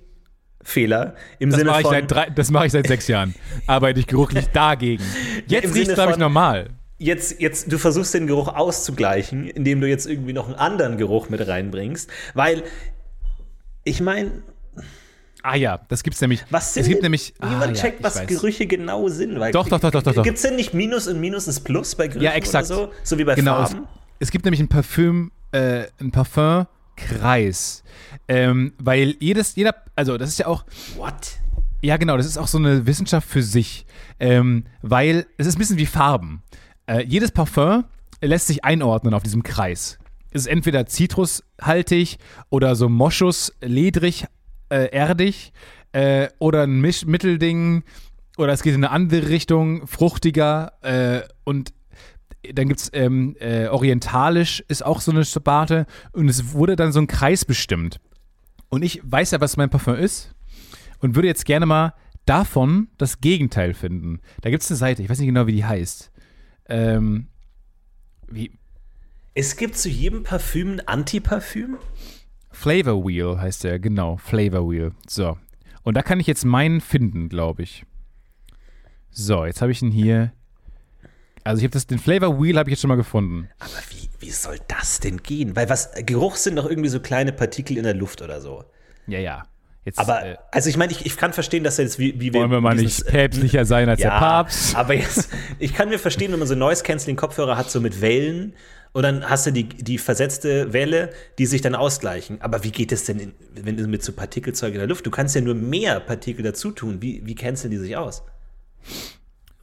Fehler 0.62 1.16
im 1.40 1.50
das 1.50 1.60
Sinne 1.60 1.72
mache 1.72 1.82
ich, 1.82 1.86
von 1.88 1.94
seit 1.96 2.12
drei- 2.12 2.30
das 2.30 2.50
mache 2.50 2.66
ich 2.68 2.72
seit 2.72 2.88
sechs 2.88 3.08
Jahren. 3.10 3.36
Arbeite 3.68 4.00
ich 4.00 4.08
geruchlich 4.08 4.48
dagegen. 4.48 5.04
Jetzt 5.48 5.66
riecht 5.76 5.86
Sinne 5.88 5.94
glaube 5.96 6.12
ich, 6.14 6.18
normal. 6.18 6.70
Jetzt, 7.04 7.40
jetzt, 7.42 7.72
du 7.72 7.78
versuchst 7.78 8.14
den 8.14 8.28
Geruch 8.28 8.48
auszugleichen, 8.48 9.48
indem 9.48 9.82
du 9.82 9.88
jetzt 9.88 10.06
irgendwie 10.08 10.34
noch 10.34 10.46
einen 10.48 10.56
anderen 10.56 10.98
Geruch 10.98 11.30
mit 11.30 11.46
reinbringst, 11.48 12.10
weil 12.34 12.64
ich 13.84 14.02
meine, 14.02 14.32
Ah 15.46 15.56
ja, 15.56 15.82
das 15.90 16.04
gibt's 16.04 16.22
nämlich. 16.22 16.46
was 16.52 16.74
sind 16.74 16.84
es 16.84 16.88
gibt 16.88 17.00
denn- 17.00 17.04
nämlich. 17.12 17.34
Ah, 17.40 17.50
niemand 17.50 17.76
ja, 17.76 17.82
checkt, 17.84 18.00
ich 18.00 18.04
was 18.06 18.16
weiß. 18.18 18.28
Gerüche 18.28 18.66
genau 18.66 19.10
sind. 19.10 19.38
Weil, 19.42 19.52
Doch, 19.52 19.68
doch, 19.68 19.78
doch, 19.82 19.92
doch, 19.92 20.02
doch, 20.02 20.14
doch. 20.14 20.24
Gibt 20.24 20.38
es 20.38 20.42
denn 20.44 20.56
nicht 20.56 20.74
Minus 20.74 21.08
und 21.10 21.20
Minus 21.20 21.50
ist 21.50 21.62
Plus 21.66 21.96
bei 21.96 22.08
Gerüchen 22.08 22.24
Ja, 22.24 22.32
exakt. 22.32 22.68
oder 22.68 22.76
so? 22.76 22.92
So 23.04 23.18
wie 23.18 23.26
bei 23.26 23.36
Genau, 23.36 23.62
es, 23.62 23.72
Farben? 23.72 23.88
es 24.20 24.32
gibt 24.32 24.46
nämlich 24.46 24.62
ein 24.62 24.70
Parfüm, 24.70 25.32
äh, 25.52 25.84
ein 26.00 26.12
Parfumkreis. 26.12 27.84
Ähm, 28.30 28.72
weil 28.80 29.16
jedes, 29.20 29.56
jeder, 29.56 29.76
also 29.98 30.18
das 30.18 30.30
ist 30.30 30.40
ja 30.40 30.48
auch, 30.48 30.64
What? 30.96 31.14
ja 31.82 31.98
genau, 31.98 32.16
das 32.16 32.26
ist 32.26 32.38
auch 32.38 32.48
so 32.48 32.58
eine 32.58 32.86
Wissenschaft 32.88 33.28
für 33.28 33.44
sich. 33.44 33.86
Ähm, 34.22 34.64
weil 34.82 35.26
es 35.38 35.46
ist 35.48 35.56
ein 35.56 35.60
bisschen 35.60 35.78
wie 35.78 35.86
Farben. 35.86 36.42
Äh, 36.88 37.04
jedes 37.06 37.32
Parfum 37.32 37.86
lässt 38.22 38.48
sich 38.48 38.64
einordnen 38.64 39.14
auf 39.14 39.24
diesem 39.24 39.44
Kreis. 39.44 40.00
Es 40.32 40.42
ist 40.42 40.48
entweder 40.48 40.86
zitrushaltig 40.86 42.18
oder 42.50 42.76
so 42.76 42.90
Moschus, 42.90 43.54
ledrig, 43.62 44.26
äh, 44.70 44.90
erdig 44.92 45.54
äh, 45.92 46.30
oder 46.40 46.64
ein 46.64 46.82
Misch 46.82 47.06
Mittelding 47.06 47.84
oder 48.38 48.52
es 48.52 48.64
geht 48.64 48.74
in 48.74 48.84
eine 48.84 48.92
andere 48.92 49.30
Richtung, 49.30 49.86
fruchtiger 49.86 50.74
äh, 50.82 51.22
und 51.44 51.74
dann 52.52 52.68
gibt 52.68 52.82
es 52.82 52.90
ähm, 52.94 53.38
äh, 53.40 53.68
orientalisch, 53.68 54.64
ist 54.68 54.86
auch 54.86 55.00
so 55.00 55.12
eine 55.12 55.24
Sparte 55.24 55.86
und 56.12 56.28
es 56.28 56.54
wurde 56.54 56.76
dann 56.76 56.92
so 56.92 57.00
ein 57.00 57.08
Kreis 57.08 57.46
bestimmt. 57.46 58.02
Und 58.70 58.84
ich 58.84 59.00
weiß 59.04 59.32
ja, 59.32 59.40
was 59.40 59.56
mein 59.56 59.70
Parfum 59.70 59.96
ist 59.96 60.34
und 61.00 61.16
würde 61.16 61.28
jetzt 61.28 61.46
gerne 61.46 61.66
mal 61.66 61.94
davon 62.26 62.88
das 62.98 63.22
Gegenteil 63.22 63.74
finden. 63.74 64.20
Da 64.42 64.50
gibt 64.50 64.64
es 64.64 64.72
eine 64.72 64.78
Seite, 64.78 65.04
ich 65.04 65.10
weiß 65.10 65.20
nicht 65.20 65.28
genau, 65.28 65.48
wie 65.48 65.54
die 65.54 65.66
heißt. 65.66 66.12
Ähm, 66.74 67.28
wie, 68.28 68.58
Es 69.36 69.58
gibt 69.58 69.78
zu 69.78 69.90
jedem 69.90 70.24
Parfüm 70.24 70.74
ein 70.74 70.88
Antiparfüm? 70.88 71.78
Flavor 72.52 73.06
Wheel 73.06 73.40
heißt 73.40 73.64
der, 73.64 73.80
genau, 73.80 74.18
Flavor 74.18 74.70
Wheel. 74.70 74.94
So. 75.08 75.38
Und 75.84 75.96
da 75.96 76.02
kann 76.02 76.20
ich 76.20 76.26
jetzt 76.26 76.46
meinen 76.46 76.82
finden, 76.82 77.30
glaube 77.30 77.62
ich. 77.62 77.86
So, 79.12 79.46
jetzt 79.46 79.62
habe 79.62 79.72
ich 79.72 79.84
ihn 79.84 79.92
hier. 79.92 80.32
Also 81.44 81.60
ich 81.60 81.64
habe 81.66 81.74
das, 81.74 81.86
den 81.86 82.00
Flavor 82.00 82.42
Wheel 82.42 82.58
habe 82.58 82.70
ich 82.70 82.74
jetzt 82.74 82.82
schon 82.82 82.88
mal 82.88 82.96
gefunden. 82.96 83.50
Aber 83.60 83.70
wie, 83.92 84.10
wie 84.20 84.32
soll 84.32 84.58
das 84.68 85.00
denn 85.00 85.22
gehen? 85.22 85.56
Weil 85.56 85.70
was, 85.70 85.92
Geruch 86.06 86.38
sind 86.38 86.56
doch 86.56 86.68
irgendwie 86.68 86.90
so 86.90 87.00
kleine 87.00 87.34
Partikel 87.34 87.78
in 87.78 87.84
der 87.84 87.94
Luft 87.94 88.22
oder 88.24 88.42
so. 88.42 88.64
Ja, 89.06 89.20
ja. 89.20 89.44
Jetzt, 89.86 90.00
Aber, 90.00 90.26
äh, 90.26 90.38
also 90.52 90.70
ich 90.70 90.78
meine, 90.78 90.94
ich, 90.94 91.06
ich 91.06 91.18
kann 91.18 91.34
verstehen, 91.34 91.64
dass 91.64 91.78
er 91.78 91.86
jetzt 91.86 92.00
wie, 92.00 92.20
wie 92.20 92.34
wollen 92.34 92.52
wir 92.52 92.62
mal 92.62 92.78
dieses, 92.78 93.04
nicht 93.04 93.08
päpstlicher 93.08 93.66
sein 93.66 93.90
als 93.90 94.00
ja, 94.00 94.12
der 94.12 94.20
Papst? 94.20 94.76
aber 94.78 94.94
jetzt, 94.94 95.30
ich 95.60 95.74
kann 95.74 95.90
mir 95.90 96.00
verstehen, 96.00 96.32
wenn 96.32 96.40
man 96.40 96.48
so 96.48 96.56
Noise-Canceling-Kopfhörer 96.56 97.58
hat, 97.58 97.70
so 97.70 97.82
mit 97.82 98.00
Wellen 98.00 98.54
und 98.94 99.04
dann 99.04 99.28
hast 99.28 99.48
du 99.48 99.52
die, 99.52 99.68
die 99.68 99.98
versetzte 99.98 100.72
Welle, 100.72 101.10
die 101.40 101.48
sich 101.48 101.62
dann 101.62 101.76
ausgleichen. 101.76 102.42
Aber 102.42 102.64
wie 102.64 102.72
geht 102.72 102.92
es 102.92 103.06
denn, 103.06 103.20
in, 103.20 103.34
wenn 103.56 103.76
du 103.76 103.88
mit 103.88 104.04
so 104.04 104.14
Partikelzeug 104.14 104.74
in 104.74 104.80
der 104.80 104.88
Luft? 104.88 105.06
Du 105.06 105.12
kannst 105.12 105.36
ja 105.36 105.42
nur 105.42 105.56
mehr 105.56 106.00
Partikel 106.00 106.44
dazu 106.44 106.72
tun. 106.72 107.02
Wie, 107.02 107.26
wie 107.26 107.36
canceln 107.36 107.72
die 107.72 107.78
sich 107.78 107.98
aus? 107.98 108.24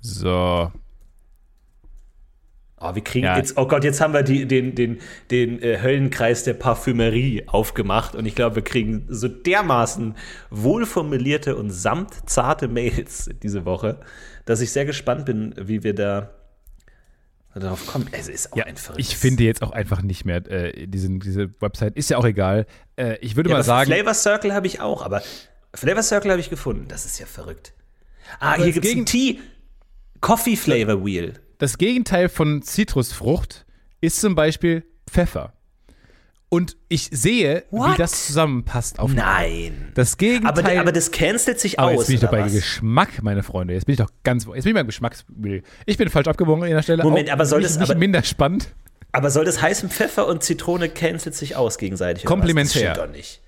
So. 0.01 0.73
Oh, 2.83 2.95
wir 2.95 3.05
kriegen 3.05 3.27
Ja. 3.27 3.37
jetzt, 3.37 3.59
oh 3.59 3.67
Gott, 3.67 3.85
jetzt 3.85 4.01
haben 4.01 4.15
wir 4.15 4.23
die, 4.23 4.47
den, 4.47 4.75
den, 4.75 4.99
den 5.31 5.63
äh, 5.63 5.81
Höllenkreis 5.83 6.45
der 6.45 6.55
Parfümerie 6.55 7.45
aufgemacht 7.47 8.15
und 8.15 8.25
ich 8.25 8.35
glaube, 8.35 8.57
wir 8.57 8.65
kriegen 8.65 9.05
so 9.09 9.29
dermaßen 9.29 10.15
wohlformulierte 10.49 11.57
und 11.57 11.71
samtzarte 11.71 12.69
Mails 12.69 13.29
diese 13.43 13.67
Woche, 13.67 14.01
dass 14.47 14.63
ich 14.63 14.73
sehr 14.73 14.87
gespannt 14.87 15.27
bin, 15.27 15.55
wie 15.59 15.83
wir 15.83 15.95
da 15.95 16.31
Darauf 17.53 17.85
kommt, 17.89 18.11
es 18.13 18.29
ist 18.29 18.53
auch 18.53 18.57
Ja, 18.59 18.65
ein 18.67 18.77
verrücktes. 18.77 19.09
ich 19.11 19.17
finde 19.17 19.43
jetzt 19.43 19.61
auch 19.63 19.73
einfach 19.73 20.03
nicht 20.03 20.25
mehr 20.25 20.37
äh, 20.49 20.87
diesen, 20.87 21.19
diese 21.19 21.51
Website. 21.61 21.97
Ist 21.97 22.09
ja 22.09 22.17
auch 22.17 22.25
egal. 22.25 22.65
Äh, 22.95 23.17
ich 23.21 23.35
würde 23.35 23.51
ja, 23.51 23.55
mal 23.55 23.59
aber 23.59 23.65
sagen, 23.65 23.91
Flavor 23.93 24.15
Circle 24.15 24.55
habe 24.55 24.69
ich 24.69 24.81
auch, 24.81 25.03
aber 25.03 25.21
Flavor 25.75 26.05
Circle 26.05 26.31
habe 26.31 26.41
ich 26.41 26.49
gefunden. 26.49 26.87
Das 26.87 27.05
ist 27.05 27.19
ja 27.19 27.27
verrückt. 27.27 27.73
Ah, 28.39 28.55
hier 28.55 28.67
das 28.67 28.75
gibt 28.75 28.87
es 28.87 28.95
ein 28.95 29.05
Tee 29.05 29.41
Coffee 30.21 30.55
Flavor 30.55 31.05
Wheel. 31.05 31.35
Das 31.61 31.79
Gegenteil 31.79 32.29
von 32.29 32.63
Zitrusfrucht 32.63 33.65
ist 34.01 34.21
zum 34.21 34.35
Beispiel 34.35 34.85
Pfeffer. 35.09 35.53
Und 36.49 36.77
ich 36.89 37.09
sehe, 37.13 37.63
wie 37.71 37.77
What? 37.77 37.99
das 38.01 38.27
zusammenpasst 38.27 38.99
auf 38.99 39.13
Nein. 39.13 39.93
das 39.95 40.17
Gegenteil. 40.17 40.51
Aber, 40.75 40.81
aber 40.81 40.91
das 40.93 41.13
cancelt 41.13 41.61
sich 41.61 41.79
Aber 41.79 41.93
aus. 41.93 41.99
jetzt 41.99 42.07
bin 42.09 42.15
ich 42.17 42.21
doch 42.23 42.31
bei 42.33 42.45
was? 42.45 42.53
Geschmack, 42.53 43.23
meine 43.23 43.45
Freunde. 43.45 43.75
Jetzt 43.75 43.87
bin 43.87 43.93
ich 43.93 43.99
doch 44.01 44.11
ganz. 44.25 44.47
Jetzt 44.47 44.65
bin 44.65 44.71
ich 44.71 44.75
beim 44.75 44.87
Geschmackswil. 44.87 45.63
Ich 45.87 45.97
bin 45.97 46.09
falsch 46.09 46.27
abgebogen 46.27 46.65
an 46.65 46.71
der 46.71 46.83
Stelle. 46.83 47.05
Moment, 47.05 47.29
Auch 47.29 47.35
aber 47.35 47.47
soll 47.47 47.63
das- 47.63 47.79
nicht 47.79 47.89
aber- 47.91 47.99
minder 47.99 48.25
spannend? 48.25 48.75
Aber 49.13 49.31
soll 49.31 49.45
das 49.45 49.63
heißen, 49.63 49.91
Pfeffer 49.91 50.27
und 50.27 50.43
Zitrone 50.43 50.89
cancelt 50.89 51.37
sich 51.37 51.55
aus 51.55 51.79
gegenseitig? 51.79 52.25
Komplementär. 52.25 52.83
Das 52.89 52.95
stimmt 52.97 53.09
doch 53.11 53.17
nicht. 53.17 53.41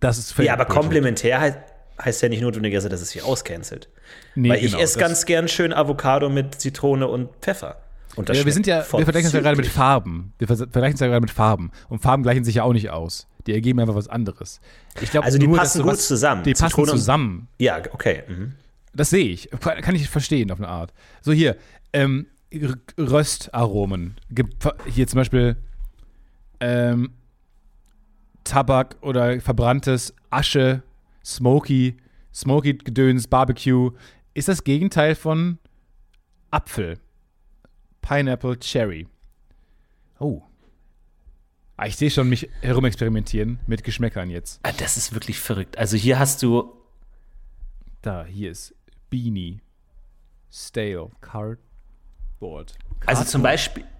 Das 0.00 0.18
ist 0.18 0.32
völlig 0.32 0.48
Ja, 0.48 0.54
aber 0.54 0.64
komplementär 0.66 1.40
heißt, 1.40 1.58
heißt 2.04 2.22
ja 2.22 2.28
nicht 2.28 2.42
notwendigerweise, 2.42 2.88
dass 2.88 3.00
es 3.00 3.10
sich 3.10 3.22
auscancelt. 3.22 3.88
Nee, 4.34 4.50
Weil 4.50 4.58
ich 4.64 4.72
genau, 4.72 4.78
esse 4.82 4.98
ganz 4.98 5.24
gern 5.26 5.48
schön 5.48 5.72
Avocado 5.72 6.28
mit 6.28 6.60
Zitrone 6.60 7.06
und 7.08 7.30
Pfeffer. 7.40 7.76
Und 8.16 8.28
Ja, 8.28 8.44
wir 8.44 8.52
sind 8.52 8.66
ja, 8.66 8.78
wir 8.78 8.84
vergleichen 9.04 9.26
uns 9.28 9.32
ja 9.32 9.40
gerade 9.40 9.56
mit. 9.56 9.66
Farben. 9.66 10.34
Wir 10.38 10.46
vergleichen 10.46 10.92
uns 10.92 11.00
ja 11.00 11.06
gerade 11.06 11.20
mit 11.22 11.30
Farben. 11.30 11.70
Und 11.88 12.00
Farben 12.02 12.22
gleichen 12.22 12.44
sich 12.44 12.56
ja 12.56 12.62
auch 12.64 12.72
nicht 12.74 12.90
aus. 12.90 13.26
Die 13.46 13.52
ergeben 13.54 13.80
einfach 13.80 13.94
was 13.94 14.06
anderes. 14.08 14.60
Ich 15.00 15.10
glaube, 15.10 15.24
Also 15.26 15.38
die 15.38 15.46
nur, 15.48 15.56
passen 15.56 15.82
gut 15.82 15.92
sowas- 15.92 16.06
zusammen. 16.08 16.42
Die 16.44 16.52
passen 16.52 16.68
Zitrone 16.68 16.92
und- 16.92 16.98
zusammen. 16.98 17.48
Ja, 17.58 17.78
okay. 17.92 18.22
Mhm. 18.28 18.52
Das 18.94 19.08
sehe 19.10 19.24
ich. 19.24 19.48
Kann 19.60 19.94
ich 19.94 20.08
verstehen 20.10 20.50
auf 20.50 20.58
eine 20.58 20.68
Art. 20.68 20.92
So 21.22 21.32
hier, 21.32 21.56
ähm, 21.94 22.26
Röstaromen. 22.98 24.16
Hier 24.86 25.06
zum 25.06 25.16
Beispiel 25.18 25.56
ähm, 26.60 27.12
Tabak 28.44 28.96
oder 29.00 29.40
verbranntes 29.40 30.14
Asche, 30.30 30.82
Smoky, 31.24 31.96
Smoky 32.32 32.74
Gedöns, 32.74 33.26
Barbecue. 33.28 33.90
Ist 34.34 34.48
das 34.48 34.64
Gegenteil 34.64 35.14
von 35.14 35.58
Apfel. 36.50 36.98
Pineapple, 38.00 38.58
Cherry. 38.58 39.06
Oh. 40.18 40.42
Ah, 41.76 41.86
ich 41.86 41.96
sehe 41.96 42.10
schon 42.10 42.28
mich 42.28 42.48
herumexperimentieren 42.60 43.58
mit 43.66 43.84
Geschmäckern 43.84 44.30
jetzt. 44.30 44.60
Ah, 44.62 44.72
Das 44.76 44.96
ist 44.96 45.12
wirklich 45.14 45.38
verrückt. 45.38 45.78
Also 45.78 45.96
hier 45.96 46.18
hast 46.18 46.42
du 46.42 46.72
Da, 48.02 48.24
hier 48.24 48.50
ist 48.50 48.74
Beanie. 49.10 49.60
Stale. 50.50 51.10
Cardboard. 51.20 52.74
Also 53.06 53.24
zum 53.24 53.42
Beispiel, 53.42 53.84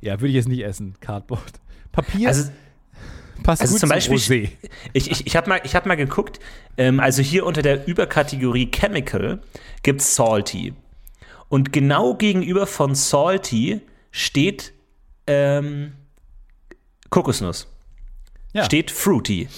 Ja, 0.00 0.20
würde 0.20 0.28
ich 0.28 0.34
jetzt 0.34 0.48
nicht 0.48 0.64
essen. 0.64 0.94
Cardboard. 1.00 1.60
Papier 1.92 2.28
also, 2.28 2.50
passt 3.42 3.62
also 3.62 3.74
gut 3.74 3.80
zum 3.80 3.88
Beispiel, 3.88 4.16
Rosé. 4.16 4.50
ich, 4.92 5.10
ich, 5.10 5.26
ich 5.26 5.36
habe 5.36 5.48
mal, 5.48 5.60
ich 5.64 5.74
hab 5.74 5.86
mal 5.86 5.96
geguckt, 5.96 6.40
ähm, 6.76 7.00
also 7.00 7.22
hier 7.22 7.46
unter 7.46 7.62
der 7.62 7.86
Überkategorie 7.86 8.70
Chemical 8.70 9.40
gibt 9.82 10.00
es 10.00 10.14
Salty. 10.14 10.74
Und 11.48 11.72
genau 11.72 12.14
gegenüber 12.14 12.66
von 12.66 12.94
Salty 12.94 13.80
steht 14.10 14.72
ähm, 15.26 15.94
Kokosnuss. 17.10 17.68
Ja. 18.52 18.64
Steht 18.64 18.90
Fruity. 18.90 19.48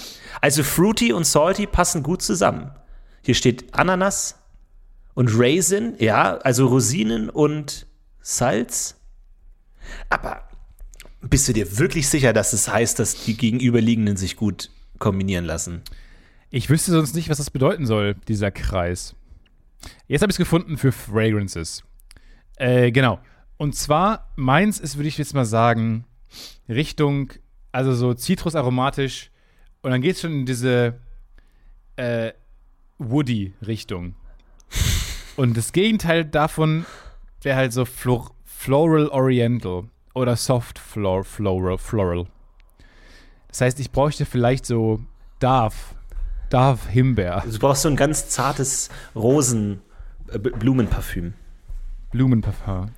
Also 0.41 0.63
Fruity 0.63 1.13
und 1.13 1.25
Salty 1.25 1.67
passen 1.67 2.03
gut 2.03 2.21
zusammen. 2.21 2.71
Hier 3.23 3.35
steht 3.35 3.73
Ananas 3.73 4.39
und 5.13 5.29
Raisin, 5.33 5.95
ja, 5.99 6.37
also 6.37 6.67
Rosinen 6.67 7.29
und 7.29 7.87
Salz. 8.21 8.95
Aber 10.09 10.47
bist 11.21 11.47
du 11.47 11.53
dir 11.53 11.77
wirklich 11.77 12.09
sicher, 12.09 12.33
dass 12.33 12.53
es 12.53 12.67
heißt, 12.67 12.99
dass 12.99 13.23
die 13.23 13.37
gegenüberliegenden 13.37 14.17
sich 14.17 14.35
gut 14.35 14.69
kombinieren 14.99 15.45
lassen? 15.45 15.81
Ich 16.49 16.69
wüsste 16.69 16.91
sonst 16.91 17.15
nicht, 17.15 17.29
was 17.29 17.37
das 17.37 17.49
bedeuten 17.49 17.85
soll, 17.85 18.15
dieser 18.27 18.51
Kreis. 18.51 19.15
Jetzt 20.07 20.21
habe 20.21 20.31
ich 20.31 20.35
es 20.35 20.39
gefunden 20.39 20.77
für 20.77 20.91
Fragrances. 20.91 21.83
Äh, 22.57 22.91
genau. 22.91 23.19
Und 23.57 23.75
zwar, 23.75 24.31
meins 24.35 24.79
ist, 24.79 24.97
würde 24.97 25.07
ich 25.07 25.17
jetzt 25.17 25.33
mal 25.33 25.45
sagen, 25.45 26.05
Richtung, 26.67 27.31
also 27.71 27.93
so 27.93 28.13
zitrusaromatisch. 28.13 29.31
Und 29.81 29.91
dann 29.91 30.01
geht 30.01 30.15
es 30.15 30.21
schon 30.21 30.33
in 30.33 30.45
diese 30.45 30.99
äh, 31.95 32.33
Woody-Richtung. 32.97 34.15
Und 35.35 35.57
das 35.57 35.71
Gegenteil 35.71 36.25
davon 36.25 36.85
wäre 37.41 37.57
halt 37.57 37.73
so 37.73 37.85
Flor 37.85 38.31
Floral 38.45 39.07
Oriental 39.07 39.85
oder 40.13 40.35
Soft 40.35 40.77
Flor 40.79 41.23
Floral. 41.23 41.77
Floral. 41.77 42.27
Das 43.47 43.61
heißt, 43.61 43.79
ich 43.79 43.91
bräuchte 43.91 44.25
vielleicht 44.25 44.65
so 44.65 44.99
Darf. 45.39 45.95
Darf 46.49 46.87
Himbeer. 46.87 47.41
Also 47.41 47.57
du 47.57 47.59
brauchst 47.59 47.83
so 47.83 47.89
ein 47.89 47.95
ganz 47.95 48.27
zartes 48.29 48.89
Rosen-Blumenparfüm. 49.15 51.33
Blumenparfum. 52.11 52.91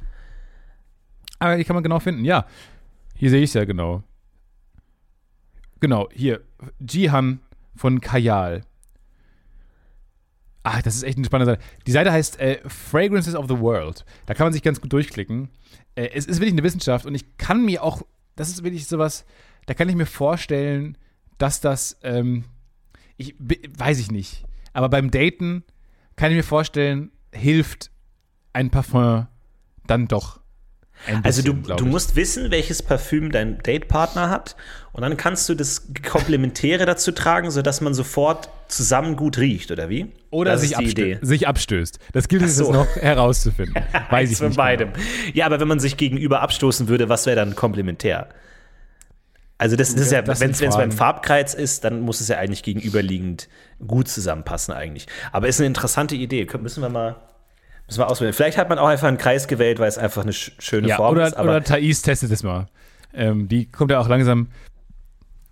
Aber 1.39 1.58
die 1.58 1.63
kann 1.63 1.76
man 1.76 1.84
genau 1.84 1.99
finden. 1.99 2.26
Ja, 2.26 2.47
hier 3.15 3.30
sehe 3.30 3.43
ich 3.43 3.52
es 3.52 3.54
ja 3.54 3.65
genau. 3.65 4.02
Genau, 5.80 6.10
hier. 6.12 6.41
Jihan 6.80 7.39
von 7.76 8.02
Kajal. 8.02 8.62
Ah, 10.63 10.82
das 10.82 10.95
ist 10.95 11.04
echt 11.04 11.17
eine 11.17 11.26
spannende 11.26 11.54
Seite. 11.54 11.63
Die 11.86 11.91
Seite 11.91 12.12
heißt 12.12 12.39
äh, 12.39 12.62
Fragrances 12.67 13.36
of 13.36 13.47
the 13.49 13.60
World. 13.60 14.06
Da 14.26 14.34
kann 14.34 14.45
man 14.45 14.54
sich 14.54 14.63
ganz 14.63 14.80
gut 14.80 14.93
durchklicken. 14.93 15.49
Äh, 15.95 16.10
es 16.13 16.26
ist 16.26 16.39
wirklich 16.39 16.54
eine 16.54 16.63
Wissenschaft 16.63 17.06
und 17.06 17.15
ich 17.15 17.38
kann 17.38 17.65
mir 17.65 17.84
auch, 17.84 18.02
das 18.36 18.49
ist 18.49 18.63
wirklich 18.63 18.88
sowas, 18.88 19.26
da 19.65 19.73
kann 19.73 19.89
ich 19.89 19.95
mir 19.95 20.06
vorstellen, 20.06 20.97
dass 21.38 21.60
das, 21.60 21.97
ähm, 22.04 22.45
ich 23.17 23.36
weiß 23.38 23.99
ich 23.99 24.10
nicht, 24.10 24.45
aber 24.71 24.89
beim 24.89 25.12
Daten 25.12 25.63
kann 26.15 26.32
ich 26.32 26.38
mir 26.38 26.43
vorstellen, 26.43 27.12
hilft 27.34 27.91
ein 28.54 28.69
Parfum 28.69 29.28
dann 29.86 30.08
doch. 30.08 30.39
Ein 31.08 31.24
Also 31.24 31.42
du, 31.42 31.54
bisschen, 31.54 31.78
du 31.78 31.86
musst 31.86 32.16
wissen, 32.16 32.52
welches 32.52 32.82
Parfüm 32.82 33.32
dein 33.32 33.58
Datepartner 33.63 34.30
hat 34.30 34.56
und 34.92 35.02
dann 35.02 35.18
kannst 35.18 35.48
du 35.50 35.56
das 35.56 35.88
Komplementäre 36.08 36.86
dazu 36.88 37.12
tragen, 37.12 37.52
sodass 37.52 37.82
man 37.82 37.94
sofort 37.94 38.50
zusammen 38.68 39.16
gut 39.16 39.38
riecht, 39.38 39.72
oder 39.72 39.89
wie? 39.89 40.12
oder 40.34 40.58
sich, 40.58 40.76
abstö 40.76 40.89
Idee. 40.89 41.20
sich 41.22 41.48
abstößt. 41.48 42.00
Das 42.12 42.28
gilt 42.28 42.42
es 42.42 42.58
so. 42.58 42.72
noch 42.72 42.88
herauszufinden. 42.96 43.84
Weiß 44.10 44.32
ich 44.32 44.38
von 44.38 44.48
nicht. 44.48 44.58
beidem. 44.58 44.94
Genau. 44.94 45.06
Ja, 45.34 45.46
aber 45.46 45.60
wenn 45.60 45.68
man 45.68 45.80
sich 45.80 45.96
gegenüber 45.96 46.42
abstoßen 46.42 46.88
würde, 46.88 47.08
was 47.08 47.26
wäre 47.26 47.36
dann 47.36 47.56
komplementär? 47.56 48.30
Also 49.60 49.76
das, 49.76 49.94
das 49.94 50.06
ist 50.08 50.12
ja, 50.12 50.22
das 50.24 50.42
wenn 50.42 50.52
es 50.52 50.60
beim. 50.60 50.92
Farbkreis 50.92 51.54
ist, 51.54 51.84
dann 51.84 52.02
muss 52.02 52.20
es 52.20 52.28
ja 52.28 52.38
eigentlich 52.38 52.63
gegenüberliegend 52.63 53.48
gut 53.88 54.08
zusammenpassen 54.08 54.74
eigentlich. 54.74 55.08
Aber 55.32 55.48
ist 55.48 55.60
eine 55.60 55.68
interessante 55.68 56.16
Idee. 56.16 56.48
Müssen 56.60 56.82
wir 56.82 56.89
mal, 56.89 57.16
müssen 57.88 58.00
wir 58.00 58.10
auswählen. 58.10 58.34
Vielleicht 58.34 58.58
hat 58.58 58.69
man 58.69 58.80
auch 58.80 58.88
einfach 58.88 59.08
einen 59.08 59.17
Kreis 59.17 59.48
gewählt, 59.48 59.80
weil 59.80 59.88
es 59.89 59.98
einfach 59.98 60.24
eine 60.24 60.34
sch 60.34 60.52
schöne 60.60 60.88
Ja, 60.88 60.96
Form 60.98 61.13
oder, 61.13 61.28
ist. 61.28 61.36
Aber 61.38 61.50
oder 61.52 61.63
Thais 61.63 62.02
testet 62.02 62.32
es 62.32 62.43
mal. 62.43 62.67
Ähm, 63.13 63.48
die 63.48 63.69
kommt 63.72 63.91
ja 63.91 64.00
auch 64.00 64.08
langsam 64.08 64.48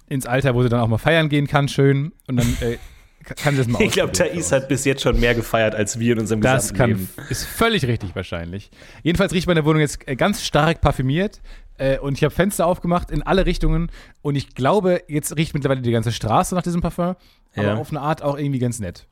ins 0.10 0.26
Alter, 0.26 0.56
wo 0.56 0.64
sie 0.64 0.70
dann 0.70 0.80
auch 0.82 0.88
mal 0.88 0.98
feiern 0.98 1.30
gehen 1.30 1.48
kann, 1.48 1.68
schön. 1.68 2.12
Und 2.28 2.38
dann 2.38 2.58
äh, 2.62 2.78
ka- 3.24 3.36
kann 3.36 3.54
sie 3.54 3.60
das 3.60 3.68
mal 3.68 3.82
ich 3.82 3.92
glaube, 3.92 4.12
ausprobieren 4.12 4.36
Thais 4.38 4.52
hat 4.52 4.68
bis 4.68 4.84
jetzt 4.86 5.02
schon 5.04 5.20
mehr 5.20 5.36
gefeiert 5.36 5.76
als 5.76 6.00
wir 6.00 6.14
in 6.14 6.20
unserem 6.20 6.42
Das 6.42 6.74
gesamten 6.74 6.78
kann, 6.78 6.90
Leben. 6.90 7.10
ist 7.30 7.46
völlig 7.46 7.86
richtig 7.86 8.16
wahrscheinlich. 8.16 8.72
Jedenfalls 9.04 9.32
riecht 9.34 9.48
meine 9.48 9.64
Wohnung 9.66 9.82
jetzt 9.82 10.08
äh, 10.08 10.16
ganz 10.16 10.44
stark 10.44 10.82
parfümiert 10.82 11.40
äh, 11.78 11.98
und 12.00 12.18
ich 12.18 12.24
habe 12.24 12.34
Fenster 12.34 12.66
aufgemacht 12.66 13.12
in 13.12 13.22
alle 13.24 13.46
Richtungen 13.46 13.92
und 14.22 14.36
ich 14.36 14.54
glaube, 14.56 15.04
jetzt 15.08 15.36
riecht 15.38 15.54
mittlerweile 15.54 15.82
die 15.82 15.92
ganze 15.92 16.12
Straße 16.12 16.56
nach 16.56 16.64
diesem 16.64 16.82
Parfum, 16.82 17.16
aber 17.56 17.64
Ja. 17.68 17.76
auf 17.76 17.92
eine 17.92 18.02
Art 18.02 18.22
auch 18.24 18.38
irgendwie 18.38 18.60
ganz 18.60 18.80
nett. 18.80 19.08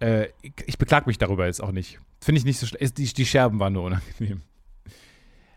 Äh, 0.00 0.26
ich, 0.42 0.52
ich 0.66 0.78
beklag 0.78 1.06
mich 1.06 1.18
darüber 1.18 1.46
jetzt 1.46 1.62
auch 1.62 1.72
nicht. 1.72 1.98
Finde 2.22 2.38
ich 2.38 2.44
nicht 2.44 2.60
so 2.60 2.66
schlecht. 2.66 2.98
Die, 2.98 3.12
die 3.12 3.26
Scherben 3.26 3.58
waren 3.58 3.72
nur 3.72 3.82
unangenehm. 3.82 4.42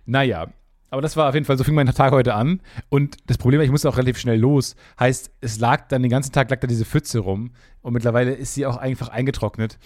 Naja, 0.07 0.47
aber 0.89 1.03
das 1.03 1.15
war 1.15 1.29
auf 1.29 1.35
jeden 1.35 1.45
Fall, 1.45 1.59
so 1.59 1.63
fing 1.63 1.75
mein 1.75 1.85
Tag 1.85 2.11
heute 2.11 2.33
an. 2.33 2.59
Und 2.89 3.17
das 3.27 3.37
Problem 3.37 3.59
war, 3.59 3.65
ich 3.65 3.69
musste 3.69 3.87
auch 3.87 3.97
relativ 3.97 4.17
schnell 4.17 4.39
los. 4.39 4.75
Heißt, 4.99 5.29
es 5.41 5.59
lag 5.59 5.87
dann 5.89 6.01
den 6.01 6.09
ganzen 6.09 6.31
Tag 6.31 6.49
lag 6.49 6.59
da 6.59 6.65
diese 6.65 6.83
Pfütze 6.83 7.19
rum. 7.19 7.51
Und 7.81 7.93
mittlerweile 7.93 8.33
ist 8.33 8.55
sie 8.55 8.65
auch 8.65 8.77
einfach 8.77 9.09
eingetrocknet. 9.09 9.77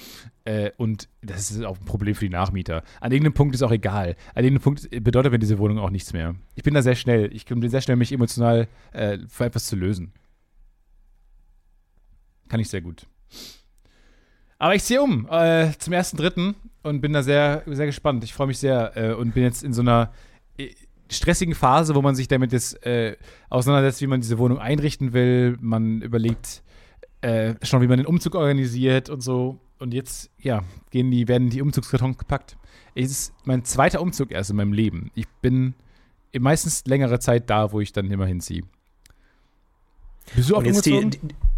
Äh, 0.45 0.71
und 0.77 1.09
das 1.21 1.51
ist 1.51 1.65
auch 1.65 1.77
ein 1.77 1.85
Problem 1.85 2.15
für 2.15 2.23
die 2.23 2.31
Nachmieter. 2.31 2.83
An 3.01 3.11
irgendeinem 3.11 3.33
Punkt 3.33 3.55
ist 3.55 3.61
auch 3.61 3.71
egal. 3.71 4.15
An 4.33 4.45
irgendeinem 4.45 4.63
Punkt 4.63 4.89
bedeutet 5.03 5.33
mir 5.33 5.39
diese 5.39 5.57
Wohnung 5.57 5.79
auch 5.79 5.89
nichts 5.89 6.13
mehr. 6.13 6.35
Ich 6.55 6.63
bin 6.63 6.75
da 6.75 6.81
sehr 6.81 6.95
schnell. 6.95 7.29
Ich 7.35 7.43
bin 7.43 7.69
sehr 7.69 7.81
schnell, 7.81 7.97
mich 7.97 8.13
emotional 8.13 8.69
äh, 8.93 9.17
für 9.27 9.43
etwas 9.43 9.65
zu 9.65 9.75
lösen. 9.75 10.13
Kann 12.47 12.61
ich 12.61 12.69
sehr 12.69 12.81
gut. 12.81 13.05
Aber 14.59 14.75
ich 14.75 14.83
ziehe 14.83 15.01
um 15.01 15.27
äh, 15.29 15.71
zum 15.77 15.93
ersten 15.93 16.17
Dritten 16.17 16.55
und 16.83 17.01
bin 17.01 17.13
da 17.13 17.23
sehr, 17.23 17.63
sehr 17.65 17.85
gespannt. 17.85 18.23
Ich 18.23 18.33
freue 18.33 18.47
mich 18.47 18.57
sehr 18.57 18.95
äh, 18.95 19.13
und 19.13 19.33
bin 19.33 19.43
jetzt 19.43 19.63
in 19.63 19.73
so 19.73 19.81
einer 19.81 20.11
äh, 20.57 20.69
stressigen 21.09 21.55
Phase, 21.55 21.95
wo 21.95 22.01
man 22.01 22.15
sich 22.15 22.27
damit 22.27 22.51
jetzt 22.51 22.85
äh, 22.85 23.17
auseinandersetzt, 23.49 24.01
wie 24.01 24.07
man 24.07 24.21
diese 24.21 24.37
Wohnung 24.37 24.59
einrichten 24.59 25.13
will. 25.13 25.57
Man 25.59 26.01
überlegt 26.01 26.63
äh, 27.21 27.55
schon, 27.63 27.81
wie 27.81 27.87
man 27.87 27.97
den 27.97 28.05
Umzug 28.05 28.35
organisiert 28.35 29.09
und 29.09 29.21
so. 29.21 29.59
und 29.79 29.93
jetzt, 29.93 30.29
ja, 30.39 30.61
gehen 30.91 31.11
die, 31.11 31.27
werden 31.27 31.49
die 31.49 31.61
Umzugskartons 31.61 32.17
gepackt. 32.17 32.57
Es 32.95 33.11
ist 33.11 33.33
mein 33.45 33.63
zweiter 33.65 34.01
Umzug 34.01 34.31
erst 34.31 34.49
in 34.49 34.57
meinem 34.57 34.73
Leben. 34.73 35.11
Ich 35.15 35.27
bin 35.41 35.73
meistens 36.37 36.85
längere 36.85 37.19
Zeit 37.19 37.49
da, 37.49 37.71
wo 37.71 37.79
ich 37.79 37.91
dann 37.93 38.11
immer 38.11 38.25
hinziehe. 38.25 38.63
Bist 40.35 40.49
du 40.49 40.55
auch 40.55 40.63
jetzt 40.63 40.85
die, 40.85 40.93
umgezogen? 40.93 41.29
die, 41.29 41.48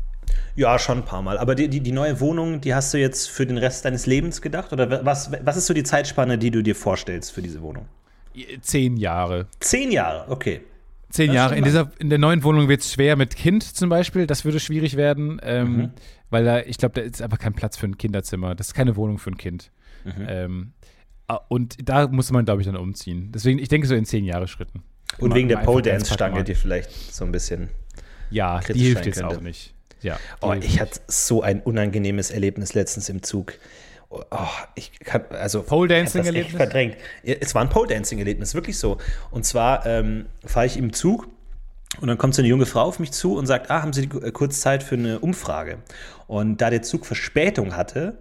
ja, 0.55 0.77
schon 0.79 0.99
ein 0.99 1.05
paar 1.05 1.21
Mal. 1.21 1.37
Aber 1.37 1.55
die, 1.55 1.67
die, 1.67 1.79
die 1.81 1.91
neue 1.91 2.19
Wohnung, 2.19 2.61
die 2.61 2.73
hast 2.73 2.93
du 2.93 2.97
jetzt 2.97 3.29
für 3.29 3.45
den 3.45 3.57
Rest 3.57 3.85
deines 3.85 4.05
Lebens 4.05 4.41
gedacht? 4.41 4.73
Oder 4.73 5.05
was, 5.05 5.31
was 5.43 5.57
ist 5.57 5.67
so 5.67 5.73
die 5.73 5.83
Zeitspanne, 5.83 6.37
die 6.37 6.51
du 6.51 6.61
dir 6.61 6.75
vorstellst 6.75 7.31
für 7.31 7.41
diese 7.41 7.61
Wohnung? 7.61 7.87
Zehn 8.61 8.97
Jahre. 8.97 9.47
Zehn 9.59 9.91
Jahre, 9.91 10.29
okay. 10.31 10.61
Zehn 11.09 11.27
Das 11.27 11.35
Jahre. 11.35 11.57
In, 11.57 11.63
dieser, 11.65 11.91
in 11.99 12.09
der 12.09 12.17
neuen 12.19 12.43
Wohnung 12.43 12.69
wird 12.69 12.81
es 12.81 12.93
schwer 12.93 13.15
mit 13.17 13.35
Kind 13.35 13.63
zum 13.63 13.89
Beispiel. 13.89 14.27
Das 14.27 14.45
würde 14.45 14.59
schwierig 14.59 14.95
werden, 14.95 15.39
ähm, 15.43 15.75
Mhm. 15.75 15.91
weil 16.29 16.45
da, 16.45 16.59
ich 16.61 16.77
glaube, 16.77 16.95
da 16.95 17.01
ist 17.01 17.21
einfach 17.21 17.39
kein 17.39 17.53
Platz 17.53 17.75
für 17.77 17.87
ein 17.87 17.97
Kinderzimmer. 17.97 18.55
Das 18.55 18.67
ist 18.67 18.73
keine 18.73 18.95
Wohnung 18.95 19.17
für 19.19 19.31
ein 19.31 19.37
Kind. 19.37 19.71
Mhm. 20.05 20.25
Ähm, 20.27 20.71
und 21.49 21.77
da 21.87 22.07
muss 22.07 22.31
man, 22.31 22.45
glaube 22.45 22.61
ich, 22.61 22.65
dann 22.67 22.75
umziehen. 22.77 23.31
Deswegen, 23.33 23.59
ich 23.59 23.67
denke 23.69 23.87
so 23.87 23.95
in 23.95 24.05
zehn 24.05 24.25
Jahre 24.25 24.47
Schritten. 24.47 24.83
Und 25.17 25.33
wegen 25.35 25.49
der 25.49 25.57
Pole 25.57 25.81
Dance 25.81 26.13
Stange, 26.13 26.43
die 26.43 26.55
vielleicht 26.55 26.89
so 27.13 27.25
ein 27.25 27.31
bisschen. 27.33 27.69
Ja, 28.29 28.59
die 28.59 28.79
hilft 28.79 29.05
jetzt 29.05 29.19
könnte. 29.19 29.37
auch 29.37 29.41
nicht. 29.41 29.73
Ja, 30.01 30.19
Oh, 30.41 30.53
ich 30.53 30.79
hatte 30.79 30.99
so 31.07 31.41
ein 31.41 31.61
unangenehmes 31.61 32.31
Erlebnis 32.31 32.73
letztens 32.73 33.09
im 33.09 33.23
Zug. 33.23 33.53
Oh, 34.09 34.19
ich 34.75 34.91
kann, 34.99 35.23
also 35.29 35.63
Pole 35.63 35.87
Dancing 35.87 36.25
Erlebnis? 36.25 36.55
verdrängt. 36.55 36.97
Es 37.23 37.55
war 37.55 37.61
ein 37.61 37.69
Pole 37.69 37.87
Dancing 37.87 38.19
Erlebnis, 38.19 38.53
wirklich 38.53 38.77
so. 38.77 38.97
Und 39.29 39.45
zwar 39.45 39.85
ähm, 39.85 40.25
fahre 40.45 40.65
ich 40.65 40.75
im 40.75 40.91
Zug 40.91 41.29
und 41.99 42.07
dann 42.07 42.17
kommt 42.17 42.35
so 42.35 42.41
eine 42.41 42.49
junge 42.49 42.65
Frau 42.65 42.81
auf 42.81 42.99
mich 42.99 43.11
zu 43.11 43.37
und 43.37 43.45
sagt, 43.45 43.69
ah, 43.69 43.81
haben 43.81 43.93
Sie 43.93 44.03
äh, 44.03 44.31
kurz 44.31 44.59
Zeit 44.59 44.83
für 44.83 44.95
eine 44.95 45.19
Umfrage? 45.19 45.77
Und 46.27 46.57
da 46.61 46.69
der 46.69 46.81
Zug 46.81 47.05
Verspätung 47.05 47.75
hatte 47.75 48.17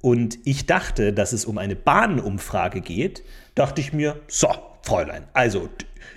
und 0.00 0.38
ich 0.44 0.66
dachte, 0.66 1.12
dass 1.12 1.32
es 1.32 1.44
um 1.44 1.58
eine 1.58 1.76
Bahnumfrage 1.76 2.80
geht, 2.80 3.22
dachte 3.54 3.80
ich 3.80 3.92
mir, 3.92 4.20
so, 4.28 4.48
Fräulein, 4.82 5.24
also 5.32 5.68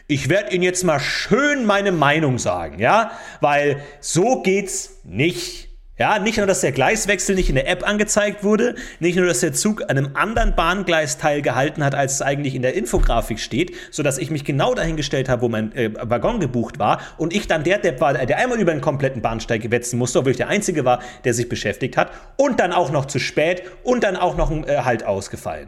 ich 0.09 0.27
werde 0.27 0.53
Ihnen 0.55 0.63
jetzt 0.63 0.83
mal 0.83 0.99
schön 0.99 1.65
meine 1.65 1.91
Meinung 1.91 2.39
sagen, 2.39 2.79
ja, 2.79 3.11
weil 3.41 3.77
so 4.01 4.41
geht's 4.41 5.01
nicht. 5.03 5.69
Ja, 5.99 6.17
nicht 6.17 6.37
nur, 6.37 6.47
dass 6.47 6.61
der 6.61 6.71
Gleiswechsel 6.71 7.35
nicht 7.35 7.49
in 7.49 7.55
der 7.55 7.67
App 7.67 7.87
angezeigt 7.87 8.43
wurde, 8.43 8.73
nicht 8.99 9.17
nur, 9.17 9.27
dass 9.27 9.41
der 9.41 9.53
Zug 9.53 9.83
an 9.83 9.97
einem 9.97 10.15
anderen 10.15 10.55
Bahngleisteil 10.55 11.41
gehalten 11.43 11.83
hat, 11.83 11.93
als 11.93 12.13
es 12.13 12.21
eigentlich 12.23 12.55
in 12.55 12.61
der 12.63 12.73
Infografik 12.73 13.37
steht, 13.39 13.75
sodass 13.91 14.17
ich 14.17 14.31
mich 14.31 14.45
genau 14.45 14.73
dahingestellt 14.73 15.29
habe, 15.29 15.41
wo 15.43 15.49
mein 15.49 15.73
äh, 15.73 15.91
Waggon 15.93 16.39
gebucht 16.39 16.79
war 16.79 17.01
und 17.17 17.33
ich 17.35 17.47
dann 17.47 17.63
der 17.65 17.77
Depp 17.77 18.01
war, 18.01 18.13
der 18.13 18.37
einmal 18.37 18.59
über 18.59 18.71
den 18.71 18.81
kompletten 18.81 19.21
Bahnsteig 19.21 19.69
wetzen 19.69 19.99
musste, 19.99 20.19
obwohl 20.19 20.31
ich 20.31 20.37
der 20.37 20.47
Einzige 20.47 20.85
war, 20.85 21.03
der 21.25 21.33
sich 21.35 21.49
beschäftigt 21.49 21.97
hat 21.97 22.11
und 22.37 22.59
dann 22.61 22.71
auch 22.71 22.91
noch 22.91 23.05
zu 23.05 23.19
spät 23.19 23.61
und 23.83 24.03
dann 24.03 24.15
auch 24.15 24.37
noch 24.37 24.49
ein 24.49 24.63
äh, 24.67 24.77
Halt 24.77 25.05
ausgefallen. 25.05 25.67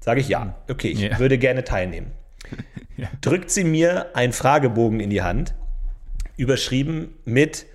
Sage 0.00 0.20
ich 0.20 0.28
ja. 0.28 0.54
Okay, 0.70 0.88
ich 0.88 1.00
Ja. 1.00 1.18
würde 1.18 1.38
gerne 1.38 1.64
teilnehmen. 1.64 2.12
Ja. 3.02 3.08
Drückt 3.20 3.50
sie 3.50 3.64
mir 3.64 4.14
einen 4.14 4.32
Fragebogen 4.32 5.00
in 5.00 5.10
die 5.10 5.22
Hand, 5.22 5.54
überschrieben 6.36 7.16
mit 7.24 7.66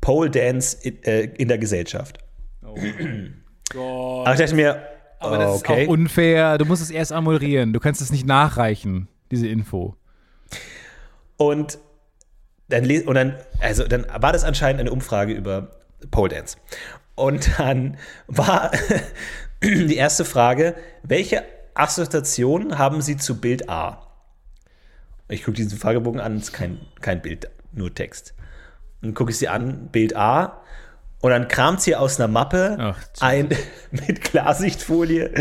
Pole 0.00 0.30
Dance 0.30 0.78
in, 0.82 1.02
äh, 1.02 1.24
in 1.24 1.48
der 1.48 1.58
Gesellschaft. 1.58 2.18
Aber 2.62 4.32
ich 4.32 4.38
dachte 4.38 4.54
mir, 4.54 4.82
Aber 5.18 5.36
das 5.36 5.60
okay. 5.60 5.82
ist 5.82 5.88
auch 5.88 5.92
unfair. 5.92 6.56
Du 6.56 6.64
musst 6.64 6.80
es 6.80 6.90
erst 6.90 7.12
amorieren. 7.12 7.74
Du 7.74 7.80
kannst 7.80 8.00
es 8.00 8.10
nicht 8.10 8.26
nachreichen, 8.26 9.08
diese 9.30 9.48
Info. 9.48 9.96
Und 11.36 11.78
dann, 12.68 12.84
und 12.84 13.14
dann, 13.14 13.36
also 13.60 13.86
dann 13.86 14.06
war 14.18 14.32
das 14.32 14.44
anscheinend 14.44 14.80
eine 14.80 14.92
Umfrage 14.92 15.34
über 15.34 15.72
Pole 16.10 16.30
Dance. 16.30 16.56
Und 17.16 17.58
dann 17.58 17.98
war 18.28 18.70
die 19.62 19.96
erste 19.96 20.24
Frage, 20.24 20.74
welche 21.02 21.44
Assoziation 21.74 22.78
haben 22.78 23.02
Sie 23.02 23.16
zu 23.16 23.40
Bild 23.40 23.68
A? 23.68 24.06
Ich 25.28 25.44
gucke 25.44 25.56
diesen 25.56 25.78
Fragebogen 25.78 26.20
an, 26.20 26.36
es 26.36 26.44
ist 26.44 26.52
kein, 26.52 26.80
kein 27.00 27.22
Bild, 27.22 27.48
nur 27.72 27.92
Text. 27.92 28.34
Dann 29.02 29.14
gucke 29.14 29.30
ich 29.30 29.38
sie 29.38 29.48
an, 29.48 29.88
Bild 29.90 30.16
A, 30.16 30.62
und 31.24 31.30
dann 31.30 31.48
kramt 31.48 31.80
sie 31.80 31.96
aus 31.96 32.20
einer 32.20 32.28
Mappe 32.28 32.76
Ach, 32.78 32.98
ein 33.20 33.48
mit 33.90 34.20
Klarsichtfolie 34.20 35.32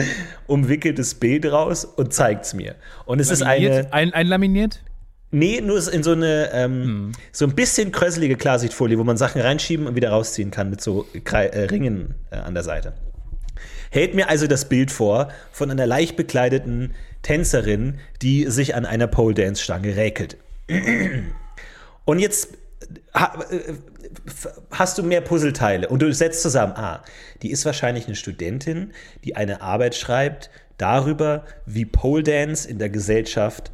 umwickeltes 0.48 1.16
Bild 1.16 1.46
raus 1.46 1.84
und 1.84 2.14
zeigt 2.14 2.46
es 2.46 2.54
mir. 2.54 2.76
Und 3.06 3.20
es 3.20 3.30
ist 3.30 3.44
eine. 3.44 3.66
Laminiert? 3.66 3.94
Ein, 3.94 4.14
einlaminiert? 4.14 4.84
Nee, 5.32 5.60
nur 5.60 5.92
in 5.92 6.04
so 6.04 6.14
eine, 6.14 6.52
ähm, 6.54 7.12
so 7.34 7.46
ein 7.46 7.54
bisschen 7.54 7.92
kröselige 7.92 8.38
Klarsichtfolie, 8.38 8.98
wo 8.98 9.04
man 9.04 9.18
Sachen 9.18 9.42
reinschieben 9.42 9.88
und 9.88 9.96
wieder 9.96 10.12
rausziehen 10.12 10.52
kann 10.52 10.70
mit 10.70 10.80
so 10.80 11.06
Krei 11.26 11.48
äh, 11.48 11.64
Ringen 11.66 12.16
äh, 12.32 12.38
an 12.38 12.54
der 12.54 12.64
Seite. 12.64 12.94
Hält 13.94 14.16
mir 14.16 14.28
also 14.28 14.48
das 14.48 14.68
Bild 14.70 14.90
vor 14.90 15.28
von 15.52 15.70
einer 15.70 15.86
leicht 15.86 16.16
bekleideten 16.16 16.96
Tänzerin, 17.22 18.00
die 18.24 18.46
sich 18.50 18.74
an 18.74 18.88
einer 18.88 19.06
Pole-Dance-Stange 19.06 19.96
räkelt. 19.96 20.38
Und 22.06 22.18
jetzt 22.20 22.50
äh, 23.14 23.58
f- 24.28 24.62
hast 24.72 24.98
du 24.98 25.04
mehr 25.04 25.22
Puzzleteile 25.22 25.88
und 25.88 26.02
du 26.02 26.12
setzt 26.12 26.42
zusammen, 26.42 26.74
ah, 26.76 27.04
die 27.44 27.52
ist 27.52 27.66
wahrscheinlich 27.66 28.08
eine 28.08 28.16
Studentin, 28.16 28.92
die 29.24 29.36
eine 29.36 29.62
Arbeit 29.62 29.96
schreibt 29.96 30.50
darüber, 30.78 31.46
wie 31.66 31.86
Pole 31.86 32.24
Dance 32.24 32.68
in 32.68 32.80
der 32.80 32.90
Gesellschaft 32.90 33.72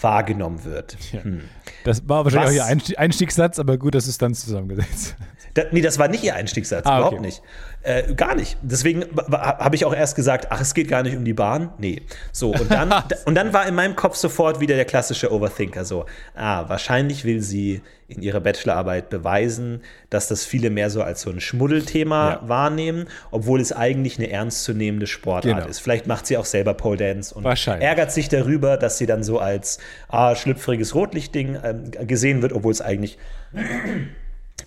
wahrgenommen 0.00 0.64
wird. 0.64 0.96
Hm. 1.10 1.42
Das 1.84 2.08
war 2.08 2.24
wahrscheinlich 2.24 2.58
Was? 2.58 2.64
auch 2.64 2.66
ihr 2.66 2.72
Einstieg, 2.72 2.98
Einstiegssatz, 2.98 3.58
aber 3.58 3.76
gut, 3.78 3.94
dass 3.94 4.06
es 4.06 4.16
dann 4.18 4.34
zusammengesetzt. 4.34 5.14
Da, 5.58 5.64
nee, 5.72 5.80
das 5.80 5.98
war 5.98 6.08
nicht 6.08 6.22
ihr 6.22 6.34
Einstiegssatz, 6.34 6.86
Ah, 6.86 6.98
okay. 6.98 6.98
überhaupt 7.08 7.20
nicht. 7.22 7.42
Äh, 7.82 8.14
gar 8.14 8.34
nicht. 8.34 8.56
Deswegen 8.62 9.04
habe 9.30 9.74
ich 9.76 9.84
auch 9.84 9.94
erst 9.94 10.14
gesagt, 10.16 10.48
ach, 10.50 10.60
es 10.60 10.74
geht 10.74 10.88
gar 10.88 11.02
nicht 11.02 11.16
um 11.16 11.24
die 11.24 11.32
Bahn. 11.32 11.70
Nee. 11.78 12.02
So, 12.32 12.50
und 12.52 12.70
dann, 12.70 12.90
da, 12.90 13.04
und 13.24 13.34
dann 13.34 13.52
war 13.52 13.66
in 13.66 13.74
meinem 13.74 13.96
Kopf 13.96 14.16
sofort 14.16 14.60
wieder 14.60 14.74
der 14.76 14.84
klassische 14.84 15.32
Overthinker 15.32 15.84
so, 15.84 16.04
ah, 16.36 16.68
wahrscheinlich 16.68 17.24
will 17.24 17.40
sie 17.40 17.80
in 18.08 18.22
ihrer 18.22 18.40
Bachelorarbeit 18.40 19.10
beweisen, 19.10 19.82
dass 20.10 20.28
das 20.28 20.44
viele 20.44 20.70
mehr 20.70 20.88
so 20.90 21.02
als 21.02 21.20
so 21.22 21.30
ein 21.30 21.40
Schmuddelthema 21.40 22.30
Ja. 22.30 22.48
wahrnehmen, 22.48 23.06
obwohl 23.30 23.60
es 23.60 23.70
eigentlich 23.72 24.18
eine 24.18 24.30
ernstzunehmende 24.30 25.06
Sportart 25.06 25.56
Genau. 25.56 25.66
ist. 25.68 25.80
Vielleicht 25.80 26.06
macht 26.06 26.26
sie 26.26 26.36
auch 26.38 26.46
selber 26.46 26.74
Pole 26.74 26.96
Dance 26.96 27.34
und 27.34 27.44
ärgert 27.44 28.10
sich 28.12 28.28
darüber, 28.28 28.76
dass 28.76 28.96
sie 28.98 29.06
dann 29.06 29.22
so 29.22 29.38
als 29.40 29.78
ah, 30.08 30.34
schlüpfriges 30.34 30.94
Rotlichtding 30.94 31.58
ähm, 31.62 31.90
gesehen 32.06 32.42
wird, 32.42 32.52
obwohl 32.54 32.72
es 32.72 32.80
eigentlich 32.80 33.18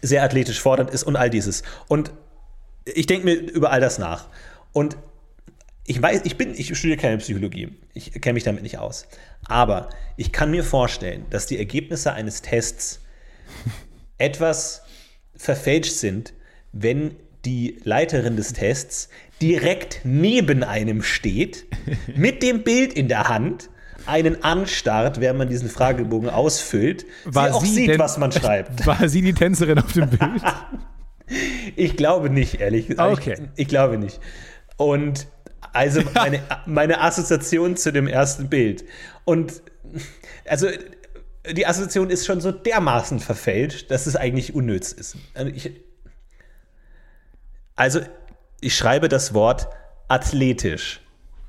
sehr 0.01 0.23
athletisch 0.23 0.59
fordernd 0.59 0.89
ist 0.91 1.03
und 1.03 1.15
all 1.15 1.29
dieses. 1.29 1.63
Und 1.87 2.11
ich 2.85 3.05
denke 3.05 3.25
mir 3.25 3.35
über 3.35 3.71
all 3.71 3.81
das 3.81 3.99
nach. 3.99 4.27
Und 4.71 4.97
ich 5.85 6.01
weiß, 6.01 6.21
ich 6.23 6.37
bin, 6.37 6.53
ich 6.55 6.75
studiere 6.77 6.97
keine 6.97 7.17
Psychologie. 7.17 7.69
Ich 7.93 8.11
kenne 8.21 8.33
mich 8.33 8.43
damit 8.43 8.63
nicht 8.63 8.77
aus. 8.77 9.07
Aber 9.45 9.89
ich 10.17 10.31
kann 10.31 10.51
mir 10.51 10.63
vorstellen, 10.63 11.25
dass 11.29 11.47
die 11.47 11.57
Ergebnisse 11.57 12.13
eines 12.13 12.41
Tests 12.41 13.01
etwas 14.17 14.83
verfälscht 15.35 15.93
sind, 15.93 16.33
wenn 16.71 17.15
die 17.45 17.79
Leiterin 17.83 18.35
des 18.35 18.53
Tests 18.53 19.09
direkt 19.41 20.01
neben 20.03 20.63
einem 20.63 21.01
steht, 21.01 21.65
mit 22.15 22.43
dem 22.43 22.63
Bild 22.63 22.93
in 22.93 23.07
der 23.07 23.27
Hand, 23.27 23.69
einen 24.07 24.43
anstarrt, 24.43 25.19
während 25.19 25.39
man 25.39 25.49
diesen 25.49 25.69
Fragebogen 25.69 26.29
ausfüllt, 26.29 27.05
War 27.25 27.47
sie 27.49 27.53
auch 27.55 27.61
sie 27.65 27.73
sieht, 27.73 27.89
denn- 27.91 27.99
was 27.99 28.17
man 28.17 28.31
schreibt. 28.31 28.85
War 28.85 29.07
sie 29.09 29.21
die 29.21 29.33
Tänzerin 29.33 29.79
auf 29.79 29.91
dem 29.93 30.09
Bild? 30.09 30.21
Ich 31.77 31.95
glaube 31.95 32.29
nicht, 32.29 32.59
ehrlich 32.59 32.87
gesagt. 32.87 33.13
Okay. 33.17 33.35
Ich, 33.55 33.61
ich 33.61 33.67
glaube 33.69 33.97
nicht. 33.97 34.19
Und 34.75 35.27
also 35.71 36.01
meine, 36.13 36.41
meine 36.65 36.99
Assoziation 36.99 37.77
zu 37.77 37.93
dem 37.93 38.05
ersten 38.05 38.49
Bild. 38.49 38.83
Und 39.23 39.61
also 40.45 40.67
die 41.49 41.65
Assoziation 41.65 42.09
ist 42.09 42.25
schon 42.25 42.41
so 42.41 42.51
dermaßen 42.51 43.21
verfälscht, 43.21 43.91
dass 43.91 44.07
es 44.07 44.17
eigentlich 44.17 44.53
unnütz 44.53 44.91
ist. 44.91 45.15
Also 45.33 45.51
ich, 45.55 45.71
also 47.77 48.01
ich 48.59 48.75
schreibe 48.75 49.07
das 49.07 49.33
Wort 49.33 49.69
athletisch. 50.09 50.99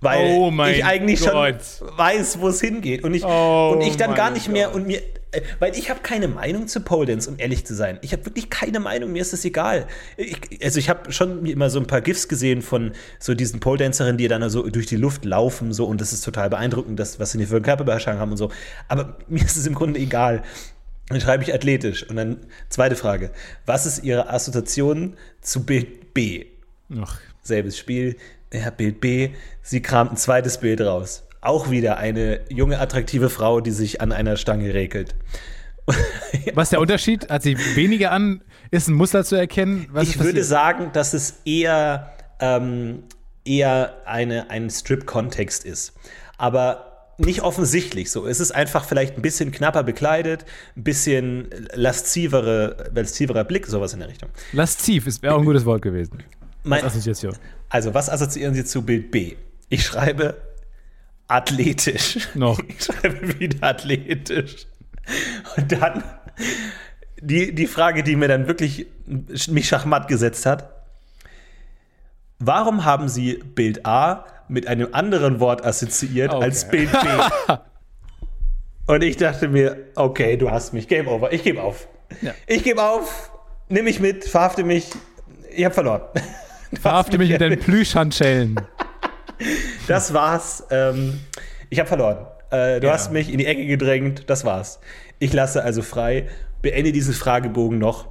Weil 0.02 0.36
Oh 0.36 0.52
ich 0.66 0.84
eigentlich 0.84 1.20
Gott. 1.20 1.30
schon 1.78 1.96
weiß, 1.96 2.40
wo 2.40 2.48
es 2.48 2.60
hingeht. 2.60 3.04
Und 3.04 3.14
ich, 3.14 3.24
Oh 3.24 3.72
und 3.74 3.80
ich 3.82 3.96
dann 3.96 4.14
gar 4.14 4.30
nicht 4.30 4.48
mehr 4.48 4.66
Gott. 4.66 4.74
und 4.74 4.86
mir, 4.88 5.00
äh, 5.30 5.42
weil 5.60 5.76
ich 5.78 5.90
habe 5.90 6.00
keine 6.00 6.28
Meinung 6.28 6.66
zu 6.66 6.80
Pole 6.80 7.06
Dance, 7.06 7.30
um 7.30 7.38
ehrlich 7.38 7.64
zu 7.64 7.74
sein. 7.74 7.98
Ich 8.02 8.12
habe 8.12 8.26
wirklich 8.26 8.50
keine 8.50 8.80
Meinung, 8.80 9.12
mir 9.12 9.22
ist 9.22 9.32
das 9.32 9.44
egal. 9.44 9.86
Ich, 10.16 10.36
also 10.62 10.78
ich 10.78 10.88
habe 10.90 11.12
schon 11.12 11.46
immer 11.46 11.70
so 11.70 11.78
ein 11.78 11.86
paar 11.86 12.00
GIFs 12.00 12.28
gesehen 12.28 12.62
von 12.62 12.92
so 13.18 13.34
diesen 13.34 13.60
Pole 13.60 13.78
Dancerinnen, 13.78 14.18
die 14.18 14.28
dann 14.28 14.48
so 14.50 14.68
durch 14.68 14.86
die 14.86 14.96
Luft 14.96 15.24
laufen 15.24 15.72
so 15.72 15.86
und 15.86 16.00
das 16.00 16.12
ist 16.12 16.22
total 16.24 16.50
beeindruckend, 16.50 16.98
das, 16.98 17.18
was 17.20 17.32
sie 17.32 17.46
für 17.46 17.56
eine 17.56 17.62
Körperbeherrschung 17.64 18.18
haben 18.18 18.32
und 18.32 18.36
so. 18.36 18.50
Aber 18.88 19.16
mir 19.28 19.44
ist 19.44 19.56
es 19.56 19.66
im 19.66 19.74
Grunde 19.74 20.00
egal. 20.00 20.42
Dann 21.08 21.20
schreibe 21.20 21.44
ich 21.44 21.54
athletisch. 21.54 22.08
Und 22.08 22.16
dann 22.16 22.38
zweite 22.68 22.96
Frage. 22.96 23.30
Was 23.66 23.86
ist 23.86 24.02
Ihre 24.02 24.30
Assoziation 24.30 25.16
zu 25.40 25.64
Bild 25.64 26.14
B? 26.14 26.46
Ach, 27.00 27.18
Selbes 27.42 27.78
Spiel. 27.78 28.16
Ja, 28.52 28.70
Bild 28.70 29.00
B. 29.00 29.30
Sie 29.62 29.80
kramt 29.80 30.12
ein 30.12 30.16
zweites 30.16 30.58
Bild 30.58 30.80
raus. 30.80 31.24
Auch 31.40 31.70
wieder 31.70 31.96
eine 31.96 32.40
junge, 32.48 32.78
attraktive 32.78 33.30
Frau, 33.30 33.60
die 33.60 33.70
sich 33.70 34.00
an 34.00 34.12
einer 34.12 34.36
Stange 34.36 34.74
räkelt. 34.74 35.14
Was 36.54 36.66
ist 36.66 36.72
der 36.72 36.80
Unterschied? 36.80 37.28
Hat 37.28 37.42
sie 37.42 37.56
weniger 37.74 38.12
an? 38.12 38.42
Ist 38.70 38.88
ein 38.88 38.94
Muster 38.94 39.24
zu 39.24 39.36
erkennen? 39.36 39.86
Was 39.90 40.08
ich 40.08 40.20
würde 40.20 40.44
sagen, 40.44 40.90
dass 40.92 41.14
es 41.14 41.40
eher, 41.44 42.12
ähm, 42.40 43.04
eher 43.44 43.94
eine, 44.06 44.50
ein 44.50 44.70
Strip-Kontext 44.70 45.64
ist. 45.64 45.94
Aber 46.38 46.92
nicht 47.18 47.42
offensichtlich 47.42 48.10
so. 48.10 48.26
Es 48.26 48.40
ist 48.40 48.52
einfach 48.52 48.84
vielleicht 48.84 49.16
ein 49.16 49.22
bisschen 49.22 49.50
knapper 49.50 49.82
bekleidet, 49.82 50.44
ein 50.76 50.84
bisschen 50.84 51.50
lascivere, 51.74 52.90
lasciverer 52.94 53.44
Blick, 53.44 53.66
sowas 53.66 53.92
in 53.92 54.00
der 54.00 54.08
Richtung. 54.08 54.30
Lasziv 54.52 55.06
ist 55.06 55.22
wäre 55.22 55.34
auch 55.34 55.38
ein 55.38 55.44
gutes 55.44 55.64
Wort 55.64 55.82
gewesen. 55.82 56.22
Mein, 56.64 56.82
Als 56.82 56.92
Assoziation. 56.92 57.34
also, 57.68 57.92
was 57.94 58.08
assoziieren 58.08 58.54
Sie 58.54 58.64
zu 58.64 58.82
Bild 58.82 59.10
B? 59.10 59.36
Ich 59.68 59.84
schreibe 59.84 60.36
athletisch. 61.28 62.28
Noch. 62.34 62.60
Ich 62.68 62.84
schreibe 62.84 63.38
wieder 63.40 63.66
athletisch. 63.66 64.66
Und 65.56 65.72
dann 65.72 66.04
die, 67.20 67.54
die 67.54 67.66
Frage, 67.66 68.02
die 68.02 68.16
mir 68.16 68.28
dann 68.28 68.46
wirklich 68.46 68.86
mich 69.48 69.66
schachmatt 69.68 70.08
gesetzt 70.08 70.46
hat. 70.46 70.68
Warum 72.38 72.84
haben 72.84 73.08
Sie 73.08 73.34
Bild 73.54 73.86
A 73.86 74.24
mit 74.48 74.66
einem 74.66 74.88
anderen 74.92 75.38
Wort 75.40 75.64
assoziiert 75.64 76.32
Okay. 76.32 76.44
als 76.44 76.68
Bild 76.68 76.90
B? 76.92 76.98
Und 78.86 79.02
ich 79.02 79.16
dachte 79.16 79.48
mir, 79.48 79.76
okay, 79.94 80.36
du 80.36 80.50
hast 80.50 80.72
mich, 80.74 80.88
Game 80.88 81.06
Over, 81.06 81.32
ich 81.32 81.44
gebe 81.44 81.62
auf. 81.62 81.86
Ja. 82.20 82.34
Ich 82.46 82.64
gebe 82.64 82.82
auf, 82.82 83.30
nimm 83.68 83.84
mich 83.84 84.00
mit, 84.00 84.24
verhafte 84.24 84.64
mich, 84.64 84.90
ich 85.54 85.64
habe 85.64 85.74
verloren. 85.74 86.02
Verhafte 86.80 87.18
mich 87.18 87.30
mit 87.30 87.40
deinen 87.40 87.58
Plüschhandschellen. 87.58 88.56
Das 89.88 90.12
war's. 90.14 90.64
Ähm, 90.70 91.20
ich 91.70 91.78
habe 91.78 91.88
verloren. 91.88 92.26
Äh, 92.50 92.80
du 92.80 92.86
Ja. 92.86 92.92
hast 92.94 93.12
mich 93.12 93.30
in 93.30 93.38
die 93.38 93.46
Ecke 93.46 93.66
gedrängt. 93.66 94.24
Das 94.28 94.44
war's. 94.44 94.80
Ich 95.18 95.32
lasse 95.32 95.62
also 95.62 95.82
frei. 95.82 96.28
Beende 96.60 96.92
diesen 96.92 97.14
Fragebogen 97.14 97.78
noch 97.78 98.06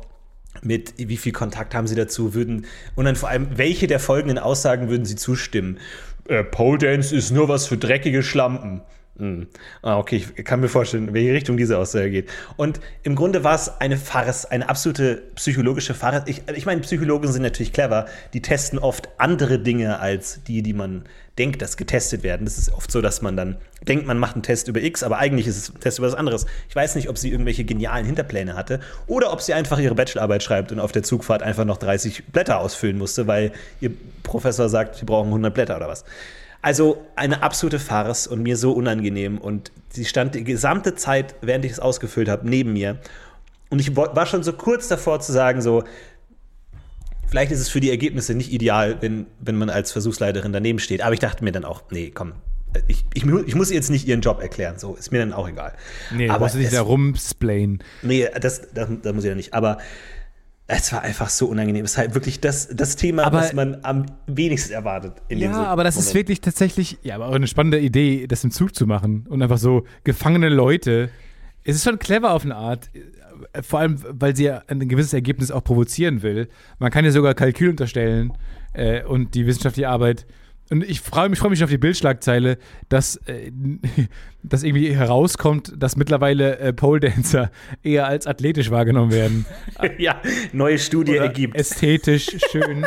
mit, 0.62 0.94
wie 0.98 1.18
viel 1.18 1.32
Kontakt 1.32 1.74
haben 1.74 1.88
Sie 1.88 1.96
dazu? 1.96 2.34
Würden 2.34 2.66
und 2.96 3.06
dann 3.06 3.16
vor 3.16 3.30
allem, 3.30 3.58
welche 3.58 3.88
der 3.88 4.00
folgenden 4.00 4.38
Aussagen 4.38 4.90
würden 4.90 5.06
Sie 5.06 5.16
zustimmen? 5.16 5.80
Äh, 6.28 6.44
Pole 6.44 6.78
Dance 6.78 7.16
ist 7.16 7.32
nur 7.32 7.48
was 7.48 7.68
für 7.68 7.78
dreckige 7.78 8.22
Schlampen. 8.24 8.82
Hm. 9.18 9.48
Ah, 9.82 9.98
okay, 9.98 10.26
ich 10.36 10.46
kann 10.46 10.62
mir 10.62 10.70
vorstellen, 10.70 11.10
in 11.10 11.14
welche 11.14 11.34
Richtung 11.34 11.58
diese 11.58 11.78
Aussage 11.78 12.10
geht. 12.10 12.30
Und 12.56 12.80
im 13.04 13.16
Grunde 13.16 13.44
war 13.44 13.56
es 13.56 13.80
eine 13.80 13.98
Farce, 13.98 14.46
eine 14.46 14.70
absolute 14.70 15.22
psychologische 15.36 15.94
Farce. 15.94 16.24
Ich, 16.28 16.44
ich 16.56 16.66
meine, 16.66 16.82
Psychologen 16.82 17.32
sind 17.32 17.44
natürlich 17.44 17.74
clever. 17.74 18.08
Die 18.34 18.42
testen 18.42 18.80
oft 18.80 19.10
andere 19.18 19.60
Dinge 19.60 20.00
als 20.00 20.44
die, 20.44 20.64
die 20.64 20.74
man 20.74 21.04
denkt, 21.38 21.62
dass 21.62 21.78
getestet 21.78 22.24
werden. 22.24 22.46
Das 22.46 22.58
ist 22.58 22.72
oft 22.74 22.92
so, 22.92 23.02
dass 23.02 23.22
man 23.22 23.38
dann 23.38 23.58
denkt, 23.88 24.06
man 24.06 24.18
macht 24.18 24.36
einen 24.36 24.44
Test 24.44 24.68
über 24.68 24.82
X, 24.82 25.04
aber 25.04 25.18
eigentlich 25.18 25.48
ist 25.48 25.58
es 25.58 25.70
ein 25.74 25.80
Test 25.80 25.98
über 26.00 26.08
was 26.08 26.16
anderes. 26.16 26.46
Ich 26.70 26.76
weiß 26.76 26.96
nicht, 26.96 27.10
ob 27.10 27.18
sie 27.18 27.32
irgendwelche 27.32 27.64
genialen 27.64 28.06
Hinterpläne 28.06 28.56
hatte 28.56 28.80
oder 29.08 29.32
ob 29.32 29.42
sie 29.42 29.54
einfach 29.54 29.80
ihre 29.80 29.96
Bachelorarbeit 29.96 30.44
schreibt 30.44 30.72
und 30.72 30.80
auf 30.80 30.92
der 30.92 31.04
Zugfahrt 31.04 31.42
einfach 31.42 31.66
noch 31.66 31.78
30 31.78 32.26
Blätter 32.26 32.60
ausfüllen 32.60 32.98
musste, 32.98 33.28
weil 33.28 33.52
ihr 33.80 33.92
Professor 34.24 34.70
sagt, 34.70 34.96
sie 34.96 35.06
brauchen 35.06 35.28
100 35.28 35.54
Blätter 35.54 35.78
oder 35.78 35.88
was. 35.88 36.06
Also 36.62 37.06
eine 37.16 37.42
absolute 37.44 37.80
Farce 37.80 38.28
und 38.28 38.44
mir 38.44 38.56
so 38.58 38.72
unangenehm. 38.74 39.38
Und 39.40 39.72
sie 39.90 40.06
stand 40.06 40.36
die 40.36 40.44
gesamte 40.44 40.96
Zeit, 40.96 41.36
während 41.42 41.66
ich 41.66 41.72
es 41.72 41.80
ausgefüllt 41.80 42.30
habe, 42.30 42.48
neben 42.48 42.74
mir. 42.74 43.00
Und 43.70 43.80
ich 43.80 43.96
war 43.96 44.26
schon 44.26 44.44
so 44.44 44.54
kurz 44.54 44.88
davor 44.88 45.20
zu 45.22 45.32
sagen, 45.32 45.62
so, 45.62 45.84
vielleicht 47.28 47.52
ist 47.52 47.60
es 47.62 47.70
für 47.70 47.80
die 47.80 47.90
Ergebnisse 47.90 48.34
nicht 48.36 48.52
ideal, 48.52 48.98
wenn, 49.02 49.26
wenn 49.40 49.56
man 49.56 49.70
als 49.70 49.92
Versuchsleiterin 49.92 50.52
daneben 50.52 50.80
steht. 50.80 51.02
Aber 51.02 51.14
ich 51.14 51.20
dachte 51.20 51.44
mir 51.44 51.52
dann 51.52 51.66
auch, 51.66 51.84
nee, 51.90 52.12
komm, 52.14 52.34
ich, 52.88 53.06
ich, 53.14 53.26
ich 53.26 53.56
muss 53.56 53.70
ihr 53.70 53.76
jetzt 53.76 53.90
nicht 53.90 54.08
ihren 54.08 54.22
Job 54.22 54.42
erklären, 54.42 54.78
so, 54.78 54.96
ist 54.96 55.12
mir 55.12 55.20
dann 55.20 55.34
auch 55.34 55.48
egal. 55.50 55.74
Nee, 56.14 56.30
aber 56.30 56.46
musst 56.46 56.56
du 56.56 56.60
dich 56.60 56.68
es- 56.68 56.74
da 56.74 56.82
rumsplayen. 56.82 57.84
Nee, 58.02 58.28
das, 58.40 58.62
das, 58.74 58.88
das 59.02 59.14
muss 59.14 59.24
ich 59.24 59.30
ja 59.30 59.36
nicht. 59.36 59.54
Aber 59.54 59.78
es 60.78 60.92
war 60.94 61.02
einfach 61.02 61.30
so 61.30 61.48
unangenehm. 61.48 61.86
Es 61.86 61.92
ist 61.92 61.98
halt 61.98 62.14
wirklich 62.14 62.40
das, 62.40 62.68
das 62.70 62.96
Thema, 62.96 63.24
Aber- 63.26 63.40
was 63.40 63.54
man 63.54 63.78
am 63.84 64.06
wenigsten 64.28 64.74
erwartet. 64.74 65.14
In 65.28 65.40
Ja, 65.40 65.54
so- 65.54 65.60
aber 65.62 65.84
das 65.84 65.96
ist 65.96 66.06
Moment. 66.06 66.16
wirklich 66.16 66.42
tatsächlich, 66.42 66.98
ja, 67.04 67.16
aber 67.16 67.28
auch 67.28 67.34
eine 67.36 67.48
spannende 67.48 67.80
Idee, 67.80 68.28
das 68.28 68.44
im 68.44 68.52
Zug 68.52 68.76
zu 68.76 68.88
machen 68.88 69.26
und 69.30 69.42
einfach 69.42 69.58
so 69.58 69.86
gefangene 70.04 70.50
Leute. 70.50 71.10
Es 71.64 71.76
ist 71.76 71.84
schon 71.84 72.00
clever 72.00 72.32
auf 72.32 72.44
eine 72.44 72.56
Art, 72.56 72.90
äh, 73.54 73.62
vor 73.64 73.80
allem, 73.80 73.98
weil 74.10 74.36
sie 74.36 74.46
ja 74.46 74.64
ein 74.68 74.88
gewisses 74.88 75.14
Ergebnis 75.14 75.52
auch 75.52 75.64
provozieren 75.64 76.22
will. 76.22 76.48
Man 76.80 76.92
kann 76.92 77.06
ja 77.06 77.12
sogar 77.12 77.34
Kalkül 77.34 77.70
unterstellen 77.70 78.34
äh, 78.74 79.04
und 79.04 79.36
die 79.36 79.46
wissenschaftliche 79.46 79.90
Arbeit. 79.90 80.26
Und 80.72 80.86
ich 80.90 81.02
freue 81.02 81.28
mich, 81.28 81.38
freue 81.38 81.50
mich 81.52 81.64
auf 81.66 81.70
die 81.70 81.78
Bildschlagzeile, 81.78 82.58
dass, 82.88 83.18
äh, 83.28 83.52
dass 84.44 84.64
irgendwie 84.64 84.96
herauskommt, 84.96 85.74
dass 85.78 85.98
mittlerweile 85.98 86.58
äh, 86.60 86.72
Pole 86.72 87.02
Dancer 87.02 87.52
eher 87.84 88.08
als 88.08 88.26
athletisch 88.26 88.72
wahrgenommen 88.72 89.12
werden. 89.12 89.46
ja, 89.98 90.22
neue 90.54 90.80
Studie 90.80 91.12
Oder 91.12 91.26
ergibt. 91.26 91.56
ästhetisch 91.58 92.38
schön 92.50 92.86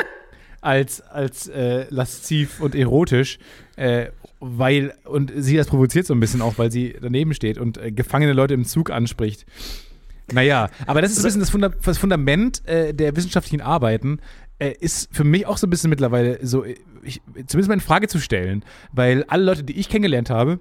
als, 0.63 1.03
als 1.03 1.47
äh, 1.49 1.85
lasziv 1.91 2.61
und 2.61 2.75
erotisch. 2.75 3.39
Äh, 3.77 4.07
weil, 4.41 4.95
und 5.05 5.33
sie 5.37 5.57
das 5.57 5.67
provoziert 5.67 6.07
so 6.07 6.15
ein 6.15 6.21
bisschen 6.21 6.41
auch, 6.41 6.57
weil 6.57 6.73
sie 6.73 6.97
daneben 7.01 7.35
steht 7.35 7.59
und 7.59 7.77
äh, 7.77 7.93
gefangene 7.93 8.33
Leute 8.33 8.55
im 8.55 8.65
Zug 8.65 8.91
anspricht. 8.91 9.45
Naja, 10.33 10.71
aber 10.87 11.03
das 11.03 11.13
ist 11.13 11.19
ein 11.19 11.25
bisschen 11.25 11.41
das, 11.41 11.51
Funda 11.51 11.69
das 11.69 11.99
Fundament 11.99 12.67
äh, 12.67 12.95
der 12.95 13.15
wissenschaftlichen 13.15 13.61
Arbeiten, 13.61 14.21
ist 14.59 15.15
für 15.15 15.25
mich 15.25 15.47
auch 15.47 15.59
so 15.59 15.67
ein 15.67 15.71
bisschen 15.71 15.91
mittlerweile 15.91 16.45
so, 16.47 16.65
äh, 16.65 16.77
ich, 17.03 17.21
zumindest 17.47 17.69
mal 17.69 17.75
in 17.75 17.81
Frage 17.81 18.09
zu 18.09 18.19
stellen, 18.19 18.65
weil 18.93 19.25
alle 19.25 19.45
Leute, 19.45 19.65
die 19.65 19.79
ich 19.79 19.89
kennengelernt 19.89 20.31
habe, 20.31 20.61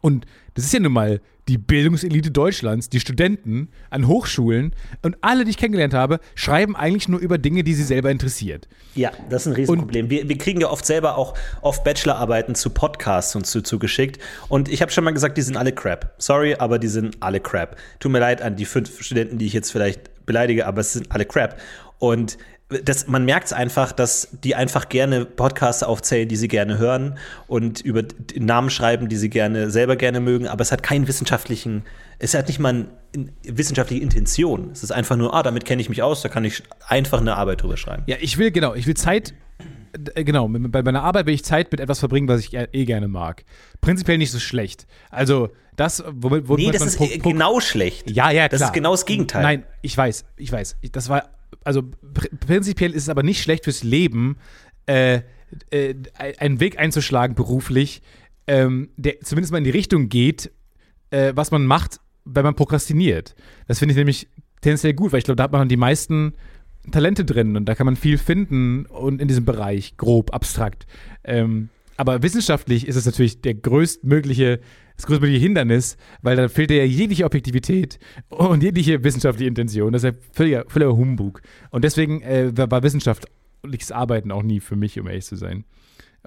und 0.00 0.26
das 0.54 0.64
ist 0.64 0.72
ja 0.72 0.80
nun 0.80 0.92
mal 0.92 1.20
die 1.48 1.58
Bildungselite 1.58 2.32
Deutschlands, 2.32 2.88
die 2.88 2.98
Studenten 2.98 3.68
an 3.90 4.08
Hochschulen 4.08 4.74
und 5.02 5.16
alle, 5.20 5.44
die 5.44 5.50
ich 5.50 5.58
kennengelernt 5.58 5.94
habe, 5.94 6.18
schreiben 6.34 6.74
eigentlich 6.74 7.08
nur 7.08 7.20
über 7.20 7.38
Dinge, 7.38 7.62
die 7.62 7.74
sie 7.74 7.84
selber 7.84 8.10
interessiert. 8.10 8.66
Ja, 8.94 9.12
das 9.30 9.42
ist 9.42 9.52
ein 9.52 9.54
Riesenproblem. 9.54 10.10
Wir, 10.10 10.28
wir 10.28 10.38
kriegen 10.38 10.60
ja 10.60 10.68
oft 10.68 10.84
selber 10.84 11.16
auch 11.16 11.34
oft 11.62 11.84
Bachelorarbeiten 11.84 12.56
zu 12.56 12.70
Podcasts 12.70 13.36
uns 13.36 13.50
zu, 13.50 13.62
zugeschickt. 13.62 14.20
Und 14.48 14.68
ich 14.68 14.82
habe 14.82 14.90
schon 14.90 15.04
mal 15.04 15.12
gesagt, 15.12 15.38
die 15.38 15.42
sind 15.42 15.56
alle 15.56 15.72
crap. 15.72 16.14
Sorry, 16.18 16.56
aber 16.56 16.80
die 16.80 16.88
sind 16.88 17.16
alle 17.20 17.38
crap. 17.38 17.76
Tut 18.00 18.10
mir 18.10 18.18
leid 18.18 18.42
an 18.42 18.56
die 18.56 18.64
fünf 18.64 19.00
Studenten, 19.02 19.38
die 19.38 19.46
ich 19.46 19.52
jetzt 19.52 19.70
vielleicht 19.70 20.26
beleidige, 20.26 20.66
aber 20.66 20.80
es 20.80 20.94
sind 20.94 21.12
alle 21.12 21.26
crap. 21.26 21.60
Und 21.98 22.38
das, 22.68 23.06
man 23.06 23.24
merkt 23.24 23.46
es 23.46 23.52
einfach, 23.52 23.92
dass 23.92 24.28
die 24.42 24.56
einfach 24.56 24.88
gerne 24.88 25.24
Podcasts 25.24 25.82
aufzählen, 25.84 26.28
die 26.28 26.34
sie 26.36 26.48
gerne 26.48 26.78
hören 26.78 27.16
und 27.46 27.80
über 27.80 28.02
Namen 28.36 28.70
schreiben, 28.70 29.08
die 29.08 29.16
sie 29.16 29.30
gerne 29.30 29.70
selber 29.70 29.94
gerne 29.96 30.18
mögen, 30.20 30.48
aber 30.48 30.62
es 30.62 30.72
hat 30.72 30.82
keinen 30.82 31.06
wissenschaftlichen, 31.06 31.84
es 32.18 32.34
hat 32.34 32.48
nicht 32.48 32.58
mal 32.58 32.86
eine 33.14 33.28
wissenschaftliche 33.44 34.02
Intention. 34.02 34.70
Es 34.72 34.82
ist 34.82 34.90
einfach 34.90 35.16
nur, 35.16 35.32
ah, 35.32 35.42
damit 35.44 35.64
kenne 35.64 35.80
ich 35.80 35.88
mich 35.88 36.02
aus, 36.02 36.22
da 36.22 36.28
kann 36.28 36.44
ich 36.44 36.62
einfach 36.88 37.20
eine 37.20 37.36
Arbeit 37.36 37.62
drüber 37.62 37.76
schreiben. 37.76 38.02
Ja, 38.06 38.16
ich 38.20 38.36
will, 38.36 38.50
genau, 38.50 38.74
ich 38.74 38.88
will 38.88 38.94
Zeit, 38.94 39.34
äh, 40.14 40.24
genau, 40.24 40.48
bei 40.48 40.82
meiner 40.82 41.04
Arbeit 41.04 41.26
will 41.26 41.34
ich 41.34 41.44
Zeit 41.44 41.70
mit 41.70 41.80
etwas 41.80 42.00
verbringen, 42.00 42.26
was 42.26 42.40
ich 42.40 42.52
eh 42.54 42.84
gerne 42.84 43.06
mag. 43.06 43.44
Prinzipiell 43.80 44.18
nicht 44.18 44.32
so 44.32 44.40
schlecht. 44.40 44.88
Also, 45.10 45.50
das, 45.76 46.02
womit, 46.08 46.48
womit 46.48 46.66
Nee, 46.66 46.72
das 46.72 46.82
ist 46.82 46.96
Pro- 46.96 47.04
äh, 47.04 47.18
genau 47.18 47.60
schlecht. 47.60 48.10
Ja, 48.10 48.30
ja, 48.32 48.48
Das 48.48 48.58
klar. 48.58 48.70
ist 48.70 48.74
genau 48.74 48.90
das 48.92 49.06
Gegenteil. 49.06 49.42
Nein, 49.42 49.64
ich 49.82 49.96
weiß, 49.96 50.24
ich 50.36 50.50
weiß. 50.50 50.76
Das 50.90 51.08
war, 51.10 51.28
also 51.64 51.82
pr 51.82 52.28
prinzipiell 52.40 52.92
ist 52.92 53.04
es 53.04 53.08
aber 53.08 53.22
nicht 53.22 53.42
schlecht 53.42 53.64
fürs 53.64 53.82
Leben, 53.82 54.36
äh, 54.86 55.20
äh, 55.70 55.94
einen 56.38 56.60
Weg 56.60 56.78
einzuschlagen 56.78 57.34
beruflich, 57.34 58.02
ähm, 58.46 58.90
der 58.96 59.20
zumindest 59.20 59.52
mal 59.52 59.58
in 59.58 59.64
die 59.64 59.70
Richtung 59.70 60.08
geht, 60.08 60.50
äh, 61.10 61.32
was 61.34 61.50
man 61.50 61.66
macht, 61.66 62.00
wenn 62.24 62.44
man 62.44 62.54
prokrastiniert. 62.54 63.34
Das 63.66 63.78
finde 63.78 63.92
ich 63.92 63.96
nämlich 63.96 64.28
tendenziell 64.60 64.94
gut, 64.94 65.12
weil 65.12 65.18
ich 65.18 65.24
glaube, 65.24 65.36
da 65.36 65.44
hat 65.44 65.52
man 65.52 65.68
die 65.68 65.76
meisten 65.76 66.34
Talente 66.90 67.24
drin 67.24 67.56
und 67.56 67.66
da 67.66 67.74
kann 67.74 67.86
man 67.86 67.96
viel 67.96 68.18
finden 68.18 68.86
und 68.86 69.20
in 69.20 69.28
diesem 69.28 69.44
Bereich, 69.44 69.96
grob, 69.96 70.34
abstrakt. 70.34 70.86
Ähm, 71.24 71.68
aber 71.96 72.22
wissenschaftlich 72.22 72.86
ist 72.86 72.96
es 72.96 73.06
natürlich 73.06 73.40
der 73.40 73.54
größtmögliche, 73.54 74.60
das 74.96 75.06
größtmögliche 75.06 75.42
Hindernis, 75.42 75.96
weil 76.22 76.36
da 76.36 76.48
fehlt 76.48 76.70
ja 76.70 76.84
jegliche 76.84 77.24
Objektivität 77.24 77.98
und 78.28 78.62
jegliche 78.62 79.02
wissenschaftliche 79.02 79.48
Intention. 79.48 79.92
Das 79.92 80.04
ist 80.04 80.14
ja 80.14 80.20
völliger, 80.32 80.64
völliger 80.68 80.96
Humbug. 80.96 81.42
Und 81.70 81.84
deswegen 81.84 82.22
äh, 82.22 82.52
war 82.54 82.82
wissenschaftliches 82.82 83.92
Arbeiten 83.92 84.30
auch 84.30 84.42
nie 84.42 84.60
für 84.60 84.76
mich, 84.76 84.98
um 85.00 85.06
ehrlich 85.06 85.24
zu 85.24 85.36
sein. 85.36 85.64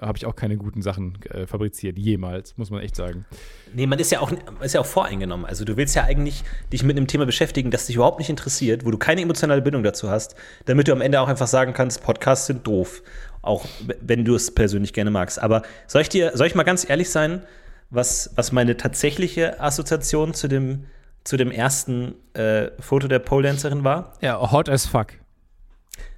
Habe 0.00 0.16
ich 0.16 0.24
auch 0.24 0.34
keine 0.34 0.56
guten 0.56 0.80
Sachen 0.80 1.18
äh, 1.24 1.46
fabriziert, 1.46 1.98
jemals, 1.98 2.56
muss 2.56 2.70
man 2.70 2.80
echt 2.80 2.96
sagen. 2.96 3.26
Nee, 3.74 3.86
man 3.86 3.98
ist 3.98 4.10
ja, 4.10 4.20
auch, 4.20 4.32
ist 4.62 4.72
ja 4.72 4.80
auch 4.80 4.86
voreingenommen. 4.86 5.44
Also 5.44 5.66
du 5.66 5.76
willst 5.76 5.94
ja 5.94 6.04
eigentlich 6.04 6.42
dich 6.72 6.82
mit 6.82 6.96
einem 6.96 7.06
Thema 7.06 7.26
beschäftigen, 7.26 7.70
das 7.70 7.86
dich 7.86 7.96
überhaupt 7.96 8.18
nicht 8.18 8.30
interessiert, 8.30 8.86
wo 8.86 8.90
du 8.90 8.96
keine 8.96 9.20
emotionale 9.20 9.60
Bindung 9.60 9.82
dazu 9.82 10.08
hast, 10.08 10.36
damit 10.64 10.88
du 10.88 10.92
am 10.92 11.02
Ende 11.02 11.20
auch 11.20 11.28
einfach 11.28 11.46
sagen 11.46 11.74
kannst, 11.74 12.02
Podcasts 12.02 12.46
sind 12.46 12.66
doof. 12.66 13.02
Auch 13.42 13.66
wenn 14.00 14.24
du 14.24 14.34
es 14.34 14.54
persönlich 14.54 14.92
gerne 14.92 15.10
magst. 15.10 15.40
Aber 15.40 15.62
soll 15.86 16.02
ich 16.02 16.08
dir, 16.08 16.32
soll 16.36 16.46
ich 16.46 16.54
mal 16.54 16.62
ganz 16.62 16.88
ehrlich 16.88 17.10
sein, 17.10 17.42
was, 17.90 18.30
was 18.36 18.52
meine 18.52 18.76
tatsächliche 18.76 19.60
Assoziation 19.60 20.34
zu 20.34 20.48
dem, 20.48 20.86
zu 21.24 21.36
dem 21.36 21.50
ersten 21.50 22.14
äh, 22.34 22.70
Foto 22.80 23.08
der 23.08 23.18
Pole 23.18 23.48
Dancerin 23.48 23.84
war? 23.84 24.14
Ja, 24.20 24.52
hot 24.52 24.68
as 24.68 24.86
fuck. 24.86 25.14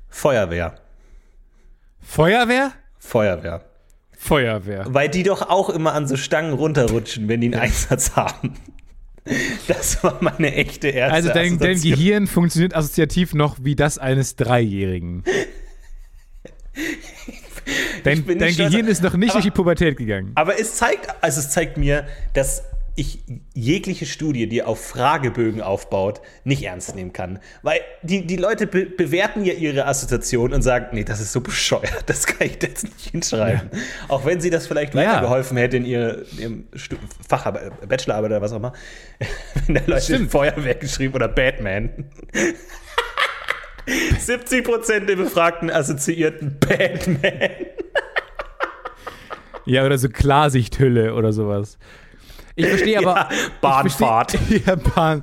Feuerwehr. 0.09 0.75
Feuerwehr? 2.01 2.73
Feuerwehr. 2.99 3.65
Feuerwehr. 4.17 4.85
Weil 4.89 5.09
die 5.09 5.23
doch 5.23 5.49
auch 5.49 5.71
immer 5.71 5.95
an 5.95 6.07
so 6.07 6.17
Stangen 6.17 6.53
runterrutschen, 6.53 7.29
wenn 7.29 7.41
die 7.41 7.49
einen 7.49 7.61
Einsatz 7.61 8.15
haben. 8.15 8.55
Das 9.69 10.03
war 10.03 10.19
meine 10.21 10.55
echte 10.55 10.89
erste 10.89 11.15
Also 11.15 11.29
dein, 11.29 11.59
dein. 11.59 11.81
Gehirn 11.81 12.27
funktioniert 12.27 12.75
assoziativ 12.75 13.35
noch 13.35 13.57
wie 13.63 13.77
das 13.77 13.99
eines 13.99 14.37
Dreijährigen. 14.37 15.25
Dein, 18.25 18.25
dein. 18.39 18.57
Gehirn 18.57 18.87
ist 18.89 19.03
noch 19.03 19.15
nicht 19.17 19.31
Aber- 19.31 19.39
durch 19.41 19.45
die 19.45 19.51
Pubertät 19.51 19.97
gegangen. 19.97 20.33
Aber 20.35 20.59
es 20.61 20.75
zeigt, 20.77 21.09
also 21.23 21.41
es 21.41 21.51
zeigt 21.51 21.77
mir, 21.77 22.07
dass 22.35 22.65
ich 22.95 23.21
jegliche 23.55 24.05
Studie, 24.05 24.47
die 24.47 24.63
auf 24.63 24.85
Fragebögen 24.85 25.63
aufbaut, 25.63 26.21
nicht 26.45 26.63
ernst 26.63 26.95
nehmen 26.95 27.15
kann. 27.15 27.39
Weil 27.63 27.81
die, 28.03 28.27
die 28.27 28.37
Leute 28.37 28.67
be 28.67 28.85
bewerten 28.85 29.47
ja 29.47 29.55
ihre 29.55 29.87
Assoziation 29.87 30.53
und 30.53 30.61
sagen, 30.61 30.89
nee, 30.93 31.03
das 31.03 31.19
ist 31.19 31.33
so 31.33 31.41
bescheuert, 31.41 32.05
das 32.05 32.27
kann 32.27 32.47
ich 32.49 32.59
jetzt 32.63 32.85
nicht 32.85 33.11
hinschreiben. 33.13 33.71
Auch 34.09 34.27
wenn 34.27 34.43
sie 34.43 34.51
das 34.51 34.67
vielleicht 34.67 34.95
Ja. 34.95 35.01
weitergeholfen 35.09 35.57
hätte 35.57 35.79
in 35.79 35.87
ihr, 35.87 36.27
ihrem 36.39 36.65
Stu- 36.75 36.97
Facharbeit, 37.27 37.89
Bachelorarbeit 37.89 38.31
oder 38.33 38.43
was 38.43 38.53
auch 38.53 38.57
immer. 38.57 38.75
wenn 39.67 39.75
da 39.77 39.81
Leute 39.87 40.03
Stimmt. 40.03 40.31
Feuerwehr 40.31 40.75
geschrieben 40.75 41.15
oder 41.15 41.29
Batman. 41.29 41.89
70% 43.87 45.07
der 45.07 45.17
Befragten 45.17 45.71
assoziierten 45.71 46.59
Batman. 46.59 47.51
Ja, 49.65 49.85
oder 49.85 49.99
so 49.99 50.09
Klarsichthülle 50.09 51.15
oder 51.15 51.33
sowas. 51.33 51.79
Ich 52.55 52.67
verstehe 52.67 52.99
aber. 52.99 53.15
Ja, 53.15 53.29
Bahnfahrt. 53.61 54.35
Ich 54.35 54.41
verstehe, 54.41 54.63
ja, 54.67 54.77
Bahn, 54.77 55.23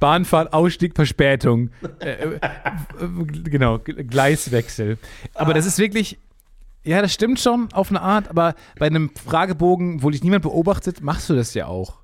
Bahnfahrt, 0.00 0.52
Ausstieg, 0.52 0.94
Verspätung. 0.94 1.70
Äh, 2.00 2.10
äh, 2.10 2.40
genau, 3.44 3.78
Gleiswechsel. 3.78 4.98
Aber 5.34 5.54
das 5.54 5.66
ist 5.66 5.78
wirklich. 5.78 6.18
Ja, 6.84 7.00
das 7.00 7.14
stimmt 7.14 7.38
schon 7.38 7.72
auf 7.72 7.90
eine 7.90 8.00
Art, 8.00 8.28
aber 8.28 8.56
bei 8.76 8.86
einem 8.86 9.10
Fragebogen, 9.10 10.02
wo 10.02 10.10
dich 10.10 10.24
niemand 10.24 10.42
beobachtet, 10.42 11.00
machst 11.00 11.30
du 11.30 11.36
das 11.36 11.54
ja 11.54 11.66
auch. 11.66 11.98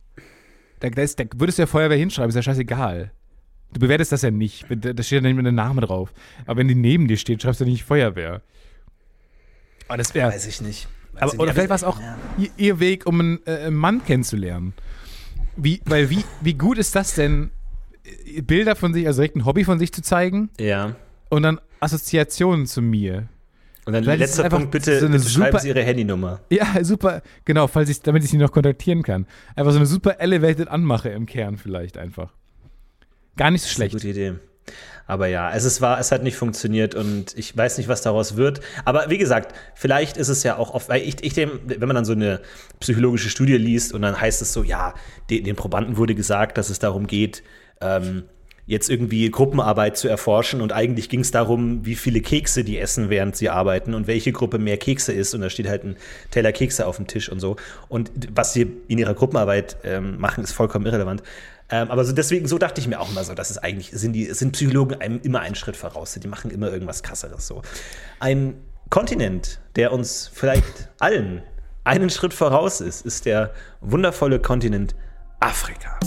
Da, 0.79 0.89
da, 0.89 1.03
ist, 1.03 1.19
da 1.19 1.25
würdest 1.35 1.59
du 1.59 1.63
ja 1.63 1.67
Feuerwehr 1.67 1.97
hinschreiben, 1.97 2.29
ist 2.29 2.37
ja 2.37 2.43
scheißegal. 2.43 3.11
Du 3.73 3.81
bewertest 3.81 4.13
das 4.13 4.23
ja 4.23 4.31
nicht. 4.31 4.65
Da 4.71 5.03
steht 5.03 5.23
ja 5.23 5.29
nicht 5.29 5.35
mehr 5.35 5.43
der 5.43 5.53
Name 5.53 5.81
drauf. 5.83 6.13
Aber 6.47 6.59
wenn 6.59 6.69
die 6.69 6.75
neben 6.75 7.07
dir 7.09 7.17
steht, 7.19 7.43
schreibst 7.43 7.61
du 7.61 7.65
nicht 7.65 7.85
Feuerwehr. 7.85 8.41
Aber 9.89 9.99
das 9.99 10.15
wäre. 10.15 10.31
Weiß 10.33 10.47
ich 10.47 10.61
nicht. 10.61 10.89
Weiß 11.15 11.23
Aber, 11.23 11.33
ich 11.35 11.39
oder 11.39 11.47
nicht. 11.47 11.55
vielleicht 11.55 11.69
war 11.71 11.77
es 11.77 11.85
auch 11.85 12.01
Ja. 12.01 12.17
ihr, 12.39 12.51
ihr 12.57 12.81
Weg, 12.81 13.07
um 13.07 13.21
einen 13.21 13.47
äh, 13.47 13.71
Mann 13.71 14.05
kennenzulernen. 14.05 14.73
Wie, 15.57 15.81
weil 15.87 16.09
wie, 16.11 16.25
wie 16.41 16.55
gut 16.55 16.79
ist 16.79 16.95
das 16.95 17.15
denn, 17.15 17.51
äh, 18.27 18.43
Bilder 18.43 18.77
von 18.77 18.95
sich, 18.95 19.07
also 19.07 19.21
direkt 19.21 19.37
ein 19.37 19.45
Hobby 19.45 19.65
von 19.65 19.79
sich 19.79 19.93
zu 19.93 20.03
zeigen 20.03 20.51
Ja. 20.59 20.95
und 21.31 21.43
dann 21.43 21.61
Assoziationen 21.81 22.67
zu 22.67 22.81
mir? 22.83 23.29
Und 23.85 23.95
dann 23.95 24.05
Vielleicht 24.05 24.21
letzter 24.21 24.45
einfach 24.45 24.59
Punkt, 24.59 24.71
bitte, 24.73 25.01
so 25.01 25.07
eine 25.07 25.17
bitte 25.17 25.29
schreiben 25.31 25.47
super- 25.47 25.59
Sie 25.61 25.69
Ihre 25.69 25.83
Handynummer. 25.83 26.41
Ja, 26.51 26.85
super, 26.85 27.23
genau, 27.47 27.67
falls 27.69 27.89
ich, 27.89 28.01
damit 28.03 28.23
ich 28.23 28.31
sie 28.31 28.37
noch 28.37 28.53
kontaktieren 28.53 29.03
kann. 29.03 29.27
Einfach 29.57 29.73
so 29.73 29.79
eine 29.79 29.87
super 29.87 30.21
elevated 30.21 30.69
Anmache 30.69 31.09
im 31.09 31.25
Kern 31.27 31.57
vielleicht 31.57 31.97
einfach. 31.97 32.33
Gar 33.39 33.51
nicht 33.51 33.63
so 33.63 33.69
schlecht. 33.69 33.95
gute 33.95 34.09
Idee. 34.09 34.35
Aber 35.07 35.27
ja, 35.27 35.51
es, 35.55 35.65
ist, 35.65 35.81
war, 35.81 35.99
es 35.99 36.13
hat 36.13 36.23
nicht 36.23 36.37
funktioniert 36.37 36.95
und 36.95 37.35
ich 37.39 37.57
weiß 37.57 37.79
nicht, 37.79 37.89
was 37.89 38.03
daraus 38.03 38.37
wird. 38.37 38.61
Aber 38.85 39.09
wie 39.09 39.17
gesagt, 39.17 39.55
vielleicht 39.75 40.19
ist 40.19 40.29
es 40.29 40.43
ja 40.43 40.59
auch 40.59 40.75
oft, 40.75 40.91
weil 40.91 41.01
ich, 41.01 41.25
ich 41.25 41.33
dem, 41.33 41.61
wenn 41.65 41.89
man 41.89 41.95
dann 41.95 42.05
so 42.05 42.13
eine 42.13 42.43
psychologische 42.79 43.31
Studie 43.31 43.57
liest 43.57 43.95
und 43.95 44.03
dann 44.03 44.21
heißt 44.21 44.43
es 44.43 44.53
so, 44.53 44.63
ja, 44.63 44.93
den, 45.31 45.45
den 45.45 45.57
Probanden 45.57 45.97
wurde 45.97 46.15
gesagt, 46.15 46.59
dass 46.59 46.69
es 46.69 46.79
darum 46.79 47.07
geht, 47.07 47.43
ähm, 47.81 48.25
jetzt 48.67 48.91
irgendwie 48.91 49.31
Gruppenarbeit 49.31 49.97
zu 49.97 50.09
erforschen 50.09 50.61
und 50.61 50.75
eigentlich 50.75 51.09
ging 51.09 51.21
es 51.21 51.31
darum, 51.31 51.87
wie 51.87 51.95
viele 51.95 52.21
Kekse 52.21 52.63
die 52.63 52.77
essen, 52.77 53.09
während 53.09 53.35
sie 53.35 53.49
arbeiten 53.49 53.95
und 53.95 54.07
welche 54.07 54.31
Gruppe 54.31 54.59
mehr 54.59 54.77
Kekse 54.77 55.13
isst 55.13 55.35
und 55.35 55.41
da 55.41 55.49
steht 55.49 55.69
halt 55.69 55.85
ein 55.85 55.97
Teller 56.31 56.53
Kekse 56.53 56.87
auf 56.87 56.97
dem 56.97 57.07
Tisch 57.07 57.31
und 57.31 57.41
so. 57.41 57.57
Und 57.89 58.11
was 58.35 58.53
sie 58.53 58.71
in 58.89 58.99
ihrer 58.99 59.15
Gruppenarbeit 59.15 59.79
ähm, 59.85 60.19
machen, 60.19 60.45
ist 60.45 60.53
vollkommen 60.53 60.85
irrelevant. 60.85 61.23
Ähm, 61.71 61.91
aber 61.91 62.05
so 62.05 62.13
deswegen, 62.13 62.49
so 62.49 62.59
dachte 62.59 62.81
ich 62.81 62.89
mir 62.89 63.01
auch 63.01 63.11
immer 63.11 63.25
so, 63.25 63.35
dass 63.35 63.51
es 63.51 63.59
eigentlich, 63.59 63.91
sind 63.93 64.13
die, 64.15 64.25
sind 64.33 64.53
Psychologen 64.53 65.01
einem 65.01 65.21
immer 65.23 65.41
einen 65.41 65.55
Schritt 65.55 65.77
voraus, 65.77 66.15
die 66.15 66.29
machen 66.29 66.51
immer 66.51 66.71
irgendwas 66.71 67.03
krasseres 67.03 67.47
so. 67.47 67.63
Ein 68.21 68.55
Kontinent, 68.91 69.61
der 69.77 69.93
uns 69.93 70.31
vielleicht 70.33 70.89
allen 70.99 71.43
einen 71.85 72.11
Schritt 72.11 72.35
voraus 72.35 72.81
ist, 72.81 73.05
ist 73.05 73.27
der 73.27 73.53
wundervolle 73.81 74.41
Kontinent 74.41 74.95
Afrika. 75.41 75.99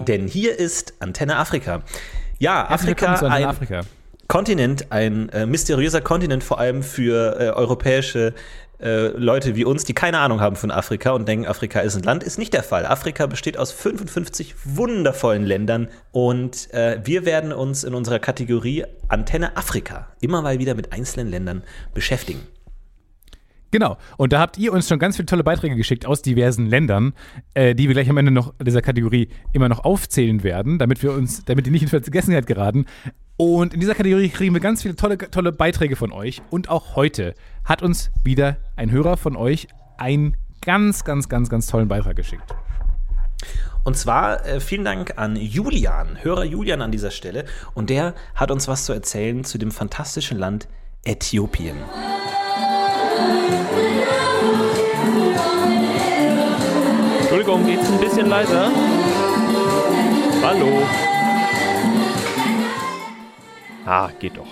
Denn 0.00 0.26
hier 0.26 0.58
ist 0.58 0.94
Antenne 1.00 1.36
Afrika. 1.36 1.82
Ja, 2.38 2.68
Afrika, 2.68 3.14
ein 3.14 3.44
Afrika. 3.44 3.82
Kontinent, 4.28 4.92
ein 4.92 5.28
äh, 5.30 5.44
mysteriöser 5.44 6.00
Kontinent, 6.00 6.44
vor 6.44 6.60
allem 6.60 6.82
für 6.82 7.38
äh, 7.40 7.50
europäische 7.50 8.32
äh, 8.80 9.08
Leute 9.08 9.56
wie 9.56 9.64
uns, 9.64 9.84
die 9.84 9.92
keine 9.92 10.20
Ahnung 10.20 10.40
haben 10.40 10.56
von 10.56 10.70
Afrika 10.70 11.10
und 11.10 11.28
denken, 11.28 11.46
Afrika 11.46 11.80
ist 11.80 11.96
ein 11.96 12.02
Land, 12.02 12.22
ist 12.22 12.38
nicht 12.38 12.54
der 12.54 12.62
Fall. 12.62 12.86
Afrika 12.86 13.26
besteht 13.26 13.58
aus 13.58 13.72
55 13.72 14.54
wundervollen 14.64 15.44
Ländern 15.44 15.88
und 16.12 16.72
äh, 16.72 17.00
wir 17.04 17.26
werden 17.26 17.52
uns 17.52 17.84
in 17.84 17.92
unserer 17.92 18.20
Kategorie 18.20 18.84
Antenne 19.08 19.56
Afrika 19.56 20.08
immer 20.20 20.40
mal 20.42 20.58
wieder 20.58 20.74
mit 20.74 20.92
einzelnen 20.92 21.28
Ländern 21.28 21.62
beschäftigen. 21.92 22.46
Genau. 23.70 23.98
Und 24.16 24.32
da 24.32 24.40
habt 24.40 24.58
ihr 24.58 24.72
uns 24.72 24.88
schon 24.88 24.98
ganz 24.98 25.16
viele 25.16 25.26
tolle 25.26 25.44
Beiträge 25.44 25.76
geschickt 25.76 26.06
aus 26.06 26.22
diversen 26.22 26.66
Ländern, 26.66 27.12
äh, 27.54 27.74
die 27.74 27.88
wir 27.88 27.94
gleich 27.94 28.10
am 28.10 28.16
Ende 28.16 28.32
noch 28.32 28.54
dieser 28.60 28.82
Kategorie 28.82 29.28
immer 29.52 29.68
noch 29.68 29.84
aufzählen 29.84 30.42
werden, 30.42 30.78
damit 30.78 31.02
wir 31.02 31.12
uns, 31.12 31.44
damit 31.44 31.66
die 31.66 31.70
nicht 31.70 31.82
in 31.82 31.88
Vergessenheit 31.88 32.46
geraten. 32.46 32.86
Und 33.36 33.72
in 33.72 33.80
dieser 33.80 33.94
Kategorie 33.94 34.28
kriegen 34.28 34.52
wir 34.54 34.60
ganz 34.60 34.82
viele 34.82 34.96
tolle, 34.96 35.16
tolle 35.16 35.52
Beiträge 35.52 35.96
von 35.96 36.12
euch. 36.12 36.42
Und 36.50 36.68
auch 36.68 36.96
heute 36.96 37.34
hat 37.64 37.82
uns 37.82 38.10
wieder 38.24 38.56
ein 38.76 38.90
Hörer 38.90 39.16
von 39.16 39.36
euch 39.36 39.68
einen 39.96 40.36
ganz, 40.62 41.04
ganz, 41.04 41.28
ganz, 41.28 41.48
ganz 41.48 41.66
tollen 41.66 41.88
Beitrag 41.88 42.16
geschickt. 42.16 42.54
Und 43.82 43.96
zwar 43.96 44.44
äh, 44.44 44.60
vielen 44.60 44.84
Dank 44.84 45.14
an 45.16 45.36
Julian, 45.36 46.22
Hörer 46.22 46.44
Julian 46.44 46.82
an 46.82 46.92
dieser 46.92 47.10
Stelle. 47.10 47.46
Und 47.72 47.88
der 47.88 48.14
hat 48.34 48.50
uns 48.50 48.68
was 48.68 48.84
zu 48.84 48.92
erzählen 48.92 49.44
zu 49.44 49.56
dem 49.56 49.70
fantastischen 49.70 50.38
Land 50.38 50.68
Äthiopien. 51.04 51.76
Entschuldigung, 57.20 57.66
geht's 57.66 57.90
ein 57.90 58.00
bisschen 58.00 58.28
leiser? 58.28 58.70
Hallo. 60.42 60.82
Ah, 63.86 64.10
geht 64.18 64.36
doch. 64.36 64.48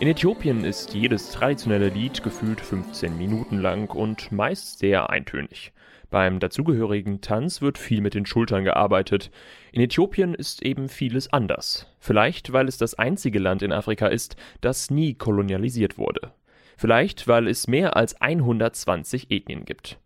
In 0.00 0.08
Äthiopien 0.08 0.64
ist 0.64 0.94
jedes 0.94 1.30
traditionelle 1.30 1.88
Lied 1.88 2.22
gefühlt 2.22 2.60
15 2.60 3.16
Minuten 3.16 3.58
lang 3.58 3.88
und 3.90 4.32
meist 4.32 4.80
sehr 4.80 5.10
eintönig. 5.10 5.72
Beim 6.10 6.40
dazugehörigen 6.40 7.20
Tanz 7.20 7.62
wird 7.62 7.78
viel 7.78 8.00
mit 8.00 8.14
den 8.14 8.26
Schultern 8.26 8.64
gearbeitet. 8.64 9.30
In 9.70 9.80
Äthiopien 9.80 10.34
ist 10.34 10.62
eben 10.62 10.88
vieles 10.88 11.32
anders. 11.32 11.86
Vielleicht, 12.00 12.52
weil 12.52 12.68
es 12.68 12.78
das 12.78 12.94
einzige 12.94 13.38
Land 13.38 13.62
in 13.62 13.72
Afrika 13.72 14.08
ist, 14.08 14.36
das 14.60 14.90
nie 14.90 15.14
kolonialisiert 15.14 15.98
wurde. 15.98 16.32
Vielleicht, 16.76 17.28
weil 17.28 17.48
es 17.48 17.68
mehr 17.68 17.96
als 17.96 18.20
120 18.20 19.30
Ethnien 19.30 19.64
gibt. 19.64 19.98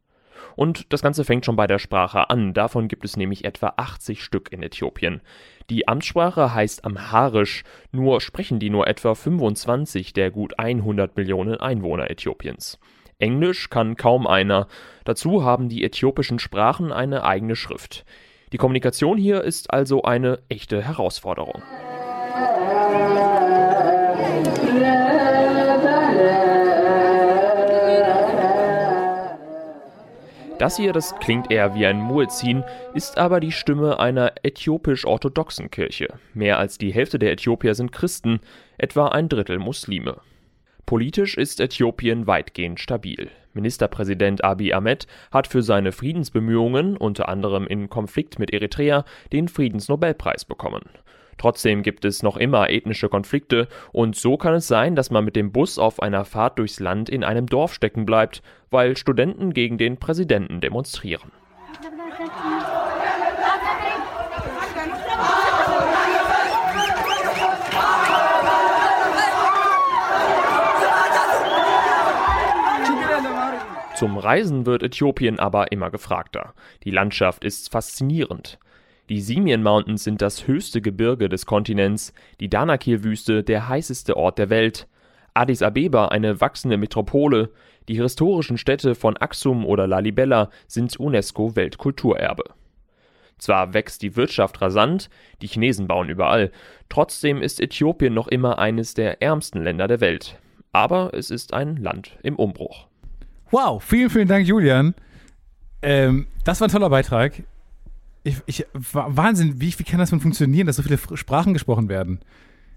Und 0.57 0.93
das 0.93 1.03
Ganze 1.03 1.25
fängt 1.25 1.45
schon 1.45 1.57
bei 1.57 1.67
der 1.67 1.79
Sprache 1.79 2.31
an. 2.31 2.55
Davon 2.55 2.89
gibt 2.89 3.05
es 3.05 3.17
nämlich 3.17 3.45
etwa 3.45 3.75
80 3.77 4.25
Stück 4.25 4.53
in 4.53 4.63
Äthiopien. 4.63 5.21
Die 5.69 5.87
Amtssprache 5.87 6.55
heißt 6.55 6.85
Amharisch, 6.85 7.65
nur 7.93 8.21
sprechen 8.21 8.59
die 8.59 8.71
nur 8.71 8.87
etwa 8.87 9.15
25 9.15 10.13
der 10.13 10.31
gut 10.31 10.59
100 10.59 11.17
Millionen 11.17 11.57
Einwohner 11.61 12.11
Äthiopiens. 12.11 12.79
Englisch 13.19 13.71
kann 13.71 13.97
kaum 13.97 14.27
einer. 14.27 14.69
Dazu 15.05 15.45
haben 15.45 15.69
die 15.69 15.85
äthiopischen 15.85 16.39
Sprachen 16.39 16.93
eine 16.93 17.25
eigene 17.25 17.57
Schrift. 17.57 18.05
Die 18.53 18.59
Kommunikation 18.59 19.19
hier 19.19 19.43
ist 19.43 19.73
also 19.73 20.03
eine 20.03 20.39
echte 20.49 20.83
Herausforderung. 20.83 21.63
Das 30.59 30.79
hier, 30.79 30.95
das 30.95 31.15
klingt 31.17 31.51
eher 31.51 31.75
wie 31.75 31.85
ein 31.85 32.01
Muezzin, 32.01 32.65
ist 32.95 33.19
aber 33.19 33.41
die 33.41 33.53
Stimme 33.53 34.01
einer 34.01 34.33
äthiopisch-orthodoxen 34.43 35.71
Kirche. 35.71 36.15
Mehr 36.33 36.59
als 36.59 36.79
die 36.79 36.95
Hälfte 36.95 37.19
der 37.19 37.33
Äthiopier 37.33 37.75
sind 37.75 37.93
Christen, 37.93 38.41
etwa 38.79 39.09
ein 39.09 39.29
Drittel 39.29 39.59
Muslime. 39.59 40.17
Politisch 40.87 41.37
ist 41.37 41.61
Äthiopien 41.61 42.27
weitgehend 42.27 42.81
stabil. 42.81 43.29
Ministerpräsident 43.53 44.45
Abiy 44.45 44.73
Ahmed 44.73 45.07
hat 45.31 45.47
für 45.47 45.63
seine 45.63 45.93
Friedensbemühungen, 45.93 46.97
unter 46.97 47.29
anderem 47.29 47.67
im 47.67 47.91
Konflikt 47.91 48.39
mit 48.39 48.51
Eritrea, 48.53 49.05
den 49.33 49.49
Friedensnobelpreis 49.49 50.47
bekommen. 50.47 50.83
Trotzdem 51.39 51.83
gibt 51.83 52.05
es 52.05 52.23
noch 52.23 52.37
immer 52.37 52.71
ethnische 52.71 53.09
Konflikte 53.09 53.69
und 53.93 54.17
so 54.17 54.37
kann 54.37 54.55
es 54.55 54.69
sein, 54.69 54.97
dass 54.97 55.11
man 55.11 55.25
mit 55.25 55.37
dem 55.37 55.53
Bus 55.53 55.79
auf 55.79 56.01
einer 56.01 56.25
Fahrt 56.25 56.59
durchs 56.59 56.81
Land 56.81 57.09
in 57.09 57.25
einem 57.25 57.47
Dorf 57.47 57.75
stecken 57.75 58.07
bleibt, 58.07 58.43
weil 58.71 58.97
Studenten 58.97 59.53
gegen 59.53 59.79
den 59.79 59.99
Präsidenten 59.99 60.61
demonstrieren. 60.61 61.31
Zum 73.97 74.19
Reisen 74.19 74.67
wird 74.67 74.83
Äthiopien 74.83 75.39
aber 75.39 75.73
immer 75.73 75.91
gefragter. 75.91 76.53
Die 76.85 76.91
Landschaft 76.91 77.45
ist 77.45 77.73
faszinierend. 77.73 78.59
Die 79.09 79.21
Simien 79.21 79.63
Mountains 79.63 80.03
sind 80.03 80.21
das 80.21 80.49
höchste 80.49 80.81
Gebirge 80.81 81.29
des 81.29 81.47
Kontinents, 81.47 82.13
die 82.41 82.51
Danakil-Wüste 82.51 83.45
der 83.45 83.69
heißeste 83.69 84.17
Ort 84.17 84.39
der 84.39 84.51
Welt, 84.51 84.89
Addis 85.33 85.63
Abeba 85.63 86.09
eine 86.09 86.41
wachsende 86.41 86.77
Metropole, 86.77 87.51
die 87.89 88.01
historischen 88.01 88.59
Städte 88.59 88.97
von 88.97 89.17
Aksum 89.17 89.65
oder 89.65 89.87
Lalibela 89.87 90.51
sind 90.67 90.99
UNESCO-Weltkulturerbe. 90.99 92.45
Zwar 93.39 93.75
wächst 93.75 94.03
die 94.03 94.17
Wirtschaft 94.17 94.61
rasant, 94.61 95.09
die 95.41 95.47
Chinesen 95.47 95.87
bauen 95.87 96.09
überall, 96.09 96.51
trotzdem 96.89 97.43
ist 97.43 97.61
Äthiopien 97.61 98.15
noch 98.15 98.27
immer 98.27 98.59
eines 98.59 98.95
der 98.95 99.23
ärmsten 99.23 99.63
Länder 99.63 99.87
der 99.87 100.01
Welt. 100.01 100.39
Aber 100.73 101.15
es 101.15 101.31
ist 101.31 101.55
ein 101.55 101.77
Land 101.77 102.19
im 102.23 102.37
Umbruch. 102.37 102.89
Wow, 103.53 103.83
vielen, 103.85 104.11
vielen 104.11 104.29
Dank, 104.29 104.47
Julian. 104.47 104.95
Ähm, 105.81 106.27
das 106.45 106.61
war 106.61 106.67
ein 106.67 106.73
toller 106.73 106.91
Beitrag. 106.91 107.45
Ich, 108.27 108.43
ich, 108.47 108.67
Wahnsinn, 108.73 109.61
wie, 109.61 109.73
wie 109.79 109.85
kann 109.85 110.01
das 110.01 110.11
denn 110.11 110.19
funktionieren, 110.19 110.67
dass 110.67 110.75
so 110.75 110.83
viele 110.83 110.99
Sprachen 111.17 111.53
gesprochen 111.53 111.89
werden? 111.89 112.19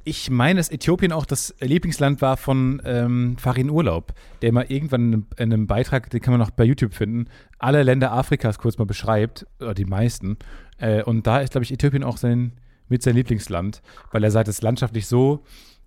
Ich 0.04 0.30
meine, 0.30 0.60
dass 0.60 0.70
Äthiopien 0.70 1.12
auch 1.12 1.26
das 1.26 1.56
Lieblingsland 1.60 2.22
war 2.22 2.38
von 2.38 2.80
ähm, 2.86 3.36
Farin 3.39 3.72
Urlaub, 3.72 4.14
der 4.43 4.54
mal 4.54 4.68
irgendwann 4.70 5.02
in 5.02 5.14
einem, 5.14 5.26
in 5.38 5.54
einem, 5.54 5.66
Beitrag, 5.66 6.12
den 6.12 6.22
kann 6.22 6.34
man 6.34 6.41
auch 6.43 6.52
bei 6.52 6.66
YouTube 6.66 6.93
finden, 6.93 7.30
alle 7.58 7.82
Länder 7.82 8.12
Afrikas 8.12 8.60
kurz 8.60 8.78
mal 8.78 8.86
beschreibt, 8.86 9.47
oder 9.60 9.74
die 9.74 9.86
meisten. 9.86 10.38
Äh, 10.78 11.02
und 11.02 11.26
da 11.26 11.39
ist, 11.39 11.54
glaube 11.54 11.64
ich, 11.64 11.74
Äthiopien 11.74 12.04
auch 12.04 12.18
sein, 12.18 12.52
mit 12.88 13.02
sein 13.02 13.16
Lieblingsland, 13.16 13.82
weil 14.12 14.24
er 14.24 14.30
sagt, 14.30 14.50
es 14.50 14.58
ist 14.58 14.62
landschaftlich 14.62 15.08
so 15.08 15.43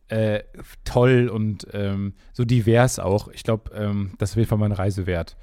äh, 0.09 0.41
toll 0.85 1.29
und 1.33 1.69
ähm, 1.73 2.15
so 2.33 2.45
divers 2.45 2.99
auch. 2.99 3.29
Ich 3.29 3.45
glaube, 3.45 3.71
ähm, 3.77 4.15
das 4.19 4.31
ist 4.31 4.35
auf 4.35 4.39
jeden 4.39 4.49
Fall 4.49 4.59
mal 4.59 4.67
eine 4.67 4.79
Reise 4.79 5.07
wert. 5.07 5.37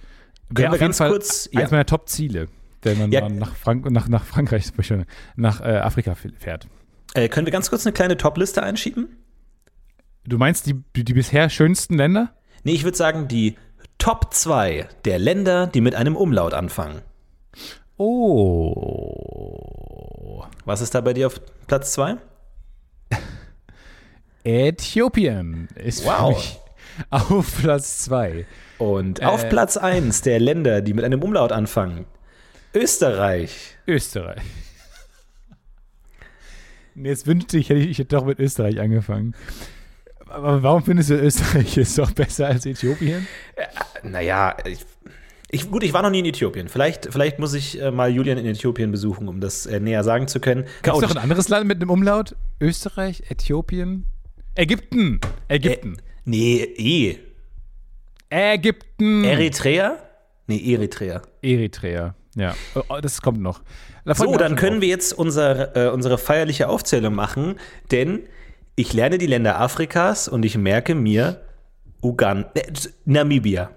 Wäre 0.49 0.74
auf 0.74 0.82
jeden 0.82 0.93
Fall 0.93 1.09
kurz, 1.09 1.47
eines 1.53 1.70
ja. 1.70 1.72
meiner 1.72 1.86
Top-Ziele, 1.86 2.47
wenn 2.82 2.97
man 2.97 3.11
ja. 3.11 3.27
nach, 3.27 3.55
Frank 3.55 3.89
nach, 3.89 4.07
nach 4.07 4.25
Frankreich, 4.25 4.71
nach 5.36 5.61
äh, 5.61 5.77
Afrika 5.77 6.15
fährt. 6.15 6.67
Äh, 7.13 7.27
können 7.30 7.47
wir 7.47 7.51
ganz 7.51 7.69
kurz 7.69 7.86
eine 7.86 7.93
kleine 7.93 8.17
Top-Liste 8.17 8.63
einschieben? 8.63 9.17
Du 10.25 10.38
meinst 10.38 10.67
die, 10.67 10.75
die, 10.95 11.13
bisher 11.13 11.49
schönsten 11.49 11.95
Länder? 11.95 12.36
Nee, 12.63 12.73
ich 12.73 12.84
würde 12.84 12.97
sagen 12.97 13.27
die 13.27 13.55
Top 13.97 14.34
2 14.34 14.88
der 15.05 15.17
Länder, 15.19 15.65
die 15.67 15.82
mit 15.82 15.95
einem 15.95 16.15
Umlaut 16.15 16.53
anfangen. 16.53 17.01
Oh. 17.97 19.09
Was 20.65 20.82
ist 20.82 20.93
da 20.95 21.01
bei 21.01 21.13
dir 21.13 21.27
auf 21.27 21.41
Platz 21.67 21.93
2? 21.93 22.17
Äthiopien 24.43 25.67
ist 25.75 26.05
wow. 26.05 26.59
auf 27.09 27.61
Platz 27.61 27.99
2. 27.99 28.45
Und 28.77 29.21
äh, 29.21 29.25
auf 29.25 29.49
Platz 29.49 29.77
1 29.77 30.21
der 30.21 30.39
Länder, 30.39 30.82
die 30.82 30.93
mit 30.93 31.03
einem 31.05 31.23
Umlaut 31.23 31.51
anfangen. 31.51 32.05
Österreich. 32.74 33.78
Österreich. 33.88 34.41
Jetzt 36.95 37.28
wünschte 37.28 37.57
ich, 37.57 37.70
hätte 37.70 37.80
ich, 37.80 37.89
ich 37.89 37.97
hätte 37.99 38.15
doch 38.15 38.26
mit 38.26 38.39
Österreich 38.39 38.80
angefangen. 38.80 39.36
Aber 40.28 40.61
warum 40.61 40.84
findest 40.84 41.09
du 41.09 41.15
Österreich 41.15 41.78
ist 41.78 41.97
doch 41.97 42.11
besser 42.11 42.47
als 42.47 42.65
Äthiopien? 42.65 43.28
Äh, 43.55 44.07
naja, 44.07 44.55
ich, 44.65 44.86
ich, 45.49 45.72
gut, 45.72 45.84
ich 45.84 45.93
war 45.93 46.03
noch 46.03 46.11
nie 46.11 46.20
in 46.20 46.26
Äthiopien. 46.26 46.67
Vielleicht, 46.67 47.11
vielleicht 47.11 47.39
muss 47.39 47.53
ich 47.53 47.82
äh, 47.82 47.89
mal 47.89 48.11
Julian 48.11 48.38
in 48.38 48.45
Äthiopien 48.45 48.91
besuchen, 48.91 49.28
um 49.28 49.39
das 49.39 49.65
äh, 49.65 49.80
näher 49.80 50.03
sagen 50.03 50.28
zu 50.28 50.39
können. 50.39 50.65
Gibt 50.84 50.95
es 50.95 51.01
noch 51.01 51.11
ein 51.11 51.17
anderes 51.17 51.49
Land 51.49 51.67
mit 51.67 51.78
einem 51.78 51.89
Umlaut? 51.89 52.36
Österreich, 52.61 53.24
Äthiopien? 53.30 54.05
Ägypten! 54.55 55.20
Ägypten. 55.47 55.93
Ä 55.95 56.01
nee, 56.26 56.61
eh. 56.61 57.17
Ägypten! 58.30 59.24
Eritrea? 59.24 59.97
Nee, 60.47 60.74
Eritrea. 60.74 61.22
Eritrea, 61.41 62.15
ja. 62.36 62.55
Oh, 62.75 62.99
das 63.01 63.21
kommt 63.21 63.41
noch. 63.41 63.61
So, 64.05 64.38
dann 64.38 64.55
können 64.55 64.77
auf. 64.77 64.82
wir 64.82 64.89
jetzt 64.89 65.13
unser, 65.13 65.75
äh, 65.75 65.89
unsere 65.89 66.17
feierliche 66.17 66.69
Aufzählung 66.69 67.13
machen, 67.13 67.55
denn 67.91 68.21
ich 68.75 68.93
lerne 68.93 69.17
die 69.17 69.27
Länder 69.27 69.59
Afrikas 69.59 70.27
und 70.27 70.45
ich 70.45 70.57
merke 70.57 70.95
mir 70.95 71.41
Uganda, 72.01 72.49
äh, 72.55 72.71
Namibia. 73.05 73.71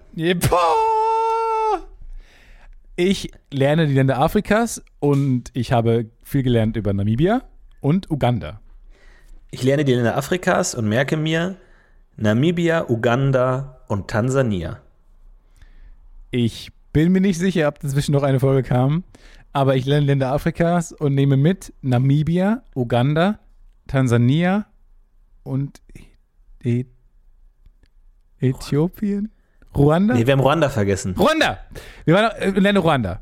Ich 2.94 3.30
lerne 3.50 3.86
die 3.86 3.94
Länder 3.94 4.18
Afrikas 4.18 4.82
und 5.00 5.50
ich 5.55 5.72
habe 5.72 6.07
viel 6.22 6.42
gelernt 6.42 6.76
über 6.76 6.92
Namibia 6.92 7.42
und 7.80 8.11
Uganda. 8.11 8.61
Ich 9.50 9.62
lerne 9.62 9.84
die 9.84 9.94
Länder 9.94 10.16
Afrikas 10.16 10.74
und 10.74 10.88
merke 10.88 11.16
mir 11.16 11.57
Namibia, 12.16 12.88
Uganda 12.88 13.80
und 13.88 14.09
Tansania. 14.09 14.80
Ich 16.30 16.70
bin 16.93 17.12
mir 17.12 17.20
nicht 17.20 17.38
sicher, 17.38 17.68
ob 17.68 17.78
dazwischen 17.80 18.12
noch 18.12 18.22
eine 18.22 18.40
Folge 18.40 18.62
kam, 18.62 19.05
aber 19.53 19.76
ich 19.76 19.86
lerne 19.86 20.07
Länder 20.07 20.32
Afrikas 20.32 20.93
und 20.93 21.14
nehme 21.14 21.36
mit 21.36 21.72
Namibia, 21.82 22.62
Uganda, 22.74 23.38
Tansania 23.86 24.66
und 25.43 25.80
e 26.62 26.84
Äthiopien? 28.40 29.30
Ruanda? 29.76 30.14
Nee, 30.14 30.26
wir 30.26 30.32
haben 30.32 30.40
Ruanda 30.40 30.68
vergessen. 30.68 31.14
Ruanda! 31.16 31.59
Wir 32.05 32.14
waren 32.14 32.30
äh, 32.40 32.51
lernen 32.51 32.78
Ruanda. 32.78 33.20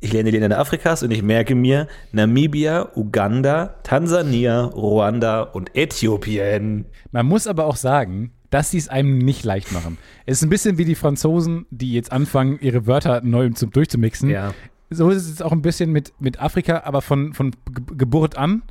Ich 0.00 0.12
lerne 0.12 0.32
die 0.32 0.38
Länder 0.38 0.58
Afrikas 0.58 1.04
und 1.04 1.12
ich 1.12 1.22
merke 1.22 1.54
mir 1.54 1.86
Namibia, 2.10 2.88
Uganda, 2.96 3.76
Tansania, 3.84 4.64
Ruanda 4.64 5.42
und 5.42 5.76
Äthiopien. 5.76 6.86
Man 7.12 7.26
muss 7.26 7.46
aber 7.46 7.66
auch 7.66 7.76
sagen, 7.76 8.32
dass 8.52 8.70
sie 8.70 8.78
es 8.78 8.88
einem 8.88 9.18
nicht 9.18 9.44
leicht 9.44 9.72
machen. 9.72 9.98
Es 10.26 10.38
ist 10.38 10.44
ein 10.44 10.50
bisschen 10.50 10.78
wie 10.78 10.84
die 10.84 10.94
Franzosen, 10.94 11.66
die 11.70 11.92
jetzt 11.92 12.12
anfangen, 12.12 12.58
ihre 12.60 12.86
Wörter 12.86 13.20
neu 13.22 13.50
zum, 13.50 13.70
durchzumixen. 13.70 14.30
Ja 14.30 14.54
so 14.94 15.10
ist 15.10 15.28
es 15.28 15.42
auch 15.42 15.52
ein 15.52 15.62
bisschen 15.62 15.90
mit, 15.90 16.12
mit 16.20 16.40
Afrika, 16.40 16.82
aber 16.84 17.02
von, 17.02 17.32
von 17.32 17.52
Geburt 17.96 18.36
an, 18.36 18.62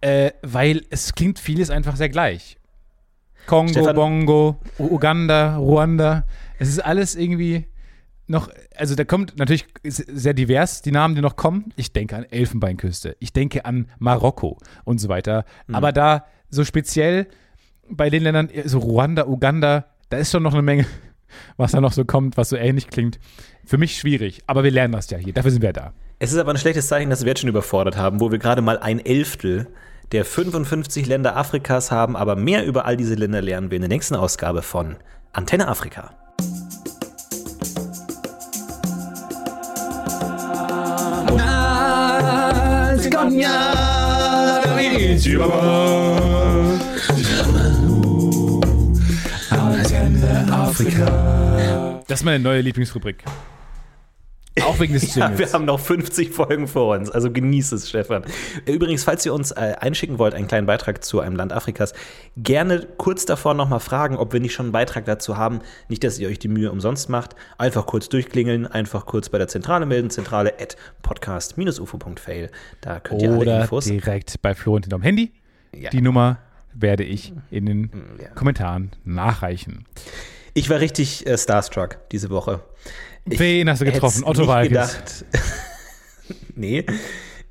äh, 0.00 0.30
weil 0.42 0.84
es 0.90 1.14
klingt 1.14 1.38
vieles 1.38 1.70
einfach 1.70 1.96
sehr 1.96 2.08
gleich. 2.08 2.56
Kongo, 3.46 3.72
Stefan. 3.72 3.96
Bongo, 3.96 4.60
Uganda, 4.78 5.56
Ruanda. 5.56 6.24
Es 6.58 6.68
ist 6.68 6.78
alles 6.78 7.16
irgendwie 7.16 7.66
noch, 8.26 8.48
also 8.76 8.94
da 8.94 9.04
kommt 9.04 9.38
natürlich 9.38 9.66
sehr 9.82 10.34
divers 10.34 10.82
die 10.82 10.92
Namen, 10.92 11.14
die 11.14 11.20
noch 11.20 11.36
kommen. 11.36 11.72
Ich 11.76 11.92
denke 11.92 12.16
an 12.16 12.24
Elfenbeinküste, 12.24 13.16
ich 13.18 13.32
denke 13.32 13.64
an 13.64 13.88
Marokko 13.98 14.58
und 14.84 14.98
so 14.98 15.08
weiter. 15.08 15.44
Mhm. 15.66 15.74
Aber 15.74 15.92
da 15.92 16.26
so 16.48 16.64
speziell 16.64 17.26
bei 17.90 18.10
den 18.10 18.22
Ländern, 18.22 18.48
so 18.64 18.78
Ruanda, 18.78 19.26
Uganda, 19.26 19.86
da 20.08 20.16
ist 20.16 20.30
schon 20.32 20.42
noch 20.42 20.54
eine 20.54 20.62
Menge, 20.62 20.86
was 21.56 21.72
da 21.72 21.80
noch 21.80 21.92
so 21.92 22.04
kommt, 22.04 22.36
was 22.36 22.48
so 22.48 22.56
ähnlich 22.56 22.88
klingt. 22.88 23.18
Für 23.64 23.78
mich 23.78 23.96
schwierig, 23.96 24.42
aber 24.46 24.64
wir 24.64 24.70
lernen 24.70 24.92
das 24.92 25.10
ja 25.10 25.18
hier. 25.18 25.32
Dafür 25.32 25.50
sind 25.50 25.62
wir 25.62 25.72
da. 25.72 25.92
Es 26.18 26.32
ist 26.32 26.38
aber 26.38 26.50
ein 26.50 26.58
schlechtes 26.58 26.88
Zeichen, 26.88 27.10
dass 27.10 27.24
wir 27.24 27.28
jetzt 27.28 27.40
schon 27.40 27.48
überfordert 27.48 27.96
haben, 27.96 28.20
wo 28.20 28.30
wir 28.30 28.38
gerade 28.38 28.62
mal 28.62 28.78
ein 28.78 29.04
Elftel 29.04 29.68
der 30.12 30.24
55 30.24 31.06
Länder 31.06 31.36
Afrikas 31.36 31.90
haben, 31.90 32.16
aber 32.16 32.36
mehr 32.36 32.66
über 32.66 32.84
all 32.84 32.96
diese 32.96 33.14
Länder 33.14 33.40
lernen 33.40 33.70
wir 33.70 33.76
in 33.76 33.82
der 33.82 33.88
nächsten 33.88 34.16
Ausgabe 34.16 34.62
von 34.62 34.96
Antenne 35.32 35.68
Afrika. 35.68 36.10
Das 52.08 52.20
ist 52.20 52.24
meine 52.24 52.40
neue 52.40 52.60
Lieblingsrubrik. 52.60 53.24
Auch 54.62 54.80
wegen 54.80 54.94
des 54.94 55.14
ja, 55.16 55.38
wir 55.38 55.52
haben 55.52 55.64
noch 55.64 55.78
50 55.78 56.30
Folgen 56.30 56.66
vor 56.66 56.96
uns, 56.96 57.08
also 57.08 57.30
genieß 57.30 57.72
es, 57.72 57.88
Stefan. 57.88 58.24
Übrigens, 58.66 59.04
falls 59.04 59.24
ihr 59.24 59.32
uns 59.32 59.52
äh, 59.52 59.76
einschicken 59.78 60.18
wollt, 60.18 60.34
einen 60.34 60.48
kleinen 60.48 60.66
Beitrag 60.66 61.04
zu 61.04 61.20
einem 61.20 61.36
Land 61.36 61.52
Afrikas, 61.52 61.94
gerne 62.36 62.86
kurz 62.96 63.26
davor 63.26 63.54
nochmal 63.54 63.80
fragen, 63.80 64.16
ob 64.16 64.32
wir 64.32 64.40
nicht 64.40 64.52
schon 64.52 64.66
einen 64.66 64.72
Beitrag 64.72 65.04
dazu 65.04 65.36
haben. 65.36 65.60
Nicht, 65.88 66.02
dass 66.02 66.18
ihr 66.18 66.28
euch 66.28 66.38
die 66.38 66.48
Mühe 66.48 66.70
umsonst 66.72 67.08
macht. 67.08 67.36
Einfach 67.58 67.86
kurz 67.86 68.08
durchklingeln, 68.08 68.66
einfach 68.66 69.06
kurz 69.06 69.28
bei 69.28 69.38
der 69.38 69.48
Zentrale 69.48 69.86
melden, 69.86 70.10
zentrale 70.10 70.54
at 70.60 70.76
podcast-ufo.fail. 71.02 72.50
Da 72.80 73.00
könnt 73.00 73.22
ihr 73.22 73.30
Oder 73.30 73.52
alle 73.52 73.62
Infos. 73.62 73.84
direkt 73.84 74.42
bei 74.42 74.54
Florentin 74.54 74.92
am 74.94 75.02
Handy. 75.02 75.32
Ja. 75.74 75.90
Die 75.90 76.00
Nummer 76.00 76.38
werde 76.74 77.04
ich 77.04 77.32
in 77.50 77.66
den 77.66 77.80
mm, 77.82 78.20
ja. 78.20 78.28
Kommentaren 78.30 78.90
nachreichen. 79.04 79.86
Ich 80.54 80.68
war 80.70 80.80
richtig 80.80 81.26
äh, 81.26 81.38
starstruck 81.38 81.98
diese 82.10 82.30
Woche. 82.30 82.60
Wen 83.24 83.68
hast 83.68 83.80
du 83.80 83.84
getroffen? 83.84 84.24
Otto 84.24 84.46
Walkes. 84.46 85.24
nee, 86.54 86.84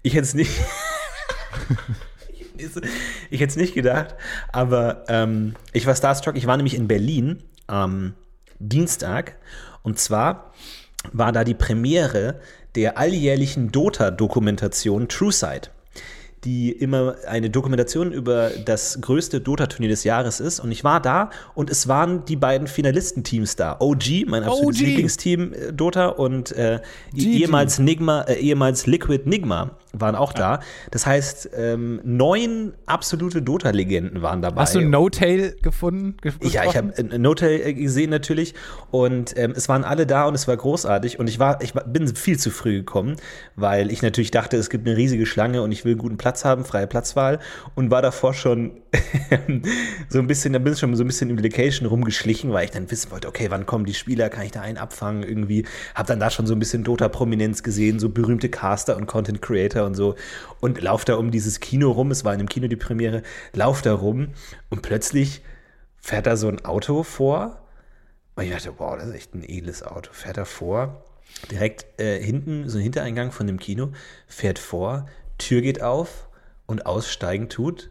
ich 0.01 0.13
hätte 0.13 0.23
es 0.23 0.33
nicht. 0.33 0.51
ich 3.29 3.39
hätte 3.39 3.51
es 3.51 3.55
nicht 3.55 3.73
gedacht, 3.73 4.15
aber 4.51 5.05
ähm, 5.07 5.55
ich 5.73 5.85
war 5.85 5.95
starstruck. 5.95 6.35
Ich 6.35 6.47
war 6.47 6.57
nämlich 6.57 6.75
in 6.75 6.87
Berlin 6.87 7.43
am 7.67 8.15
Dienstag 8.59 9.37
und 9.83 9.99
zwar 9.99 10.53
war 11.13 11.31
da 11.31 11.43
die 11.43 11.53
Premiere 11.53 12.41
der 12.75 12.97
alljährlichen 12.97 13.71
Dota-Dokumentation 13.71 15.07
TrueSight. 15.07 15.71
Die 16.43 16.71
immer 16.71 17.15
eine 17.27 17.49
Dokumentation 17.49 18.11
über 18.11 18.49
das 18.65 18.99
größte 19.01 19.41
Dota-Turnier 19.41 19.89
des 19.89 20.03
Jahres 20.03 20.39
ist. 20.39 20.59
Und 20.59 20.71
ich 20.71 20.83
war 20.83 21.01
da 21.01 21.29
und 21.55 21.69
es 21.69 21.87
waren 21.87 22.25
die 22.25 22.35
beiden 22.35 22.67
Finalistenteams 22.67 23.55
da. 23.55 23.77
OG, 23.79 24.25
mein 24.27 24.43
absolutes 24.43 24.79
OG. 24.81 24.87
Lieblingsteam 24.87 25.53
äh, 25.53 25.73
Dota 25.73 26.07
und 26.07 26.51
äh, 26.53 26.79
ehemals 27.15 27.79
Nigma, 27.79 28.21
äh, 28.21 28.35
ehemals 28.35 28.87
Liquid 28.87 29.27
Nigma 29.29 29.71
waren 29.91 30.15
auch 30.15 30.33
da. 30.33 30.59
Das 30.91 31.05
heißt, 31.07 31.49
ähm, 31.57 31.99
neun 32.03 32.73
absolute 32.85 33.41
Dota-Legenden 33.41 34.21
waren 34.21 34.41
dabei. 34.43 34.61
Hast 34.61 34.75
du 34.75 34.81
No-Tail 34.81 35.55
gefunden? 35.63 36.15
ge- 36.21 36.31
Ja, 36.43 36.63
ich 36.65 36.77
habe 36.77 36.93
ein 36.97 37.25
Hotel 37.27 37.59
äh, 37.61 37.73
gesehen 37.73 38.11
natürlich 38.11 38.53
und 38.91 39.35
ähm, 39.35 39.53
es 39.55 39.67
waren 39.67 39.83
alle 39.83 40.05
da 40.05 40.25
und 40.25 40.35
es 40.35 40.47
war 40.47 40.55
großartig 40.55 41.17
und 41.19 41.27
ich 41.27 41.39
war 41.39 41.61
ich 41.63 41.73
bin 41.73 42.07
viel 42.15 42.37
zu 42.37 42.51
früh 42.51 42.77
gekommen, 42.77 43.15
weil 43.55 43.91
ich 43.91 44.03
natürlich 44.03 44.29
dachte, 44.31 44.57
es 44.57 44.69
gibt 44.69 44.87
eine 44.87 44.95
riesige 44.95 45.25
Schlange 45.25 45.63
und 45.63 45.71
ich 45.71 45.85
will 45.85 45.95
guten 45.95 46.17
Platz 46.17 46.28
haben, 46.45 46.65
freie 46.65 46.87
Platzwahl 46.87 47.39
und 47.75 47.91
war 47.91 48.01
davor 48.01 48.33
schon 48.33 48.81
so 50.09 50.19
ein 50.19 50.27
bisschen, 50.27 50.53
da 50.53 50.59
bin 50.59 50.73
ich 50.73 50.79
schon 50.79 50.95
so 50.95 51.03
ein 51.03 51.07
bisschen 51.07 51.29
im 51.29 51.37
Delegation 51.37 51.87
rumgeschlichen, 51.87 52.51
weil 52.51 52.65
ich 52.65 52.71
dann 52.71 52.89
wissen 52.89 53.11
wollte, 53.11 53.27
okay, 53.27 53.47
wann 53.49 53.65
kommen 53.65 53.85
die 53.85 53.93
Spieler, 53.93 54.29
kann 54.29 54.45
ich 54.45 54.51
da 54.51 54.61
einen 54.61 54.77
abfangen 54.77 55.23
irgendwie, 55.23 55.65
habe 55.95 56.07
dann 56.07 56.19
da 56.19 56.29
schon 56.29 56.47
so 56.47 56.53
ein 56.53 56.59
bisschen 56.59 56.83
Dota-Prominenz 56.83 57.63
gesehen, 57.63 57.99
so 57.99 58.09
berühmte 58.09 58.49
Caster 58.49 58.97
und 58.97 59.05
Content 59.07 59.41
Creator 59.41 59.85
und 59.85 59.95
so 59.95 60.15
und 60.59 60.81
lauf 60.81 61.05
da 61.05 61.15
um 61.15 61.31
dieses 61.31 61.59
Kino 61.59 61.91
rum, 61.91 62.11
es 62.11 62.25
war 62.25 62.33
in 62.33 62.39
einem 62.39 62.49
Kino 62.49 62.67
die 62.67 62.75
Premiere, 62.75 63.23
lauf 63.53 63.81
da 63.81 63.93
rum 63.93 64.29
und 64.69 64.81
plötzlich 64.81 65.41
fährt 66.01 66.25
da 66.25 66.37
so 66.37 66.47
ein 66.47 66.63
Auto 66.65 67.03
vor. 67.03 67.65
Und 68.35 68.45
ich 68.45 68.51
dachte, 68.51 68.73
wow, 68.77 68.95
das 68.95 69.09
ist 69.09 69.15
echt 69.15 69.35
ein 69.35 69.43
edles 69.43 69.83
Auto. 69.83 70.11
Fährt 70.13 70.37
da 70.37 70.45
vor, 70.45 71.03
direkt 71.51 71.99
äh, 71.99 72.21
hinten, 72.21 72.69
so 72.69 72.77
ein 72.77 72.83
Hintereingang 72.83 73.31
von 73.31 73.47
dem 73.47 73.59
Kino, 73.59 73.89
fährt 74.27 74.59
vor, 74.59 75.07
Tür 75.39 75.61
geht 75.61 75.81
auf 75.81 76.29
und 76.67 76.85
aussteigen 76.85 77.49
tut 77.49 77.89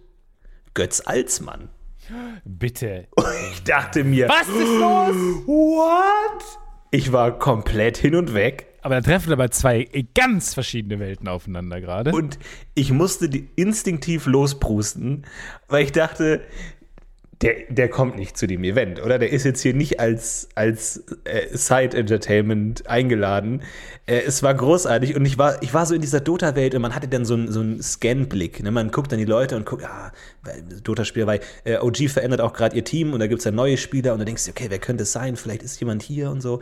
Götz 0.75 1.01
Alsmann. 1.05 1.71
Bitte. 2.45 3.09
Ich 3.53 3.65
dachte 3.65 4.05
mir, 4.05 4.29
Was 4.29 4.49
ist 4.49 4.79
los? 4.79 5.47
what? 5.47 6.45
Ich 6.91 7.13
war 7.13 7.39
komplett 7.39 7.97
hin 7.99 8.15
und 8.15 8.33
weg. 8.35 8.67
Aber 8.83 8.95
da 8.95 9.01
treffen 9.01 9.33
aber 9.33 9.51
zwei 9.51 9.89
ganz 10.15 10.55
verschiedene 10.55 11.01
Welten 11.01 11.29
aufeinander 11.29 11.81
gerade. 11.81 12.13
Und 12.13 12.39
ich 12.75 12.93
musste 12.93 13.29
die 13.29 13.51
instinktiv 13.57 14.27
losprusten, 14.27 15.27
weil 15.67 15.85
ich 15.85 15.93
dachte, 15.93 16.43
der, 17.41 17.55
der 17.69 17.89
kommt 17.89 18.17
nicht 18.17 18.37
zu 18.37 18.49
dem 18.49 18.65
Event, 18.65 19.01
oder? 19.01 19.19
Der 19.19 19.31
ist 19.31 19.45
jetzt 19.45 19.61
hier 19.61 19.73
nicht 19.73 20.01
als, 20.01 20.49
als 20.57 21.05
äh, 21.23 21.47
Side-Entertainment 21.57 22.89
eingeladen. 22.89 23.63
Äh, 24.07 24.23
es 24.27 24.43
war 24.43 24.55
großartig 24.55 25.15
und 25.15 25.25
ich 25.25 25.39
war, 25.39 25.63
ich 25.63 25.73
war 25.73 25.87
so 25.87 25.95
in 25.95 26.01
dieser 26.01 26.21
Dota-Welt 26.21 26.75
und 26.75 26.83
man 26.83 26.97
hatte 26.97 27.07
dann 27.07 27.25
so 27.25 27.35
einen 27.35 27.53
so 27.53 27.63
Scan-Blick. 27.81 28.63
Ne? 28.63 28.73
Man 28.73 28.91
guckt 28.91 29.13
dann 29.13 29.21
die 29.21 29.25
Leute 29.25 29.57
und 29.57 29.67
guckt, 29.67 29.85
ah, 29.85 30.13
Dota-Spieler, 30.83 31.29
weil 31.29 31.41
äh, 31.63 31.79
OG 31.79 32.09
verändert 32.09 32.41
auch 32.41 32.53
gerade 32.53 32.75
ihr 32.75 32.85
Team 32.85 33.13
und 33.13 33.21
da 33.21 33.29
gibt 33.29 33.39
es 33.39 33.45
dann 33.45 33.55
neue 33.55 33.77
Spieler 33.77 34.15
und 34.15 34.19
du 34.19 34.25
denkst 34.25 34.45
dir, 34.45 34.51
okay, 34.51 34.67
wer 34.69 34.81
könnte 34.81 35.05
es 35.05 35.13
sein? 35.13 35.37
Vielleicht 35.37 35.63
ist 35.63 35.79
jemand 35.79 36.03
hier 36.03 36.31
und 36.31 36.41
so. 36.41 36.59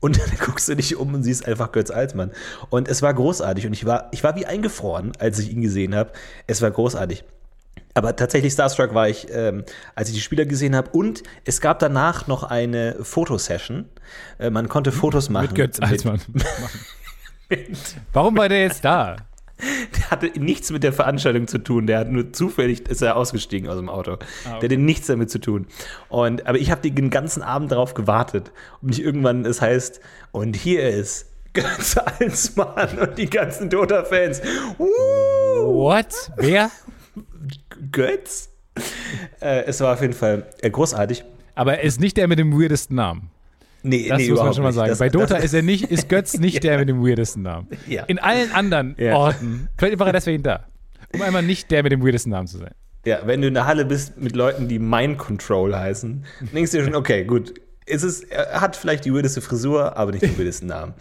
Und 0.00 0.18
dann 0.20 0.30
guckst 0.44 0.68
du 0.68 0.74
dich 0.74 0.96
um 0.96 1.14
und 1.14 1.22
siehst 1.22 1.46
einfach 1.46 1.70
Götz 1.70 1.92
Altmann. 1.92 2.32
Und 2.68 2.88
es 2.88 3.00
war 3.00 3.14
großartig. 3.14 3.64
Und 3.66 3.74
ich 3.74 3.86
war, 3.86 4.08
ich 4.10 4.24
war 4.24 4.34
wie 4.34 4.46
eingefroren, 4.46 5.12
als 5.20 5.38
ich 5.38 5.52
ihn 5.52 5.62
gesehen 5.62 5.94
habe. 5.94 6.10
Es 6.48 6.62
war 6.62 6.70
großartig. 6.72 7.24
Aber 7.96 8.14
tatsächlich 8.14 8.52
Starstruck 8.52 8.92
war 8.92 9.08
ich, 9.08 9.26
ähm, 9.30 9.64
als 9.94 10.10
ich 10.10 10.14
die 10.14 10.20
Spieler 10.20 10.44
gesehen 10.44 10.76
habe. 10.76 10.90
Und 10.90 11.22
es 11.46 11.62
gab 11.62 11.78
danach 11.78 12.26
noch 12.26 12.42
eine 12.42 12.96
Fotosession. 13.00 13.86
Äh, 14.38 14.50
man 14.50 14.68
konnte 14.68 14.92
Fotos 14.92 15.30
machen. 15.30 15.46
mit 15.46 15.54
Götz 15.54 15.80
Altmann. 15.80 16.20
Warum 18.12 18.36
war 18.36 18.50
der 18.50 18.64
jetzt 18.64 18.84
da? 18.84 19.16
Der 19.96 20.10
hatte 20.10 20.26
nichts 20.38 20.70
mit 20.70 20.82
der 20.82 20.92
Veranstaltung 20.92 21.48
zu 21.48 21.56
tun. 21.56 21.86
Der 21.86 22.00
hat 22.00 22.10
nur 22.10 22.34
zufällig 22.34 22.86
ist 22.86 23.00
er 23.00 23.16
ausgestiegen 23.16 23.70
aus 23.70 23.76
dem 23.76 23.88
Auto. 23.88 24.18
Der 24.44 24.52
hatte 24.52 24.76
nichts 24.76 25.06
damit 25.06 25.30
zu 25.30 25.38
tun. 25.38 25.66
Und 26.10 26.46
aber 26.46 26.58
ich 26.58 26.70
habe 26.70 26.82
den 26.82 27.08
ganzen 27.08 27.42
Abend 27.42 27.72
darauf 27.72 27.94
gewartet. 27.94 28.52
Und 28.82 28.90
nicht 28.90 29.00
irgendwann 29.00 29.46
es 29.46 29.62
heißt 29.62 30.00
und 30.32 30.54
hier 30.54 30.86
ist 30.86 31.30
Götz 31.54 31.96
Alsmann 31.96 32.98
und 32.98 33.16
die 33.16 33.30
ganzen 33.30 33.70
Dota-Fans. 33.70 34.42
Uh, 34.78 34.84
What? 35.64 36.30
Wer? 36.36 36.70
Götz? 37.92 38.50
Äh, 39.40 39.64
es 39.64 39.80
war 39.80 39.94
auf 39.94 40.00
jeden 40.02 40.12
Fall 40.12 40.46
äh, 40.60 40.70
großartig. 40.70 41.24
Aber 41.54 41.78
er 41.78 41.82
ist 41.84 42.00
nicht 42.00 42.16
der 42.16 42.28
mit 42.28 42.38
dem 42.38 42.52
weirdesten 42.52 42.96
Namen. 42.96 43.30
Nee, 43.82 44.08
Das 44.08 44.18
nee, 44.18 44.30
muss 44.30 44.40
man 44.40 44.52
schon 44.54 44.64
mal 44.64 44.72
sagen. 44.72 44.88
Das- 44.90 44.98
Bei 44.98 45.08
Dota 45.08 45.34
das, 45.36 45.44
ist 45.44 45.54
er 45.54 45.62
nicht, 45.62 45.84
ist 45.90 46.08
Götz 46.08 46.34
nicht 46.38 46.62
der 46.64 46.78
mit 46.78 46.88
dem 46.88 47.02
weirdesten 47.06 47.42
Namen. 47.42 47.68
Ja. 47.86 48.02
In 48.04 48.18
allen 48.18 48.50
anderen 48.52 48.94
Ja. 48.98 49.14
Orten, 49.16 49.68
vielleicht 49.78 49.98
war 49.98 50.08
er 50.08 50.12
deswegen 50.12 50.42
da. 50.42 50.66
Um 51.14 51.22
einmal 51.22 51.42
nicht 51.42 51.70
der 51.70 51.82
mit 51.82 51.92
dem 51.92 52.04
weirdesten 52.04 52.32
Namen 52.32 52.46
zu 52.48 52.58
sein. 52.58 52.72
Ja, 53.04 53.20
wenn 53.24 53.40
du 53.40 53.46
in 53.48 53.54
der 53.54 53.66
Halle 53.66 53.84
bist 53.84 54.18
mit 54.18 54.34
Leuten, 54.34 54.66
die 54.68 54.80
Mind 54.80 55.16
Control 55.18 55.74
heißen, 55.76 56.24
denkst 56.52 56.72
du 56.72 56.78
dir 56.78 56.84
schon, 56.84 56.94
okay, 56.96 57.24
gut. 57.24 57.54
Es 57.88 58.02
ist, 58.02 58.24
er 58.32 58.60
hat 58.60 58.74
vielleicht 58.76 59.04
die 59.04 59.14
weirdeste 59.14 59.40
Frisur, 59.40 59.96
aber 59.96 60.10
nicht 60.12 60.22
den 60.22 60.36
weirdesten 60.38 60.68
Namen. 60.68 60.94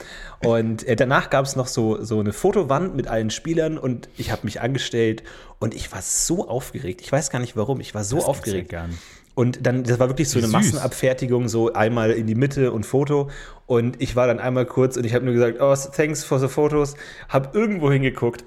Und 0.43 0.87
äh, 0.87 0.95
danach 0.95 1.29
gab 1.31 1.45
es 1.45 1.55
noch 1.55 1.67
so, 1.67 2.03
so 2.03 2.19
eine 2.19 2.31
Fotowand 2.31 2.95
mit 2.95 3.07
allen 3.07 3.31
Spielern 3.31 3.77
und 3.77 4.07
ich 4.17 4.31
habe 4.31 4.41
mich 4.43 4.61
angestellt 4.61 5.23
und 5.59 5.73
ich 5.73 5.91
war 5.91 6.01
so 6.01 6.47
aufgeregt. 6.47 7.01
Ich 7.01 7.11
weiß 7.11 7.31
gar 7.31 7.39
nicht 7.39 7.57
warum, 7.57 7.79
ich 7.79 7.95
war 7.95 8.03
so 8.03 8.17
Das 8.17 8.25
aufgeregt. 8.25 8.71
ja. 8.71 8.85
Und 9.33 9.65
dann, 9.65 9.83
das 9.83 9.99
war 9.99 10.07
wirklich 10.09 10.29
so 10.29 10.37
eine 10.37 10.47
süß. 10.47 10.53
Massenabfertigung, 10.53 11.49
so 11.49 11.73
einmal 11.73 12.11
in 12.11 12.25
die 12.25 12.35
Mitte 12.35 12.71
und 12.71 12.85
Foto. 12.85 13.29
Und 13.65 14.01
ich 14.01 14.15
war 14.15 14.27
dann 14.27 14.39
einmal 14.39 14.65
kurz 14.65 14.95
und 14.95 15.05
ich 15.05 15.13
habe 15.13 15.25
nur 15.25 15.33
gesagt, 15.33 15.57
oh, 15.59 15.75
thanks 15.93 16.23
for 16.23 16.39
the 16.39 16.47
photos. 16.47 16.95
Hab 17.27 17.53
irgendwo 17.53 17.91
hingeguckt, 17.91 18.45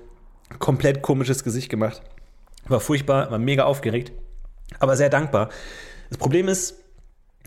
komplett 0.61 1.03
komisches 1.03 1.45
Gesicht 1.45 1.69
gemacht. 1.69 2.01
War 2.69 2.81
furchtbar, 2.81 3.31
war 3.31 3.39
mega 3.39 3.65
aufgeregt, 3.65 4.13
aber 4.79 4.97
sehr 4.97 5.11
dankbar. 5.11 5.51
Das 6.09 6.19
Problem 6.19 6.49
ist, 6.49 6.77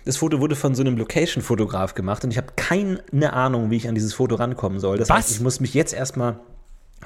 das 0.06 0.18
Foto 0.18 0.40
wurde 0.40 0.56
von 0.56 0.76
so 0.76 0.82
einem 0.82 0.98
Location-Fotograf 0.98 1.94
gemacht 1.94 2.24
und 2.24 2.32
ich 2.32 2.38
habe 2.38 2.54
keine 2.56 3.34
Ahnung, 3.34 3.70
wie 3.70 3.78
ich 3.78 3.88
an 3.88 3.96
dieses 3.96 4.14
Foto 4.14 4.36
rankommen 4.36 4.80
soll. 4.80 4.98
Das 4.98 5.10
Was? 5.10 5.18
heißt, 5.18 5.32
ich 5.32 5.42
muss 5.42 5.60
mich 5.60 5.74
jetzt 5.74 5.94
erstmal 5.94 6.40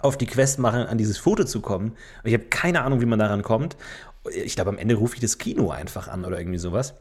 auf 0.02 0.18
die 0.18 0.26
Quest 0.26 0.60
machen, 0.60 0.82
an 0.82 0.98
dieses 0.98 1.18
Foto 1.18 1.44
zu 1.46 1.62
kommen. 1.62 1.94
Ich 2.24 2.34
habe 2.34 2.46
keine 2.46 2.82
Ahnung, 2.82 3.02
wie 3.02 3.06
man 3.06 3.20
daran 3.20 3.44
kommt. 3.44 3.78
Ich 4.44 4.56
glaube, 4.56 4.70
am 4.70 4.78
Ende 4.78 4.96
rufe 4.96 5.16
ich 5.16 5.22
das 5.22 5.38
Kino 5.38 5.70
einfach 5.70 6.08
an 6.08 6.26
oder 6.26 6.40
irgendwie 6.40 6.58
sowas. 6.58 6.96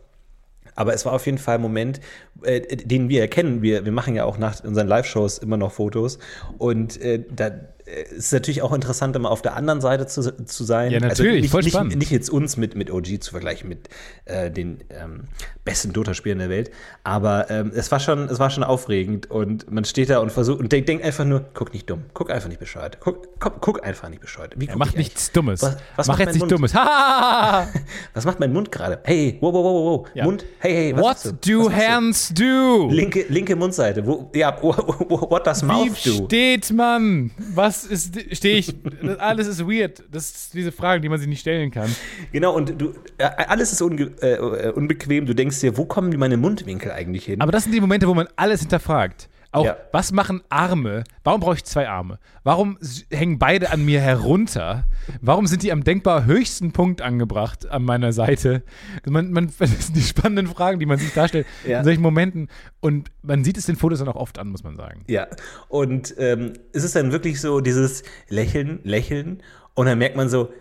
Aber 0.76 0.94
es 0.94 1.04
war 1.04 1.12
auf 1.12 1.26
jeden 1.26 1.38
Fall 1.38 1.56
ein 1.56 1.60
Moment, 1.60 2.00
äh, 2.42 2.60
den 2.76 3.08
wir 3.08 3.20
erkennen. 3.20 3.62
Wir, 3.62 3.84
wir 3.84 3.92
machen 3.92 4.14
ja 4.14 4.24
auch 4.24 4.38
nach 4.38 4.62
unseren 4.64 4.88
Live-Shows 4.88 5.38
immer 5.38 5.56
noch 5.56 5.72
Fotos. 5.72 6.18
Und 6.58 7.00
äh, 7.00 7.24
da 7.30 7.50
ist 7.86 8.26
es 8.26 8.32
natürlich 8.32 8.62
auch 8.62 8.72
interessant, 8.72 9.14
immer 9.16 9.30
auf 9.30 9.42
der 9.42 9.56
anderen 9.56 9.80
Seite 9.80 10.06
zu, 10.06 10.22
zu 10.44 10.64
sein. 10.64 10.90
Ja, 10.90 11.00
natürlich, 11.00 11.18
also 11.18 11.40
nicht, 11.42 11.50
voll 11.50 11.62
nicht, 11.62 11.72
spannend. 11.72 11.96
nicht 11.96 12.10
jetzt 12.10 12.30
uns 12.30 12.56
mit, 12.56 12.74
mit 12.76 12.90
OG 12.90 13.20
zu 13.20 13.30
vergleichen, 13.32 13.68
mit 13.68 13.88
äh, 14.24 14.50
den 14.50 14.82
ähm, 14.90 15.24
besten 15.64 15.92
Dota-Spielern 15.92 16.38
der 16.38 16.48
Welt. 16.48 16.70
Aber 17.04 17.50
ähm, 17.50 17.72
es, 17.74 17.90
war 17.92 18.00
schon, 18.00 18.28
es 18.28 18.38
war 18.38 18.50
schon 18.50 18.64
aufregend. 18.64 19.30
Und 19.30 19.70
man 19.70 19.84
steht 19.84 20.10
da 20.10 20.18
und 20.18 20.32
versucht 20.32 20.60
und 20.60 20.72
denkt 20.72 20.88
denk 20.88 21.04
einfach 21.04 21.24
nur, 21.24 21.44
guck 21.54 21.72
nicht 21.72 21.88
dumm, 21.90 22.04
guck 22.14 22.30
einfach 22.30 22.48
nicht 22.48 22.60
bescheuert. 22.60 22.98
Guck, 23.00 23.38
guck, 23.38 23.60
guck 23.60 23.84
einfach 23.84 24.08
nicht 24.08 24.20
bescheuert. 24.20 24.54
Wie 24.56 24.64
ich 24.64 24.70
eigentlich? 24.70 24.94
nichts 24.96 25.32
Dummes. 25.32 25.62
Was- 25.62 25.76
was 25.96 26.06
Mach 26.06 26.18
macht 26.18 26.26
jetzt 26.28 26.38
Mund? 26.38 26.52
Dummes. 26.52 26.74
Was 28.14 28.24
macht 28.24 28.40
mein 28.40 28.52
Mund 28.52 28.70
gerade? 28.70 29.00
Hey, 29.04 29.38
wow, 29.40 29.52
wow, 29.52 29.64
wow, 29.64 29.84
wow. 30.00 30.06
Ja. 30.14 30.24
Mund, 30.24 30.44
hey, 30.58 30.72
hey, 30.72 30.96
was 30.96 31.24
What 31.26 31.34
do 31.46 31.66
Was 31.66 31.74
hands 31.74 32.32
do? 32.34 32.88
Linke, 32.90 33.24
linke 33.28 33.56
Mundseite. 33.56 34.06
Wo, 34.06 34.30
ja, 34.34 34.56
what 34.62 35.46
does 35.46 35.62
Wie 35.62 35.66
mouth 35.66 36.02
do? 36.04 36.24
steht 36.26 36.72
man? 36.72 37.30
Was 37.54 37.73
ist, 37.82 38.16
stehe 38.36 38.58
ich? 38.58 38.72
Das 39.02 39.18
alles 39.18 39.48
ist 39.48 39.66
weird. 39.66 40.04
Das 40.12 40.50
sind 40.50 40.60
diese 40.60 40.70
Fragen, 40.70 41.02
die 41.02 41.08
man 41.08 41.18
sich 41.18 41.26
nicht 41.26 41.40
stellen 41.40 41.72
kann. 41.72 41.92
Genau, 42.30 42.54
und 42.54 42.80
du, 42.80 42.94
äh, 43.18 43.24
alles 43.24 43.72
ist 43.72 43.82
unge 43.82 44.12
äh, 44.22 44.34
äh, 44.34 44.70
unbequem. 44.70 45.26
Du 45.26 45.34
denkst 45.34 45.60
dir, 45.60 45.76
wo 45.76 45.84
kommen 45.84 46.12
die 46.12 46.16
meine 46.16 46.36
Mundwinkel 46.36 46.92
eigentlich 46.92 47.24
hin? 47.24 47.40
Aber 47.40 47.50
das 47.50 47.64
sind 47.64 47.72
die 47.72 47.80
Momente, 47.80 48.06
wo 48.06 48.14
man 48.14 48.28
alles 48.36 48.60
hinterfragt. 48.60 49.28
Auch, 49.54 49.64
Ja. 49.66 49.76
was 49.92 50.10
machen 50.12 50.42
Arme? 50.48 51.04
Warum 51.22 51.40
brauche 51.40 51.54
ich 51.54 51.64
zwei 51.64 51.88
Arme? 51.88 52.18
Warum 52.42 52.76
hängen 53.10 53.38
beide 53.38 53.70
an 53.70 53.84
mir 53.84 54.00
herunter? 54.00 54.84
Warum 55.20 55.46
sind 55.46 55.62
die 55.62 55.70
am 55.70 55.84
denkbar 55.84 56.24
höchsten 56.26 56.72
Punkt 56.72 57.02
angebracht 57.02 57.70
an 57.70 57.84
meiner 57.84 58.12
Seite? 58.12 58.62
Man, 59.06 59.30
man, 59.30 59.46
das 59.58 59.70
sind 59.86 59.96
die 59.96 60.02
spannenden 60.02 60.48
Fragen, 60.48 60.80
die 60.80 60.86
man 60.86 60.98
sich 60.98 61.12
darstellt 61.14 61.46
Ja. 61.66 61.78
in 61.78 61.84
solchen 61.84 62.02
Momenten. 62.02 62.48
Und 62.80 63.10
man 63.22 63.44
sieht 63.44 63.56
es 63.56 63.66
den 63.66 63.76
Fotos 63.76 64.00
dann 64.00 64.08
auch 64.08 64.16
oft 64.16 64.38
an, 64.40 64.48
muss 64.48 64.64
man 64.64 64.74
sagen. 64.76 65.04
Ja, 65.06 65.28
und 65.68 66.14
ähm, 66.18 66.54
es 66.72 66.82
ist 66.82 66.96
dann 66.96 67.12
wirklich 67.12 67.40
so 67.40 67.60
dieses 67.60 68.02
Lächeln, 68.28 68.80
Lächeln 68.82 69.40
und 69.74 69.86
dann 69.86 69.98
merkt 69.98 70.16
man 70.16 70.28
so, 70.28 70.52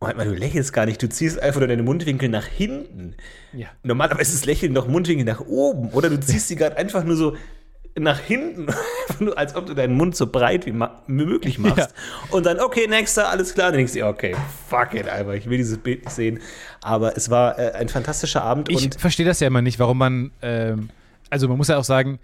Moment 0.00 0.16
mal, 0.18 0.26
du 0.28 0.34
lächelst 0.34 0.72
gar 0.72 0.86
nicht, 0.86 1.02
du 1.02 1.08
ziehst 1.08 1.42
einfach 1.42 1.58
nur 1.58 1.66
deine 1.66 1.82
Mundwinkel 1.82 2.28
nach 2.28 2.46
hinten. 2.46 3.16
Ja. 3.52 3.66
Normalerweise 3.82 4.32
ist 4.32 4.46
Lächeln 4.46 4.72
doch 4.72 4.86
Mundwinkel 4.86 5.24
nach 5.24 5.40
oben 5.40 5.88
oder 5.90 6.08
du 6.08 6.20
ziehst 6.20 6.46
sie 6.46 6.54
gerade 6.54 6.76
einfach 6.76 7.02
nur 7.02 7.16
so 7.16 7.34
nach 7.96 8.20
hinten, 8.20 8.66
als 9.36 9.54
ob 9.54 9.66
du 9.66 9.74
deinen 9.74 9.96
Mund 9.96 10.16
so 10.16 10.26
breit 10.26 10.66
wie 10.66 10.74
möglich 11.06 11.58
machst. 11.58 11.78
Ja. 11.78 11.88
Und 12.30 12.46
dann, 12.46 12.60
okay, 12.60 12.86
nächster, 12.88 13.28
alles 13.28 13.54
klar. 13.54 13.68
Dann 13.68 13.78
denkst 13.78 13.92
du, 13.92 14.00
dir, 14.00 14.06
okay, 14.06 14.36
fuck 14.68 14.94
it, 14.94 15.08
einfach, 15.08 15.32
ich 15.32 15.48
will 15.48 15.58
dieses 15.58 15.78
Bild 15.78 16.04
nicht 16.04 16.14
sehen. 16.14 16.40
Aber 16.82 17.16
es 17.16 17.30
war 17.30 17.58
äh, 17.58 17.72
ein 17.72 17.88
fantastischer 17.88 18.42
Abend 18.42 18.68
Ich 18.70 18.90
verstehe 18.98 19.26
das 19.26 19.40
ja 19.40 19.46
immer 19.46 19.62
nicht, 19.62 19.78
warum 19.78 19.98
man, 19.98 20.30
ähm, 20.42 20.90
also 21.30 21.48
man 21.48 21.56
muss 21.56 21.68
ja 21.68 21.76
auch 21.76 21.84
sagen, 21.84 22.18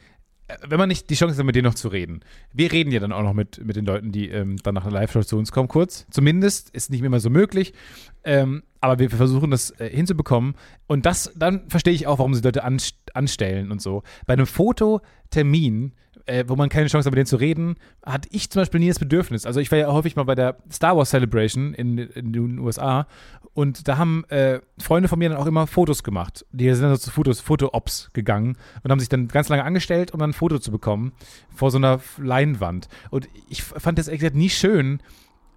wenn 0.66 0.78
man 0.78 0.88
nicht 0.88 1.08
die 1.08 1.14
Chance 1.14 1.38
hat, 1.38 1.46
mit 1.46 1.56
denen 1.56 1.66
noch 1.66 1.74
zu 1.74 1.88
reden. 1.88 2.20
Wir 2.52 2.70
reden 2.70 2.92
ja 2.92 3.00
dann 3.00 3.12
auch 3.12 3.22
noch 3.22 3.32
mit, 3.32 3.64
mit 3.64 3.76
den 3.76 3.86
Leuten, 3.86 4.12
die 4.12 4.28
ähm, 4.28 4.56
dann 4.62 4.74
nach 4.74 4.82
der 4.84 4.92
Live-Show 4.92 5.22
zu 5.22 5.38
uns 5.38 5.52
kommen, 5.52 5.68
kurz. 5.68 6.06
Zumindest 6.10 6.70
ist 6.70 6.90
nicht 6.90 7.02
immer 7.02 7.20
so 7.20 7.30
möglich. 7.30 7.72
Ähm, 8.24 8.62
aber 8.80 8.98
wir, 8.98 9.10
wir 9.10 9.16
versuchen 9.16 9.50
das 9.50 9.70
äh, 9.80 9.88
hinzubekommen. 9.88 10.54
Und 10.86 11.06
das, 11.06 11.32
dann 11.36 11.68
verstehe 11.68 11.94
ich 11.94 12.06
auch, 12.06 12.18
warum 12.18 12.34
sie 12.34 12.42
Leute 12.42 12.64
anst 12.64 12.96
anstellen 13.14 13.70
und 13.70 13.80
so. 13.80 14.02
Bei 14.26 14.34
einem 14.34 14.46
Fototermin 14.46 15.94
äh, 16.26 16.44
wo 16.46 16.56
man 16.56 16.68
keine 16.68 16.88
Chance 16.88 17.06
hat, 17.06 17.12
mit 17.12 17.18
denen 17.18 17.26
zu 17.26 17.36
reden, 17.36 17.76
hatte 18.04 18.28
ich 18.32 18.50
zum 18.50 18.60
Beispiel 18.60 18.80
nie 18.80 18.88
das 18.88 18.98
Bedürfnis. 18.98 19.46
Also 19.46 19.60
ich 19.60 19.70
war 19.70 19.78
ja 19.78 19.92
häufig 19.92 20.16
mal 20.16 20.24
bei 20.24 20.34
der 20.34 20.56
Star 20.70 20.96
Wars 20.96 21.10
Celebration 21.10 21.74
in, 21.74 21.98
in 21.98 22.32
den 22.32 22.58
USA 22.58 23.06
und 23.52 23.86
da 23.86 23.98
haben 23.98 24.24
äh, 24.28 24.60
Freunde 24.78 25.08
von 25.08 25.18
mir 25.18 25.28
dann 25.28 25.38
auch 25.38 25.46
immer 25.46 25.66
Fotos 25.66 26.02
gemacht. 26.02 26.44
Die 26.50 26.72
sind 26.72 26.82
dann 26.82 26.94
so 26.94 26.98
zu 26.98 27.10
Fotos, 27.10 27.40
Foto-Ops 27.40 28.10
gegangen 28.12 28.56
und 28.82 28.90
haben 28.90 28.98
sich 29.00 29.08
dann 29.08 29.28
ganz 29.28 29.48
lange 29.48 29.64
angestellt, 29.64 30.12
um 30.12 30.20
dann 30.20 30.30
ein 30.30 30.34
Foto 30.34 30.58
zu 30.58 30.70
bekommen 30.72 31.12
vor 31.54 31.70
so 31.70 31.78
einer 31.78 32.00
Leinwand. 32.18 32.88
Und 33.10 33.28
ich 33.48 33.62
fand 33.62 33.98
das 33.98 34.08
ehrlich 34.08 34.32
nie 34.32 34.50
schön, 34.50 35.00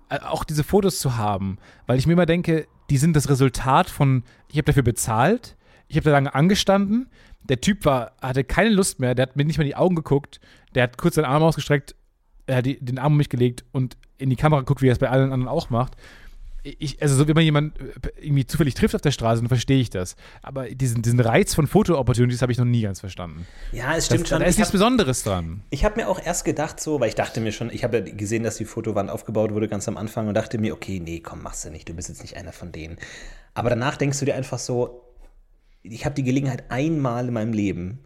äh, 0.09 0.19
auch 0.19 0.43
diese 0.43 0.63
Fotos 0.63 0.99
zu 0.99 1.17
haben, 1.17 1.57
weil 1.87 1.97
ich 1.97 2.07
mir 2.07 2.13
immer 2.13 2.25
denke, 2.25 2.67
die 2.89 2.97
sind 2.97 3.15
das 3.15 3.29
Resultat 3.29 3.89
von, 3.89 4.23
ich 4.49 4.57
habe 4.57 4.65
dafür 4.65 4.83
bezahlt, 4.83 5.57
ich 5.87 5.95
habe 5.97 6.05
da 6.05 6.11
lange 6.11 6.35
angestanden, 6.35 7.09
der 7.49 7.61
Typ 7.61 7.85
war, 7.85 8.13
hatte 8.21 8.43
keine 8.43 8.69
Lust 8.69 8.99
mehr, 8.99 9.15
der 9.15 9.23
hat 9.23 9.35
mir 9.35 9.45
nicht 9.45 9.57
mal 9.57 9.63
in 9.63 9.69
die 9.69 9.75
Augen 9.75 9.95
geguckt, 9.95 10.39
der 10.75 10.83
hat 10.83 10.97
kurz 10.97 11.15
seinen 11.15 11.25
Arm 11.25 11.43
ausgestreckt, 11.43 11.95
er 12.45 12.57
hat 12.57 12.65
die, 12.65 12.79
den 12.83 12.99
Arm 12.99 13.13
um 13.13 13.17
mich 13.17 13.29
gelegt 13.29 13.63
und 13.71 13.97
in 14.17 14.29
die 14.29 14.35
Kamera 14.35 14.61
geguckt, 14.61 14.81
wie 14.81 14.87
er 14.87 14.93
es 14.93 14.99
bei 14.99 15.09
allen 15.09 15.31
anderen 15.31 15.47
auch 15.47 15.69
macht. 15.69 15.93
Ich, 16.63 17.01
also, 17.01 17.15
so, 17.15 17.25
wenn 17.27 17.35
man 17.35 17.45
jemanden 17.45 17.79
äh, 17.79 18.09
irgendwie 18.25 18.45
zufällig 18.45 18.73
trifft 18.73 18.93
auf 18.93 18.99
der 19.01 19.11
Straße, 19.11 19.41
dann 19.41 19.47
verstehe 19.47 19.79
ich 19.79 19.89
das. 19.89 20.17
Aber 20.41 20.67
diesen, 20.67 21.01
diesen 21.01 21.19
Reiz 21.21 21.53
von 21.53 21.65
Foto-Opportunities 21.65 22.41
habe 22.41 22.51
ich 22.51 22.57
noch 22.57 22.65
nie 22.65 22.81
ganz 22.81 22.99
verstanden. 22.99 23.47
Ja, 23.71 23.95
es 23.95 24.07
stimmt 24.07 24.21
das, 24.23 24.29
schon. 24.29 24.39
Da 24.41 24.45
ist 24.45 24.55
Ich 24.55 24.57
nichts 24.57 24.69
hab- 24.69 24.73
Besonderes 24.73 25.23
dran. 25.23 25.61
Ich 25.69 25.85
habe 25.85 25.95
mir 26.01 26.09
auch 26.09 26.19
erst 26.21 26.43
gedacht, 26.43 26.81
so, 26.81 26.99
weil 26.99 27.07
ich 27.07 27.15
dachte 27.15 27.39
mir 27.39 27.53
schon, 27.53 27.69
ich 27.69 27.85
habe 27.85 27.99
ja 27.99 28.13
gesehen, 28.13 28.43
dass 28.43 28.57
die 28.57 28.65
Fotowand 28.65 29.09
aufgebaut 29.09 29.53
wurde 29.53 29.69
ganz 29.69 29.87
am 29.87 29.95
Anfang 29.95 30.27
und 30.27 30.33
dachte 30.33 30.57
mir, 30.57 30.73
okay, 30.73 30.99
nee, 30.99 31.21
komm, 31.21 31.41
machst 31.41 31.63
du 31.63 31.69
nicht, 31.69 31.87
du 31.87 31.93
bist 31.93 32.09
jetzt 32.09 32.21
nicht 32.21 32.35
einer 32.35 32.51
von 32.51 32.73
denen. 32.73 32.97
Aber 33.53 33.69
danach 33.69 33.95
denkst 33.95 34.19
du 34.19 34.25
dir 34.25 34.35
einfach 34.35 34.59
so, 34.59 35.03
ich 35.91 36.05
habe 36.05 36.15
die 36.15 36.23
Gelegenheit 36.23 36.65
einmal 36.69 37.27
in 37.27 37.33
meinem 37.33 37.53
Leben, 37.53 37.99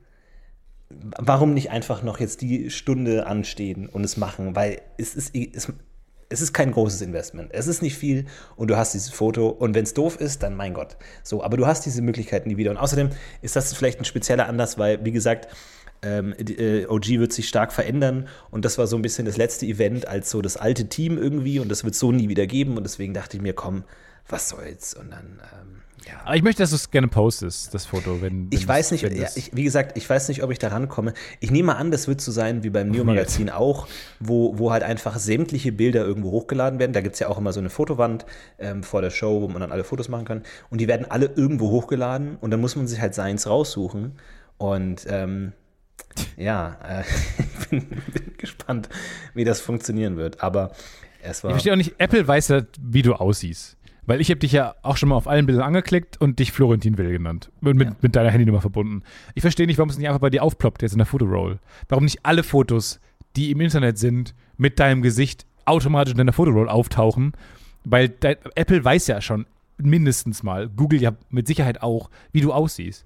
warum 0.89 1.53
nicht 1.53 1.71
einfach 1.71 2.03
noch 2.03 2.19
jetzt 2.19 2.41
die 2.41 2.69
Stunde 2.69 3.27
anstehen 3.27 3.87
und 3.87 4.03
es 4.03 4.17
machen? 4.17 4.55
Weil 4.55 4.81
es 4.97 5.15
ist, 5.15 5.35
es, 5.35 5.71
es 6.29 6.41
ist 6.41 6.53
kein 6.53 6.71
großes 6.71 7.01
Investment. 7.01 7.49
Es 7.53 7.67
ist 7.67 7.81
nicht 7.81 7.97
viel 7.97 8.25
und 8.55 8.69
du 8.69 8.77
hast 8.77 8.93
dieses 8.93 9.09
Foto 9.09 9.49
und 9.49 9.75
wenn 9.75 9.83
es 9.83 9.93
doof 9.93 10.19
ist, 10.19 10.43
dann 10.43 10.55
mein 10.55 10.73
Gott. 10.73 10.97
So, 11.23 11.43
aber 11.43 11.57
du 11.57 11.67
hast 11.67 11.85
diese 11.85 12.01
Möglichkeiten 12.01 12.49
nie 12.49 12.57
wieder. 12.57 12.71
Und 12.71 12.77
außerdem 12.77 13.09
ist 13.41 13.55
das 13.55 13.73
vielleicht 13.73 13.99
ein 13.99 14.05
spezieller 14.05 14.47
Anlass, 14.47 14.77
weil, 14.77 15.03
wie 15.03 15.11
gesagt, 15.11 15.47
ähm, 16.03 16.33
äh, 16.37 16.85
OG 16.87 17.19
wird 17.19 17.33
sich 17.33 17.47
stark 17.47 17.71
verändern 17.71 18.27
und 18.49 18.65
das 18.65 18.77
war 18.77 18.87
so 18.87 18.95
ein 18.95 19.01
bisschen 19.01 19.25
das 19.25 19.37
letzte 19.37 19.65
Event 19.67 20.07
als 20.07 20.31
so 20.31 20.41
das 20.41 20.57
alte 20.57 20.89
Team 20.89 21.17
irgendwie 21.17 21.59
und 21.59 21.69
das 21.69 21.83
wird 21.83 21.93
es 21.93 21.99
so 21.99 22.11
nie 22.11 22.27
wieder 22.27 22.47
geben 22.47 22.77
und 22.77 22.83
deswegen 22.83 23.13
dachte 23.13 23.37
ich 23.37 23.43
mir, 23.43 23.53
komm, 23.53 23.83
was 24.27 24.49
soll's 24.49 24.93
und 24.95 25.11
dann, 25.11 25.39
ähm, 25.53 25.81
ja. 26.07 26.21
Aber 26.23 26.35
ich 26.35 26.43
möchte, 26.43 26.63
dass 26.63 26.71
du 26.71 26.75
es 26.75 26.89
gerne 26.89 27.07
postest, 27.07 27.73
das 27.73 27.85
Foto, 27.85 28.21
wenn. 28.21 28.51
wenn 28.51 28.57
Ich 28.57 28.67
weiß 28.67 28.91
nicht, 28.91 29.03
ja, 29.03 29.27
ich, 29.35 29.51
wie 29.55 29.63
gesagt, 29.63 29.97
ich 29.97 30.09
weiß 30.09 30.29
nicht, 30.29 30.43
ob 30.43 30.51
ich 30.51 30.59
da 30.59 30.69
rankomme. 30.69 31.13
Ich 31.39 31.51
nehme 31.51 31.75
an, 31.75 31.91
das 31.91 32.07
wird 32.07 32.21
so 32.21 32.31
sein 32.31 32.63
wie 32.63 32.69
beim 32.69 32.89
Neo-Magazin 32.89 33.49
auch, 33.49 33.87
wo, 34.19 34.57
wo 34.57 34.71
halt 34.71 34.83
einfach 34.83 35.17
sämtliche 35.19 35.71
Bilder 35.71 36.05
irgendwo 36.05 36.31
hochgeladen 36.31 36.79
werden. 36.79 36.93
Da 36.93 37.01
gibt 37.01 37.13
es 37.13 37.19
ja 37.19 37.27
auch 37.27 37.37
immer 37.37 37.53
so 37.53 37.59
eine 37.59 37.69
Fotowand 37.69 38.25
ähm, 38.59 38.83
vor 38.83 39.01
der 39.01 39.11
Show, 39.11 39.41
wo 39.41 39.47
man 39.47 39.61
dann 39.61 39.71
alle 39.71 39.83
Fotos 39.83 40.09
machen 40.09 40.25
kann. 40.25 40.43
Und 40.69 40.79
die 40.81 40.87
werden 40.87 41.05
alle 41.09 41.27
irgendwo 41.27 41.69
hochgeladen 41.69 42.37
und 42.37 42.51
dann 42.51 42.61
muss 42.61 42.75
man 42.75 42.87
sich 42.87 42.99
halt 42.99 43.13
seins 43.13 43.47
raussuchen. 43.47 44.13
Und 44.57 45.05
ähm, 45.09 45.53
ja, 46.37 46.77
äh, 46.87 47.03
ich 47.61 47.67
bin, 47.69 47.87
bin 47.87 48.33
gespannt, 48.37 48.89
wie 49.33 49.43
das 49.43 49.61
funktionieren 49.61 50.17
wird. 50.17 50.41
Aber 50.43 50.71
es 51.21 51.43
war. 51.43 51.51
Ich 51.51 51.55
verstehe 51.55 51.73
auch 51.73 51.77
nicht, 51.77 51.95
Apple 51.97 52.27
weiß 52.27 52.49
ja, 52.49 52.61
wie 52.79 53.01
du 53.01 53.13
aussiehst. 53.13 53.77
Weil 54.05 54.19
ich 54.19 54.29
habe 54.29 54.39
dich 54.39 54.51
ja 54.51 54.75
auch 54.81 54.97
schon 54.97 55.09
mal 55.09 55.15
auf 55.15 55.27
allen 55.27 55.45
Bildern 55.45 55.63
angeklickt 55.63 56.19
und 56.19 56.39
dich 56.39 56.51
Florentin 56.51 56.97
Will 56.97 57.11
genannt. 57.11 57.51
Und 57.61 57.77
mit, 57.77 57.89
Ja. 57.89 57.95
mit 58.01 58.15
deiner 58.15 58.31
Handynummer 58.31 58.61
verbunden. 58.61 59.03
Ich 59.35 59.41
verstehe 59.41 59.67
nicht, 59.67 59.77
warum 59.77 59.89
es 59.89 59.97
nicht 59.97 60.07
einfach 60.07 60.19
bei 60.21 60.29
dir 60.31 60.43
aufploppt 60.43 60.81
jetzt 60.81 60.93
in 60.93 60.97
der 60.97 61.05
Fotoroll. 61.05 61.59
Warum 61.87 62.05
nicht 62.05 62.25
alle 62.25 62.43
Fotos, 62.43 62.99
die 63.35 63.51
im 63.51 63.61
Internet 63.61 63.97
sind, 63.99 64.33
mit 64.57 64.79
deinem 64.79 65.01
Gesicht 65.01 65.45
automatisch 65.65 66.11
in 66.13 66.17
deiner 66.17 66.33
Fotoroll 66.33 66.67
auftauchen. 66.67 67.33
Weil 67.85 68.09
dein, 68.09 68.37
Apple 68.55 68.83
weiß 68.83 69.07
ja 69.07 69.21
schon 69.21 69.45
mindestens 69.77 70.43
mal, 70.43 70.67
Google 70.69 71.01
ja 71.01 71.13
mit 71.29 71.47
Sicherheit 71.47 71.81
auch, 71.81 72.09
wie 72.31 72.41
du 72.41 72.53
aussiehst. 72.53 73.05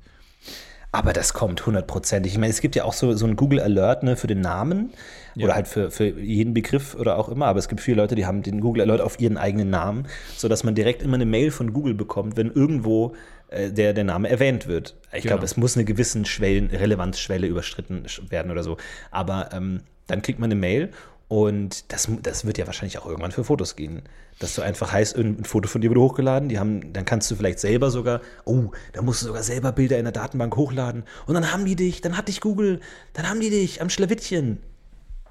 Aber 0.96 1.12
das 1.12 1.34
kommt 1.34 1.66
hundertprozentig. 1.66 2.32
Ich 2.32 2.38
meine, 2.38 2.52
es 2.52 2.62
gibt 2.62 2.76
ja 2.76 2.86
auch 2.86 2.94
so, 2.94 3.12
so 3.14 3.26
ein 3.26 3.36
Google 3.36 3.60
Alert 3.60 4.04
ne, 4.04 4.16
für 4.16 4.28
den 4.28 4.40
Namen 4.40 4.92
oder 5.38 5.54
halt 5.56 5.68
für, 5.68 5.92
für 5.92 6.06
jeden 6.08 6.54
Begriff 6.54 6.96
oder 6.96 7.18
auch 7.18 7.28
immer. 7.28 7.48
Aber 7.48 7.60
es 7.60 7.68
gibt 7.68 7.82
viele 7.82 7.98
Leute, 7.98 8.16
die 8.16 8.26
haben 8.26 8.44
den 8.44 8.62
Google 8.62 8.84
Alert 8.84 9.02
auf 9.02 9.20
ihren 9.20 9.38
eigenen 9.38 9.70
Namen, 9.70 10.08
sodass 10.38 10.64
man 10.64 10.74
direkt 10.74 11.04
immer 11.04 11.16
eine 11.16 11.26
Mail 11.26 11.52
von 11.52 11.74
Google 11.74 11.96
bekommt, 11.96 12.38
wenn 12.38 12.50
irgendwo 12.50 13.14
äh, 13.50 13.72
der, 13.72 13.92
der 13.94 14.06
Name 14.06 14.30
erwähnt 14.30 14.68
wird. 14.68 14.96
Ich 15.12 15.24
Genau. 15.24 15.34
glaube, 15.34 15.44
es 15.46 15.58
muss 15.58 15.76
eine 15.76 15.84
gewissen 15.84 16.24
Schwellen, 16.24 16.68
Relevanzschwelle 16.68 17.46
überschritten 17.46 18.06
werden 18.30 18.50
oder 18.50 18.64
so. 18.64 18.78
Aber 19.12 19.50
ähm, 19.52 19.82
dann 20.08 20.22
kriegt 20.22 20.40
man 20.40 20.50
eine 20.50 20.60
Mail 20.60 20.92
und 21.28 21.92
das, 21.92 22.08
das 22.22 22.46
wird 22.46 22.58
ja 22.58 22.68
wahrscheinlich 22.68 23.00
auch 23.00 23.06
irgendwann 23.08 23.32
für 23.32 23.44
Fotos 23.44 23.76
gehen. 23.76 24.04
Dass 24.38 24.54
du 24.54 24.62
einfach 24.62 24.92
heißt, 24.92 25.16
ein 25.18 25.44
Foto 25.44 25.68
von 25.68 25.82
dir 25.82 25.90
wurde 25.90 26.02
hochgeladen, 26.02 26.50
die 26.50 26.60
haben, 26.60 26.94
dann 26.94 27.06
kannst 27.06 27.32
du 27.32 27.36
vielleicht 27.36 27.60
selber 27.60 27.90
sogar, 27.90 28.22
oh, 28.44 28.72
da 28.94 29.02
musst 29.02 29.22
du 29.22 29.28
sogar 29.28 29.44
selber 29.44 29.72
Bilder 29.72 29.98
in 29.98 30.04
der 30.04 30.12
Datenbank 30.12 30.56
hochladen. 30.56 31.04
Und 31.26 31.34
dann 31.34 31.52
haben 31.52 31.66
die 31.66 31.76
dich, 31.76 32.02
dann 32.02 32.18
hat 32.18 32.28
dich 32.28 32.42
Google, 32.42 32.80
dann 33.14 33.28
haben 33.28 33.40
die 33.40 33.50
dich 33.50 33.82
am 33.82 33.90
Schlawittchen. 33.90 34.60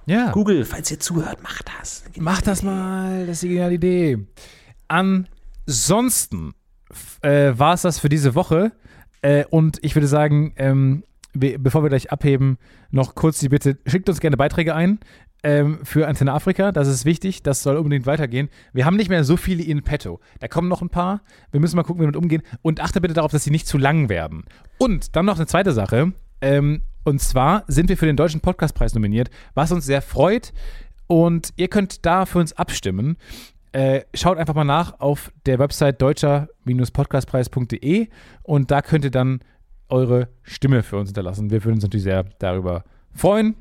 Ja. 0.07 0.33
Google, 0.33 0.65
falls 0.65 0.91
ihr 0.91 1.01
zuhört, 1.01 1.43
macht 1.43 1.71
das. 1.79 2.05
Mach 2.17 2.43
das 2.43 2.63
mal, 2.63 3.27
das 3.27 3.37
ist 3.37 3.43
die 3.45 3.49
geniale 3.49 3.75
Idee. 3.75 4.19
Ansonsten 4.89 6.55
äh, 7.23 7.53
war 7.57 7.75
es 7.75 7.83
das 7.83 7.99
für 7.99 8.09
diese 8.09 8.35
Woche. 8.35 8.73
Äh, 9.23 9.45
und 9.49 9.79
ich 9.83 9.95
würde 9.95 10.09
sagen, 10.09 10.55
ähm, 10.57 11.05
bevor 11.33 11.83
wir 11.83 11.89
gleich 11.89 12.11
abheben, 12.11 12.59
noch 12.91 13.15
kurz 13.15 13.39
die 13.39 13.49
Bitte, 13.49 13.79
schickt 13.87 14.09
uns 14.09 14.21
gerne 14.21 14.37
Beiträge 14.37 14.75
ein 14.75 14.99
ähm, 15.45 15.79
für 15.85 16.09
Antenne 16.09 16.33
Afrika. 16.33 16.73
Das 16.73 16.89
ist 16.89 17.05
wichtig, 17.05 17.43
das 17.43 17.63
soll 17.63 17.77
unbedingt 17.77 18.07
weitergehen. 18.07 18.49
Wir 18.73 18.87
haben 18.87 18.97
nicht 18.97 19.11
mehr 19.11 19.23
so 19.23 19.37
viele 19.37 19.63
in 19.63 19.83
petto. 19.83 20.19
Da 20.41 20.49
kommen 20.49 20.69
noch 20.69 20.83
ein 20.83 20.89
paar. 20.89 21.21
Wir 21.53 21.61
müssen 21.61 21.77
mal 21.77 21.85
gucken, 21.85 22.01
wie 22.01 22.07
wir 22.07 22.13
damit 22.13 22.23
umgehen. 22.23 22.43
Und 22.63 22.81
achte 22.81 23.01
bitte 23.01 23.15
darauf, 23.15 23.31
dass 23.31 23.45
sie 23.45 23.51
nicht 23.51 23.69
zu 23.69 23.79
lang 23.79 24.09
werden. 24.09 24.45
Und 24.79 25.15
dann 25.15 25.27
noch 25.27 25.37
eine 25.37 25.47
zweite 25.47 25.73
Sache. 25.73 26.13
Ähm, 26.41 26.83
und 27.05 27.21
zwar 27.21 27.63
sind 27.69 27.91
wir 27.91 27.97
für 27.97 28.07
den 28.07 28.17
Deutschen 28.17 28.41
Podcastpreis 28.41 28.95
nominiert, 28.95 29.31
was 29.55 29.71
uns 29.71 29.85
sehr 29.85 30.03
freut. 30.03 30.53
Und 31.07 31.53
ihr 31.57 31.69
könnt 31.69 32.07
da 32.07 32.25
für 32.25 32.39
uns 32.39 32.55
abstimmen. 32.55 33.19
Äh, 33.73 34.05
schaut 34.15 34.39
einfach 34.39 34.55
mal 34.55 34.65
nach 34.65 34.99
auf 35.01 35.31
der 35.45 35.59
Website 35.59 36.01
deutscher-podcastpreis.de 36.01 38.09
und 38.45 38.71
da 38.71 38.81
könnt 38.83 39.05
ihr 39.05 39.11
dann 39.11 39.41
eure 39.89 40.29
Stimme 40.43 40.83
für 40.83 40.97
uns 40.97 41.11
hinterlassen. 41.11 41.51
Wir 41.51 41.63
würden 41.65 41.75
uns 41.75 41.83
natürlich 41.83 42.05
sehr 42.05 42.25
darüber 42.39 42.85
freuen. 43.13 43.57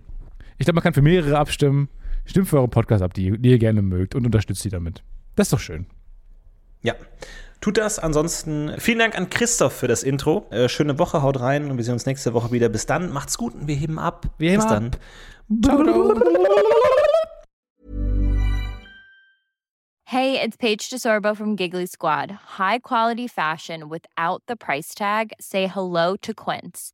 Ich 0.64 0.66
glaube, 0.66 0.76
man 0.76 0.84
kann 0.84 0.93
für 0.93 1.01
mehrere 1.01 1.38
abstimmen. 1.38 1.89
Stimmt 2.24 2.47
für 2.47 2.55
euren 2.55 2.70
Podcast 2.70 3.03
ab, 3.03 3.14
die, 3.14 3.38
die 3.38 3.49
ihr 3.49 3.59
gerne 3.59 3.82
mögt 3.82 4.16
und 4.16 4.26
unterstützt 4.26 4.61
sie 4.61 4.70
damit. 4.70 5.03
Das 5.36 5.47
ist 5.47 5.51
doch 5.51 5.59
schön. 5.59 5.88
Ja. 6.84 6.95
Tut 7.59 7.78
das. 7.78 7.99
Ansonsten 7.99 8.74
vielen 8.78 8.99
Dank 8.99 9.18
an 9.18 9.30
Christoph 9.30 9.74
für 9.74 9.89
das 9.89 10.03
Intro. 10.03 10.47
Äh, 10.51 10.70
schöne 10.70 10.97
Woche, 10.99 11.22
haut 11.22 11.41
rein 11.41 11.70
und 11.70 11.76
wir 11.76 11.84
sehen 11.84 11.95
uns 11.95 12.05
nächste 12.05 12.34
Woche 12.34 12.53
wieder. 12.53 12.70
Bis 12.70 12.86
dann, 12.86 13.11
macht's 13.11 13.38
gut 13.38 13.53
und 13.55 13.68
wir 13.68 13.76
heben 13.76 13.99
ab. 13.99 14.28
Wir 14.38 14.51
heben 14.51 14.64
Bis 14.64 14.72
ab. 14.72 14.80
dann. 15.49 15.61
Ciao, 15.61 15.84
ciao. 15.84 16.22
Hey, 20.05 20.39
it's 20.41 20.55
Paige 20.55 20.89
DeSorbo 20.89 21.36
from 21.36 21.57
Giggly 21.57 21.88
Squad. 21.88 22.32
High 22.57 22.80
quality 22.82 23.28
fashion 23.28 23.89
without 23.89 24.43
the 24.47 24.55
price 24.55 24.95
tag. 24.95 25.34
Say 25.41 25.68
hello 25.68 26.16
to 26.22 26.34
Quince. 26.34 26.93